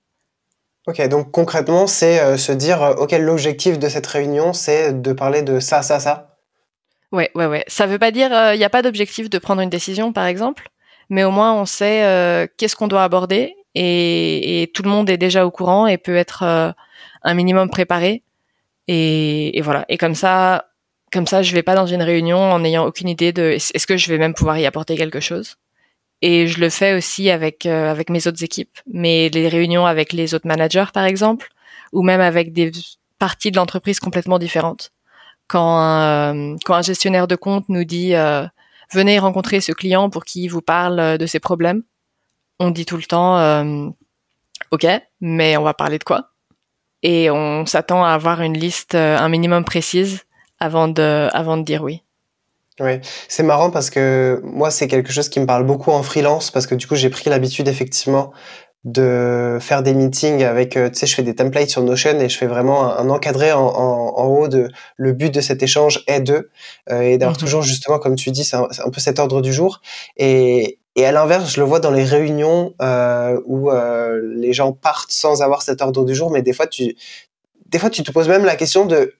[0.88, 5.14] Ok, donc concrètement, c'est euh, se dire, euh, ok, l'objectif de cette réunion, c'est de
[5.14, 6.38] parler de ça, ça, ça.
[7.11, 7.64] Ouais, ouais, ouais.
[7.68, 10.26] Ça veut pas dire, il euh, n'y a pas d'objectif de prendre une décision, par
[10.26, 10.69] exemple,
[11.10, 15.18] mais au moins on sait qu'est-ce qu'on doit aborder et, et, tout le monde est
[15.18, 16.73] déjà au courant et peut être
[17.23, 18.23] un minimum préparé.
[18.88, 19.86] Et, et, voilà.
[19.90, 20.70] Et comme ça,
[21.11, 23.97] comme ça, je vais pas dans une réunion en n'ayant aucune idée de est-ce que
[23.97, 25.57] je vais même pouvoir y apporter quelque chose.
[26.21, 30.13] Et je le fais aussi avec euh, avec mes autres équipes, mais les réunions avec
[30.13, 31.49] les autres managers par exemple,
[31.93, 32.71] ou même avec des
[33.19, 34.91] parties de l'entreprise complètement différentes.
[35.47, 38.45] Quand un, euh, quand un gestionnaire de compte nous dit euh,
[38.93, 41.83] venez rencontrer ce client pour qui vous parle de ses problèmes,
[42.59, 43.63] on dit tout le temps
[44.71, 44.85] ok,
[45.21, 46.29] mais on va parler de quoi?
[47.03, 50.23] Et on s'attend à avoir une liste un minimum précise
[50.61, 52.03] avant de avant de dire oui.
[52.79, 56.49] Oui, c'est marrant parce que moi, c'est quelque chose qui me parle beaucoup en freelance
[56.51, 58.31] parce que du coup, j'ai pris l'habitude effectivement
[58.83, 62.29] de faire des meetings avec, euh, tu sais, je fais des templates sur Notion et
[62.29, 66.21] je fais vraiment un, encadré en, en, haut de le but de cet échange est
[66.21, 66.49] de,
[66.89, 67.41] euh, et d'avoir mhm.
[67.41, 69.81] toujours justement, comme tu dis, c'est un, un, peu cet ordre du jour.
[70.17, 74.73] Et, et à l'inverse, je le vois dans les réunions euh, où euh, les gens
[74.73, 76.95] partent sans avoir cet ordre du jour, mais des fois, tu,
[77.72, 79.15] des fois, tu te poses même la question de,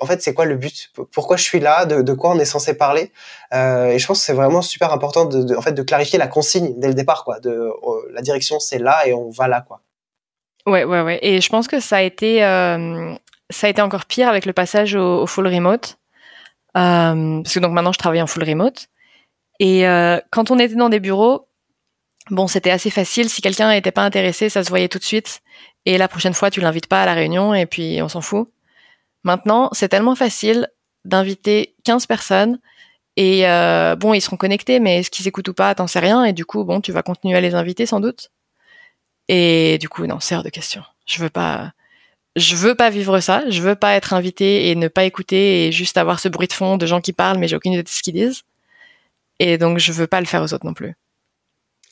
[0.00, 0.92] en fait, c'est quoi le but?
[1.12, 1.86] Pourquoi je suis là?
[1.86, 3.10] De, quoi on est censé parler?
[3.54, 6.28] Euh, Et je pense que c'est vraiment super important de, en fait, de clarifier la
[6.28, 7.40] consigne dès le départ, quoi.
[7.40, 9.80] De oh, la direction, c'est là et on va là, quoi.
[10.66, 11.18] Ouais, ouais, ouais.
[11.22, 13.14] Et je pense que ça a été, euh,
[13.48, 15.96] ça a été encore pire avec le passage au, full remote,
[16.76, 18.88] euh, parce que donc maintenant je travaille en full remote.
[19.58, 19.84] Et
[20.30, 21.48] quand on était dans des bureaux,
[22.30, 23.30] bon, c'était assez facile.
[23.30, 25.40] Si quelqu'un n'était pas intéressé, ça se voyait tout de suite.
[25.86, 28.50] Et la prochaine fois, tu l'invites pas à la réunion et puis on s'en fout.
[29.24, 30.68] Maintenant, c'est tellement facile
[31.04, 32.58] d'inviter 15 personnes
[33.16, 36.24] Et euh, bon, ils seront connectés, mais est-ce qu'ils écoutent ou pas, t'en sais rien.
[36.24, 38.30] Et du coup, bon, tu vas continuer à les inviter sans doute.
[39.28, 40.82] Et du coup, non, c'est hors de question.
[41.06, 41.72] Je veux pas,
[42.36, 43.48] je veux pas vivre ça.
[43.50, 46.52] Je veux pas être invité et ne pas écouter et juste avoir ce bruit de
[46.52, 48.42] fond de gens qui parlent, mais j'ai aucune idée de ce qu'ils disent.
[49.40, 50.94] Et donc, je veux pas le faire aux autres non plus.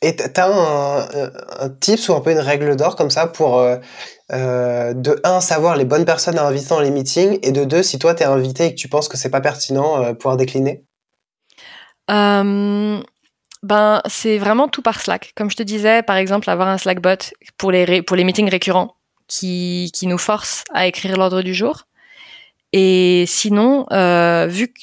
[0.05, 1.09] Et t'as un,
[1.61, 3.79] un tips ou un peu une règle d'or comme ça pour euh,
[4.33, 7.83] euh, de un savoir les bonnes personnes à inviter dans les meetings et de deux
[7.83, 10.85] si toi t'es invité et que tu penses que c'est pas pertinent euh, pouvoir décliner?
[12.11, 13.01] Euh,
[13.63, 15.33] ben c'est vraiment tout par Slack.
[15.37, 17.17] Comme je te disais, par exemple, avoir un Slack bot
[17.57, 21.85] pour les pour les meetings récurrents qui qui nous force à écrire l'ordre du jour.
[22.75, 24.75] Et sinon, euh, vu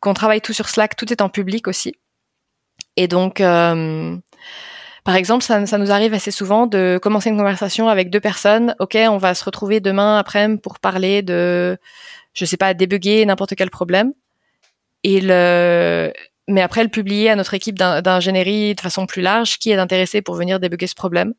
[0.00, 1.94] qu'on travaille tout sur Slack, tout est en public aussi.
[2.96, 4.16] Et donc, euh,
[5.04, 8.74] par exemple, ça, nous arrive assez souvent de commencer une conversation avec deux personnes.
[8.78, 11.78] Ok, on va se retrouver demain après-midi pour parler de,
[12.34, 14.12] je sais pas, débugger n'importe quel problème.
[16.48, 20.22] Mais après le publier à notre équipe d'ingénierie de façon plus large, qui est intéressé
[20.22, 21.34] pour venir débugger ce problème.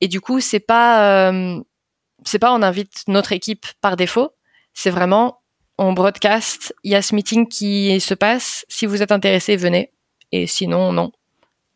[0.00, 1.60] Et du coup, c'est pas, euh,
[2.24, 4.30] c'est pas on invite notre équipe par défaut.
[4.74, 5.42] C'est vraiment
[5.78, 6.74] on broadcast.
[6.82, 8.66] Il y a ce meeting qui se passe.
[8.68, 9.92] Si vous êtes intéressé, venez
[10.32, 11.12] et sinon non.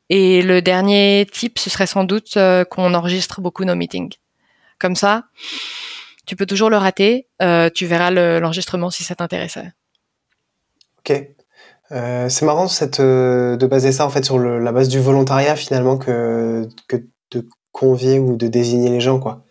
[0.08, 4.14] Et le dernier type, ce serait sans doute euh, qu'on enregistre beaucoup nos meetings.
[4.78, 5.24] Comme ça,
[6.26, 9.72] tu peux toujours le rater, euh, tu verras l'enregistrement si ça t'intéressait.
[10.98, 11.22] Ok.
[11.92, 14.98] Euh, c'est marrant cette, euh, de baser ça en fait sur le, la base du
[14.98, 16.96] volontariat finalement que, que
[17.30, 19.44] de convier ou de désigner les gens quoi.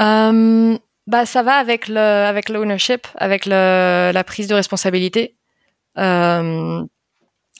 [0.00, 5.36] Euh, bah ça va avec le avec l'ownership, avec le, la prise de responsabilité.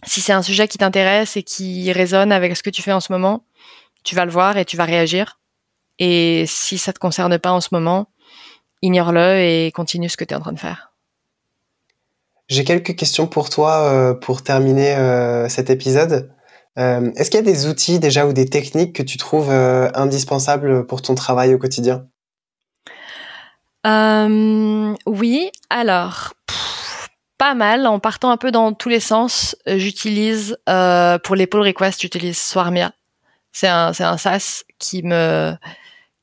[0.07, 3.01] Si c'est un sujet qui t'intéresse et qui résonne avec ce que tu fais en
[3.01, 3.45] ce moment,
[4.03, 5.41] tu vas le voir et tu vas réagir.
[5.99, 8.09] Et si ça te concerne pas en ce moment,
[8.83, 10.93] ignore-le et continue ce que tu es en train de faire.
[12.49, 16.31] J'ai quelques questions pour toi euh, pour terminer euh, cet épisode.
[16.79, 19.89] Euh, Est-ce qu'il y a des outils déjà ou des techniques que tu trouves euh,
[19.95, 22.07] indispensables pour ton travail au quotidien?
[23.87, 26.35] Euh, Oui, alors
[27.39, 27.87] pas mal.
[27.87, 32.01] En partant un peu dans tous les sens, euh, j'utilise euh, pour les pull requests,
[32.01, 32.93] j'utilise Swarmia.
[33.53, 35.55] C'est un, c'est un SaaS qui me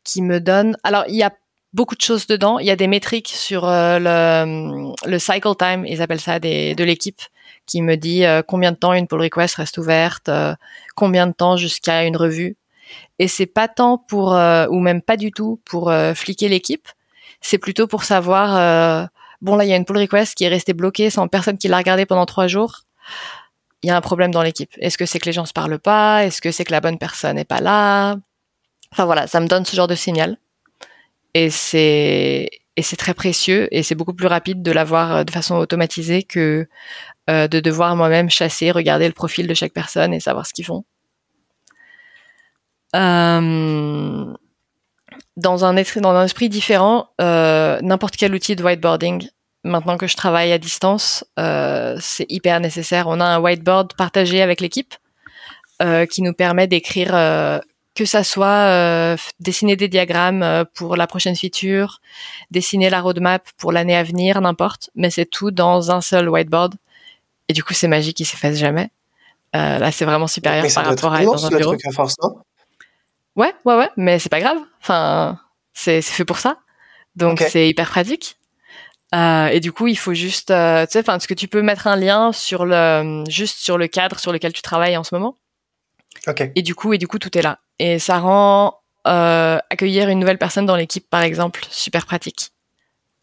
[0.03, 0.77] qui me donne.
[0.83, 1.31] Alors il y a
[1.73, 2.59] beaucoup de choses dedans.
[2.59, 6.75] Il y a des métriques sur euh, le, le cycle time, ils appellent ça des,
[6.75, 7.21] de l'équipe,
[7.65, 10.29] qui me dit euh, combien de temps une pull request reste ouverte,
[10.95, 12.57] combien de temps jusqu'à une revue.
[13.19, 16.89] Et c'est pas tant pour, ou même pas du tout pour fliquer l'équipe.
[17.39, 19.09] C'est plutôt pour savoir
[19.41, 21.68] bon là il y a une pull request qui est restée bloquée sans personne qui
[21.68, 22.81] l'a regardée pendant trois jours.
[23.84, 24.72] Il y a un problème dans l'équipe.
[24.80, 26.23] Est-ce que c'est que les gens se parlent pas?
[26.23, 28.15] Est-ce que c'est que la bonne personne n'est pas là?
[28.91, 30.38] Enfin voilà, ça me donne ce genre de signal.
[31.34, 35.31] Et c'est et c'est très précieux et c'est beaucoup plus rapide de l'avoir euh, de
[35.31, 36.68] façon automatisée que
[37.30, 40.65] euh, de devoir moi-même chasser, regarder le profil de chaque personne et savoir ce qu'ils
[40.65, 40.85] font.
[42.95, 44.34] Euh,
[45.41, 49.27] dans un esprit, dans un esprit différent, euh, n'importe quel outil de whiteboarding.
[49.63, 53.07] Maintenant que je travaille à distance, euh, c'est hyper nécessaire.
[53.07, 54.95] On a un whiteboard partagé avec l'équipe
[55.81, 57.11] euh, qui nous permet d'écrire,
[57.93, 61.99] que ça soit dessiner des diagrammes pour la prochaine feature,
[62.49, 64.89] dessiner la roadmap pour l'année à venir, n'importe.
[64.95, 66.76] Mais c'est tout dans un seul whiteboard.
[67.49, 68.89] Et du coup, c'est magique, il s'efface jamais.
[69.53, 71.73] là, c'est vraiment supérieur par rapport à être dans un bureau.
[71.73, 72.38] Truc à force, non?
[73.41, 74.59] Ouais, ouais, ouais, mais c'est pas grave.
[74.84, 75.39] Enfin,
[75.73, 76.59] c'est fait pour ça.
[77.15, 77.49] Donc okay.
[77.49, 78.38] c'est hyper pratique.
[79.15, 81.63] Euh, et du coup, il faut juste, euh, tu sais, enfin, est-ce que tu peux
[81.63, 85.15] mettre un lien sur le, juste sur le cadre sur lequel tu travailles en ce
[85.15, 85.38] moment?
[86.27, 86.51] Ok.
[86.53, 87.57] Et du coup, et du coup, tout est là.
[87.80, 88.77] Et ça rend
[89.07, 92.51] euh, accueillir une nouvelle personne dans l'équipe, par exemple, super pratique.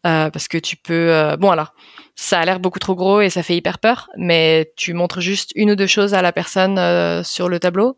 [0.03, 1.73] Parce que tu peux, bon alors,
[2.15, 5.51] ça a l'air beaucoup trop gros et ça fait hyper peur, mais tu montres juste
[5.55, 7.97] une ou deux choses à la personne sur le tableau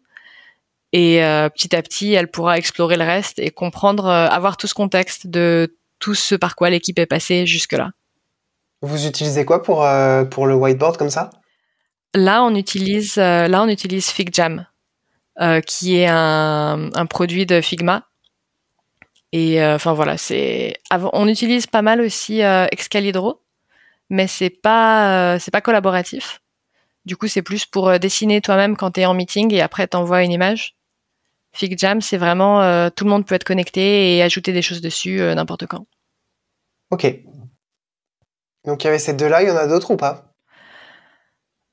[0.93, 4.67] et euh, petit à petit, elle pourra explorer le reste et comprendre, euh, avoir tout
[4.67, 7.91] ce contexte de tout ce par quoi l'équipe est passée jusque-là.
[8.81, 11.29] Vous utilisez quoi pour, euh, pour le whiteboard comme ça?
[12.13, 14.65] Là, on utilise, là, on utilise FigJam,
[15.65, 18.03] qui est un, un, produit de Figma.
[19.31, 20.73] Et enfin voilà, c'est.
[20.91, 23.41] On utilise pas mal aussi Excalibro,
[24.09, 26.41] mais c'est pas c'est pas collaboratif.
[27.05, 30.23] Du coup, c'est plus pour dessiner toi-même quand tu es en meeting et après t'envoies
[30.23, 30.75] une image.
[31.53, 35.19] FigJam, c'est vraiment euh, tout le monde peut être connecté et ajouter des choses dessus
[35.21, 35.85] euh, n'importe quand.
[36.91, 37.05] Ok.
[38.65, 40.33] Donc il y avait ces deux-là, il y en a d'autres ou pas?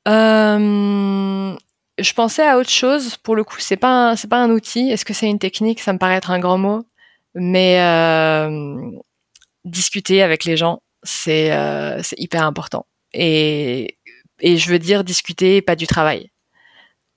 [0.09, 1.55] Euh,
[1.98, 3.16] Je pensais à autre chose.
[3.18, 4.90] Pour le coup, c'est pas c'est pas un outil.
[4.90, 5.80] Est-ce que c'est une technique?
[5.80, 6.84] Ça me paraît être un grand mot,
[7.34, 7.78] mais
[9.64, 11.50] discuter avec les gens, c'est
[12.02, 12.86] c'est hyper important.
[13.12, 13.98] Et
[14.40, 16.30] et je veux dire discuter, pas du travail.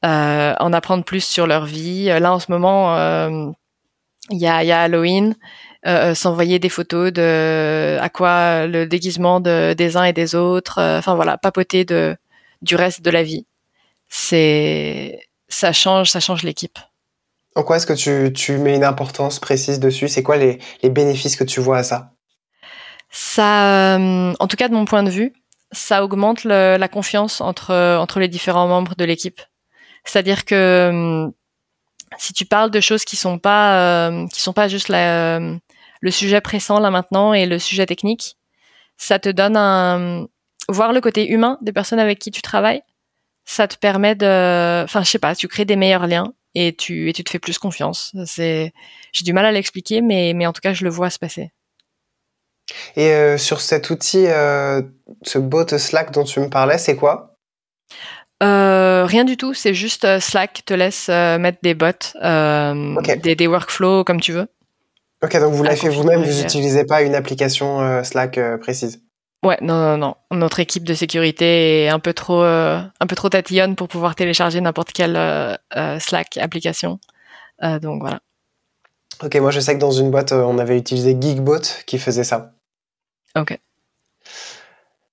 [0.04, 2.06] Euh, en apprendre plus sur leur vie.
[2.06, 2.96] Là, en ce moment,
[4.30, 5.36] il y a, y, a, Halloween.
[6.16, 10.82] s'envoyer des photos de à quoi le déguisement de, des uns et des autres.
[10.82, 12.16] Enfin voilà, papoter de
[12.62, 13.46] du reste de la vie.
[14.10, 16.80] C'est ça change, ça change l'équipe.
[17.56, 20.08] En quoi est-ce que tu, tu, mets une importance précise dessus?
[20.08, 22.14] C'est quoi les, les, bénéfices que tu vois à ça?
[23.10, 25.34] Ça, euh, en tout cas de mon point de vue,
[25.74, 29.42] ça augmente le, la confiance entre, entre les différents membres de l'équipe.
[30.04, 31.32] C'est-à-dire que euh,
[32.18, 36.42] si tu parles de choses qui sont pas euh, sont pas juste la, le sujet
[36.42, 38.38] pressant là maintenant et le sujet technique,
[38.98, 40.28] ça te donne un
[40.70, 42.82] voir le côté humain des personnes avec qui tu travailles.
[43.46, 47.10] Ça te permet de, enfin je sais pas, tu crées des meilleurs liens et tu
[47.10, 48.12] et tu te fais plus confiance.
[48.36, 48.72] J'ai
[49.22, 51.52] du mal à l'expliquer, mais mais en tout cas je le vois se passer.
[52.96, 54.82] Et euh, sur cet outil, euh,
[55.24, 57.38] ce bot Slack dont tu me parlais, c'est quoi?
[58.42, 59.54] Euh, Rien du tout.
[59.54, 63.18] C'est juste euh, Slack te laisse euh, mettre des bots, okay.
[63.18, 64.48] des, des workflows comme tu veux.
[65.24, 66.24] Ok, donc vous l'avez fait vous-même.
[66.24, 69.04] Vous n'utilisez pas une application Slack précise.
[69.44, 70.16] Ouais, non, non, non.
[70.32, 74.62] Notre équipe de sécurité est un peu trop, un peu trop tatillonne pour pouvoir télécharger
[74.62, 75.60] n'importe quelle
[76.00, 77.00] Slack application.
[77.62, 78.20] donc voilà.
[79.24, 82.54] Ok, moi je sais que dans une boîte, on avait utilisé Geekbot qui faisait ça.
[83.38, 83.60] Ok.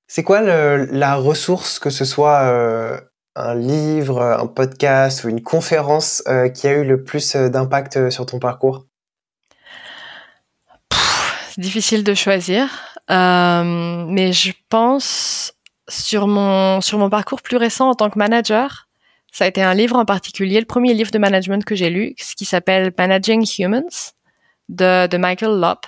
[0.07, 3.03] C'est quoi le, la ressource, que ce soit
[3.39, 6.23] un livre, un podcast ou une conférence,
[6.55, 8.87] qui a eu le plus d'impact sur ton parcours?
[11.51, 12.69] C'est difficile de choisir.
[13.11, 15.55] Euh, mais je pense
[15.89, 18.89] sur mon sur mon parcours plus récent en tant que manager,
[19.33, 22.15] ça a été un livre en particulier, le premier livre de management que j'ai lu,
[22.19, 24.13] ce qui s'appelle Managing Humans
[24.69, 25.87] de, de Michael Lopp.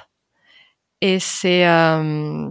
[1.03, 2.49] Et c'est euh,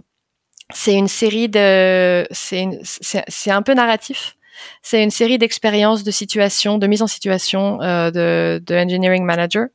[0.71, 4.35] c'est une série de c'est c'est un peu narratif.
[4.81, 9.67] C'est une série d'expériences, de situations, de mise en situation euh, de, de engineering manager.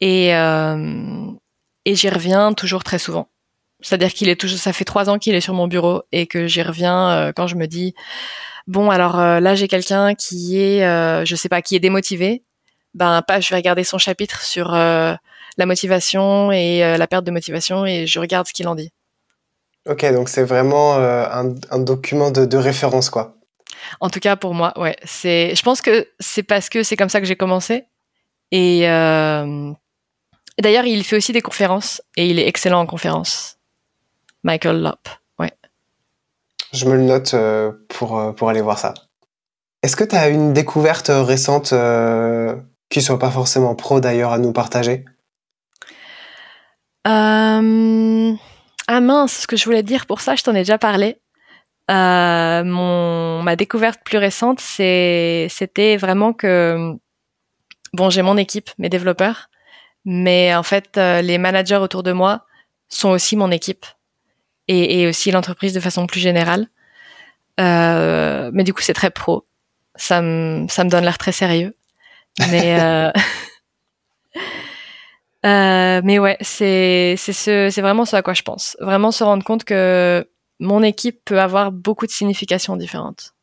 [0.00, 1.32] Et euh,
[1.84, 3.28] et j'y reviens toujours très souvent.
[3.80, 6.46] C'est-à-dire qu'il est toujours, ça fait trois ans qu'il est sur mon bureau et que
[6.46, 7.94] j'y reviens euh, quand je me dis
[8.66, 12.42] bon alors euh, là j'ai quelqu'un qui est, euh, je sais pas, qui est démotivé.
[12.94, 15.18] Ben pas, je vais regarder son chapitre sur la
[15.66, 18.92] motivation et la perte de motivation et je regarde ce qu'il en dit.
[19.88, 23.34] Ok, donc c'est vraiment un, un, document de, de, référence quoi.
[24.00, 24.96] En tout cas pour moi, ouais.
[25.04, 27.84] C'est, je pense que c'est parce que c'est comme ça que j'ai commencé
[28.50, 28.86] et
[30.60, 33.58] D'ailleurs, il fait aussi des conférences et il est excellent en conférences.
[34.44, 35.08] Michael Lopp.
[35.38, 35.52] Ouais.
[36.72, 38.94] Je me le note euh, pour, euh, pour aller voir ça.
[39.82, 42.54] Est-ce que tu as une découverte euh, récente euh,
[42.88, 45.04] qui soit pas forcément pro d'ailleurs à nous partager?
[47.06, 48.32] Euh...
[48.86, 51.18] Ah mince, ce que je voulais dire pour ça, je t'en ai déjà parlé.
[51.90, 56.94] Euh, mon ma découverte plus récente, c'était vraiment que
[57.92, 59.50] bon, j'ai mon équipe, mes développeurs,
[60.04, 62.46] mais en fait, les managers autour de moi
[62.88, 63.86] sont aussi mon équipe
[64.68, 66.68] et, aussi l'entreprise de façon plus générale.
[67.60, 69.46] Euh, mais du coup, c'est très pro.
[69.96, 71.76] Ça me, ça me donne l'air très sérieux.
[72.50, 73.12] Mais, euh,
[75.46, 78.76] euh, mais ouais, c'est, c'est ce, c'est vraiment ce à quoi je pense.
[78.80, 80.26] Vraiment se rendre compte que
[80.60, 83.34] mon équipe peut avoir beaucoup de significations différentes.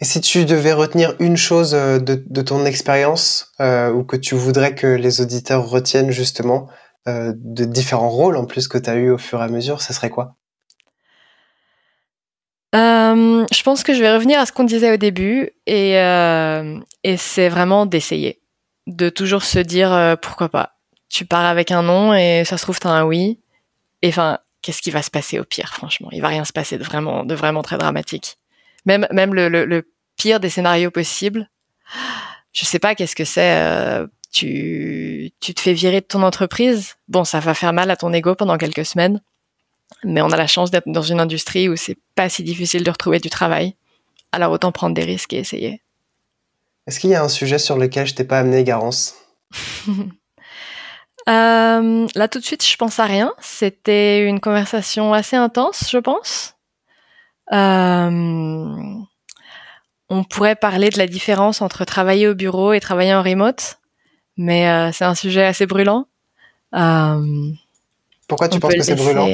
[0.00, 4.16] Et si tu devais retenir une chose euh, de, de ton expérience euh, ou que
[4.16, 6.68] tu voudrais que les auditeurs retiennent justement,
[7.08, 9.80] euh, de différents rôles en plus que tu as eu au fur et à mesure,
[9.80, 10.36] ça serait quoi?
[12.74, 17.16] Euh, Je pense que je vais revenir à ce qu'on disait au début et, et
[17.16, 18.40] c'est vraiment d'essayer,
[18.86, 20.76] de toujours se dire pourquoi pas?
[21.08, 23.40] Tu pars avec un non et ça se trouve t'as un oui.
[24.02, 26.78] Et enfin, qu'est-ce qui va se passer au pire Franchement, il va rien se passer
[26.78, 28.38] de vraiment, de vraiment très dramatique.
[28.86, 31.48] Même, même le, le, le pire des scénarios possibles.
[32.52, 36.96] Je sais pas qu'est-ce que c'est euh, tu, tu te fais virer de ton entreprise.
[37.08, 39.20] Bon, ça va faire mal à ton ego pendant quelques semaines,
[40.04, 42.90] mais on a la chance d'être dans une industrie où c'est pas si difficile de
[42.90, 43.74] retrouver du travail.
[44.32, 45.82] Alors autant prendre des risques et essayer.
[46.86, 49.14] Est-ce qu'il y a un sujet sur lequel je t'ai pas amené, Garance?
[51.30, 53.32] euh, Là tout de suite, je pense à rien.
[53.40, 56.54] C'était une conversation assez intense, je pense.
[57.52, 58.74] Euh,
[60.08, 63.80] on pourrait parler de la différence entre travailler au bureau et travailler en remote
[64.40, 66.06] mais euh, c'est un sujet assez brûlant.
[68.26, 69.28] Pourquoi tu penses que c'est brûlant?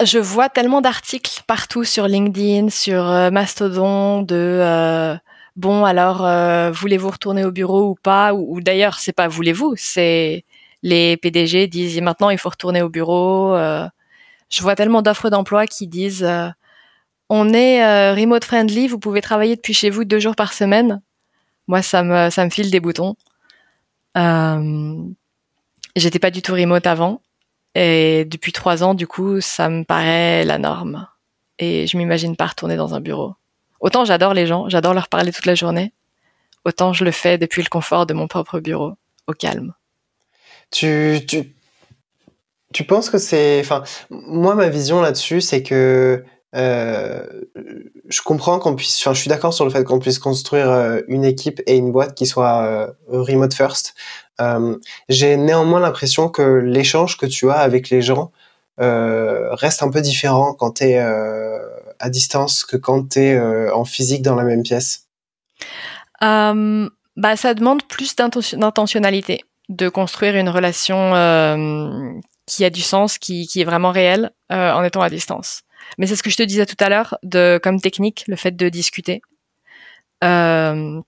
[0.00, 5.18] Je vois tellement d'articles partout sur LinkedIn, sur Mastodon, de
[5.58, 10.44] bon alors voulez-vous retourner au bureau ou pas Ou, d'ailleurs c'est pas voulez-vous, c'est
[10.82, 13.54] les PDG disent maintenant il faut retourner au bureau.
[14.50, 16.48] Je vois tellement d'offres d'emploi qui disent euh,
[17.28, 21.02] on est euh, remote friendly, vous pouvez travailler depuis chez vous deux jours par semaine.
[21.66, 23.16] Moi, ça me, ça me file des boutons.
[24.16, 25.02] Euh,
[25.96, 27.20] J'étais pas du tout remote avant.
[27.74, 31.06] Et depuis trois ans, du coup, ça me paraît la norme.
[31.58, 33.34] Et je m'imagine pas retourner dans un bureau.
[33.80, 35.92] Autant j'adore les gens, j'adore leur parler toute la journée.
[36.64, 38.94] Autant je le fais depuis le confort de mon propre bureau,
[39.26, 39.74] au calme.
[40.70, 41.54] Tu, tu,
[42.72, 43.60] tu penses que c'est.
[43.60, 46.24] Enfin, moi, ma vision là-dessus, c'est que
[46.54, 47.24] euh,
[48.08, 51.00] je comprends qu'on puisse, enfin, je suis d'accord sur le fait qu'on puisse construire euh,
[51.08, 53.94] une équipe et une boîte qui soit euh, remote first.
[55.08, 58.30] J'ai néanmoins l'impression que l'échange que tu as avec les gens
[58.78, 61.04] reste un peu différent quand tu es
[62.00, 65.06] à distance que quand tu es en physique dans la même pièce?
[66.20, 72.12] bah, ça demande plus d'intentionnalité de construire une relation
[72.46, 75.62] qui a du sens, qui, qui est vraiment réelle en étant à distance.
[75.96, 78.54] Mais c'est ce que je te disais tout à l'heure, de comme technique, le fait
[78.54, 79.22] de discuter.
[80.24, 81.00] Euh,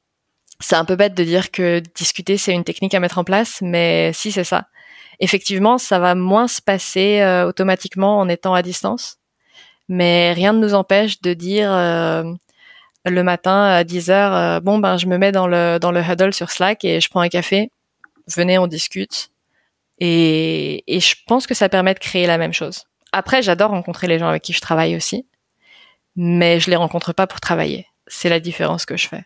[0.61, 3.59] c'est un peu bête de dire que discuter c'est une technique à mettre en place,
[3.63, 4.67] mais si c'est ça.
[5.19, 9.19] Effectivement, ça va moins se passer euh, automatiquement en étant à distance,
[9.91, 12.23] mais rien ne nous empêche de dire euh,
[13.05, 16.01] le matin à 10 heures, euh, bon ben je me mets dans le dans le
[16.01, 17.73] huddle sur Slack et je prends un café.
[18.29, 19.31] Venez, on discute.
[19.99, 22.85] Et, et je pense que ça permet de créer la même chose.
[23.13, 25.27] Après, j'adore rencontrer les gens avec qui je travaille aussi,
[26.15, 27.87] mais je les rencontre pas pour travailler.
[28.07, 29.25] C'est la différence que je fais.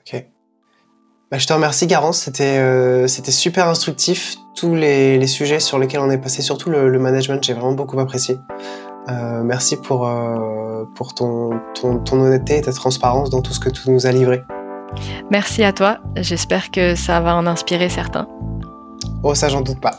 [0.00, 0.24] Ok.
[1.30, 2.18] Bah, je te remercie, Garance.
[2.22, 4.34] C'était euh, c'était super instructif.
[4.56, 8.00] Tous les, les, sujets sur lesquels on est passé, surtout le, management, j'ai vraiment beaucoup
[8.00, 8.36] apprécié.
[9.08, 13.60] Euh, merci pour, euh, pour ton, ton, ton, honnêteté et ta transparence dans tout ce
[13.60, 14.42] que tu nous as livré.
[15.30, 15.98] Merci à toi.
[16.16, 18.28] J'espère que ça va en inspirer certains.
[19.22, 19.98] Oh, ça, j'en doute pas.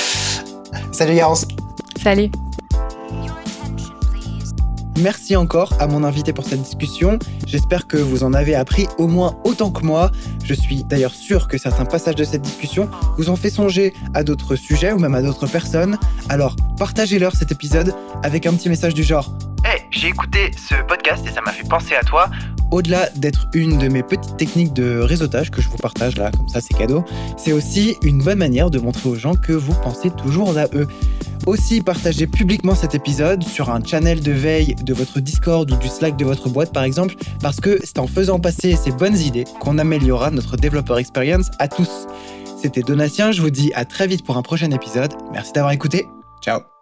[0.92, 1.46] Salut, Garance.
[2.02, 2.30] Salut.
[4.98, 7.18] Merci encore à mon invité pour cette discussion.
[7.46, 10.10] J'espère que vous en avez appris au moins autant que moi.
[10.44, 14.24] Je suis d'ailleurs sûr que certains passages de cette discussion vous ont fait songer à
[14.24, 15.98] d'autres sujets ou même à d'autres personnes.
[16.28, 19.32] Alors partagez-leur cet épisode avec un petit message du genre
[19.90, 22.30] J'ai écouté ce podcast et ça m'a fait penser à toi.
[22.70, 26.48] Au-delà d'être une de mes petites techniques de réseautage que je vous partage là, comme
[26.48, 27.04] ça c'est cadeau,
[27.36, 30.86] c'est aussi une bonne manière de montrer aux gens que vous pensez toujours à eux.
[31.46, 35.88] Aussi, partagez publiquement cet épisode sur un channel de veille de votre Discord ou du
[35.88, 39.44] Slack de votre boîte par exemple, parce que c'est en faisant passer ces bonnes idées
[39.58, 42.06] qu'on améliorera notre développeur experience à tous.
[42.62, 45.14] C'était Donatien, je vous dis à très vite pour un prochain épisode.
[45.32, 46.06] Merci d'avoir écouté.
[46.42, 46.79] Ciao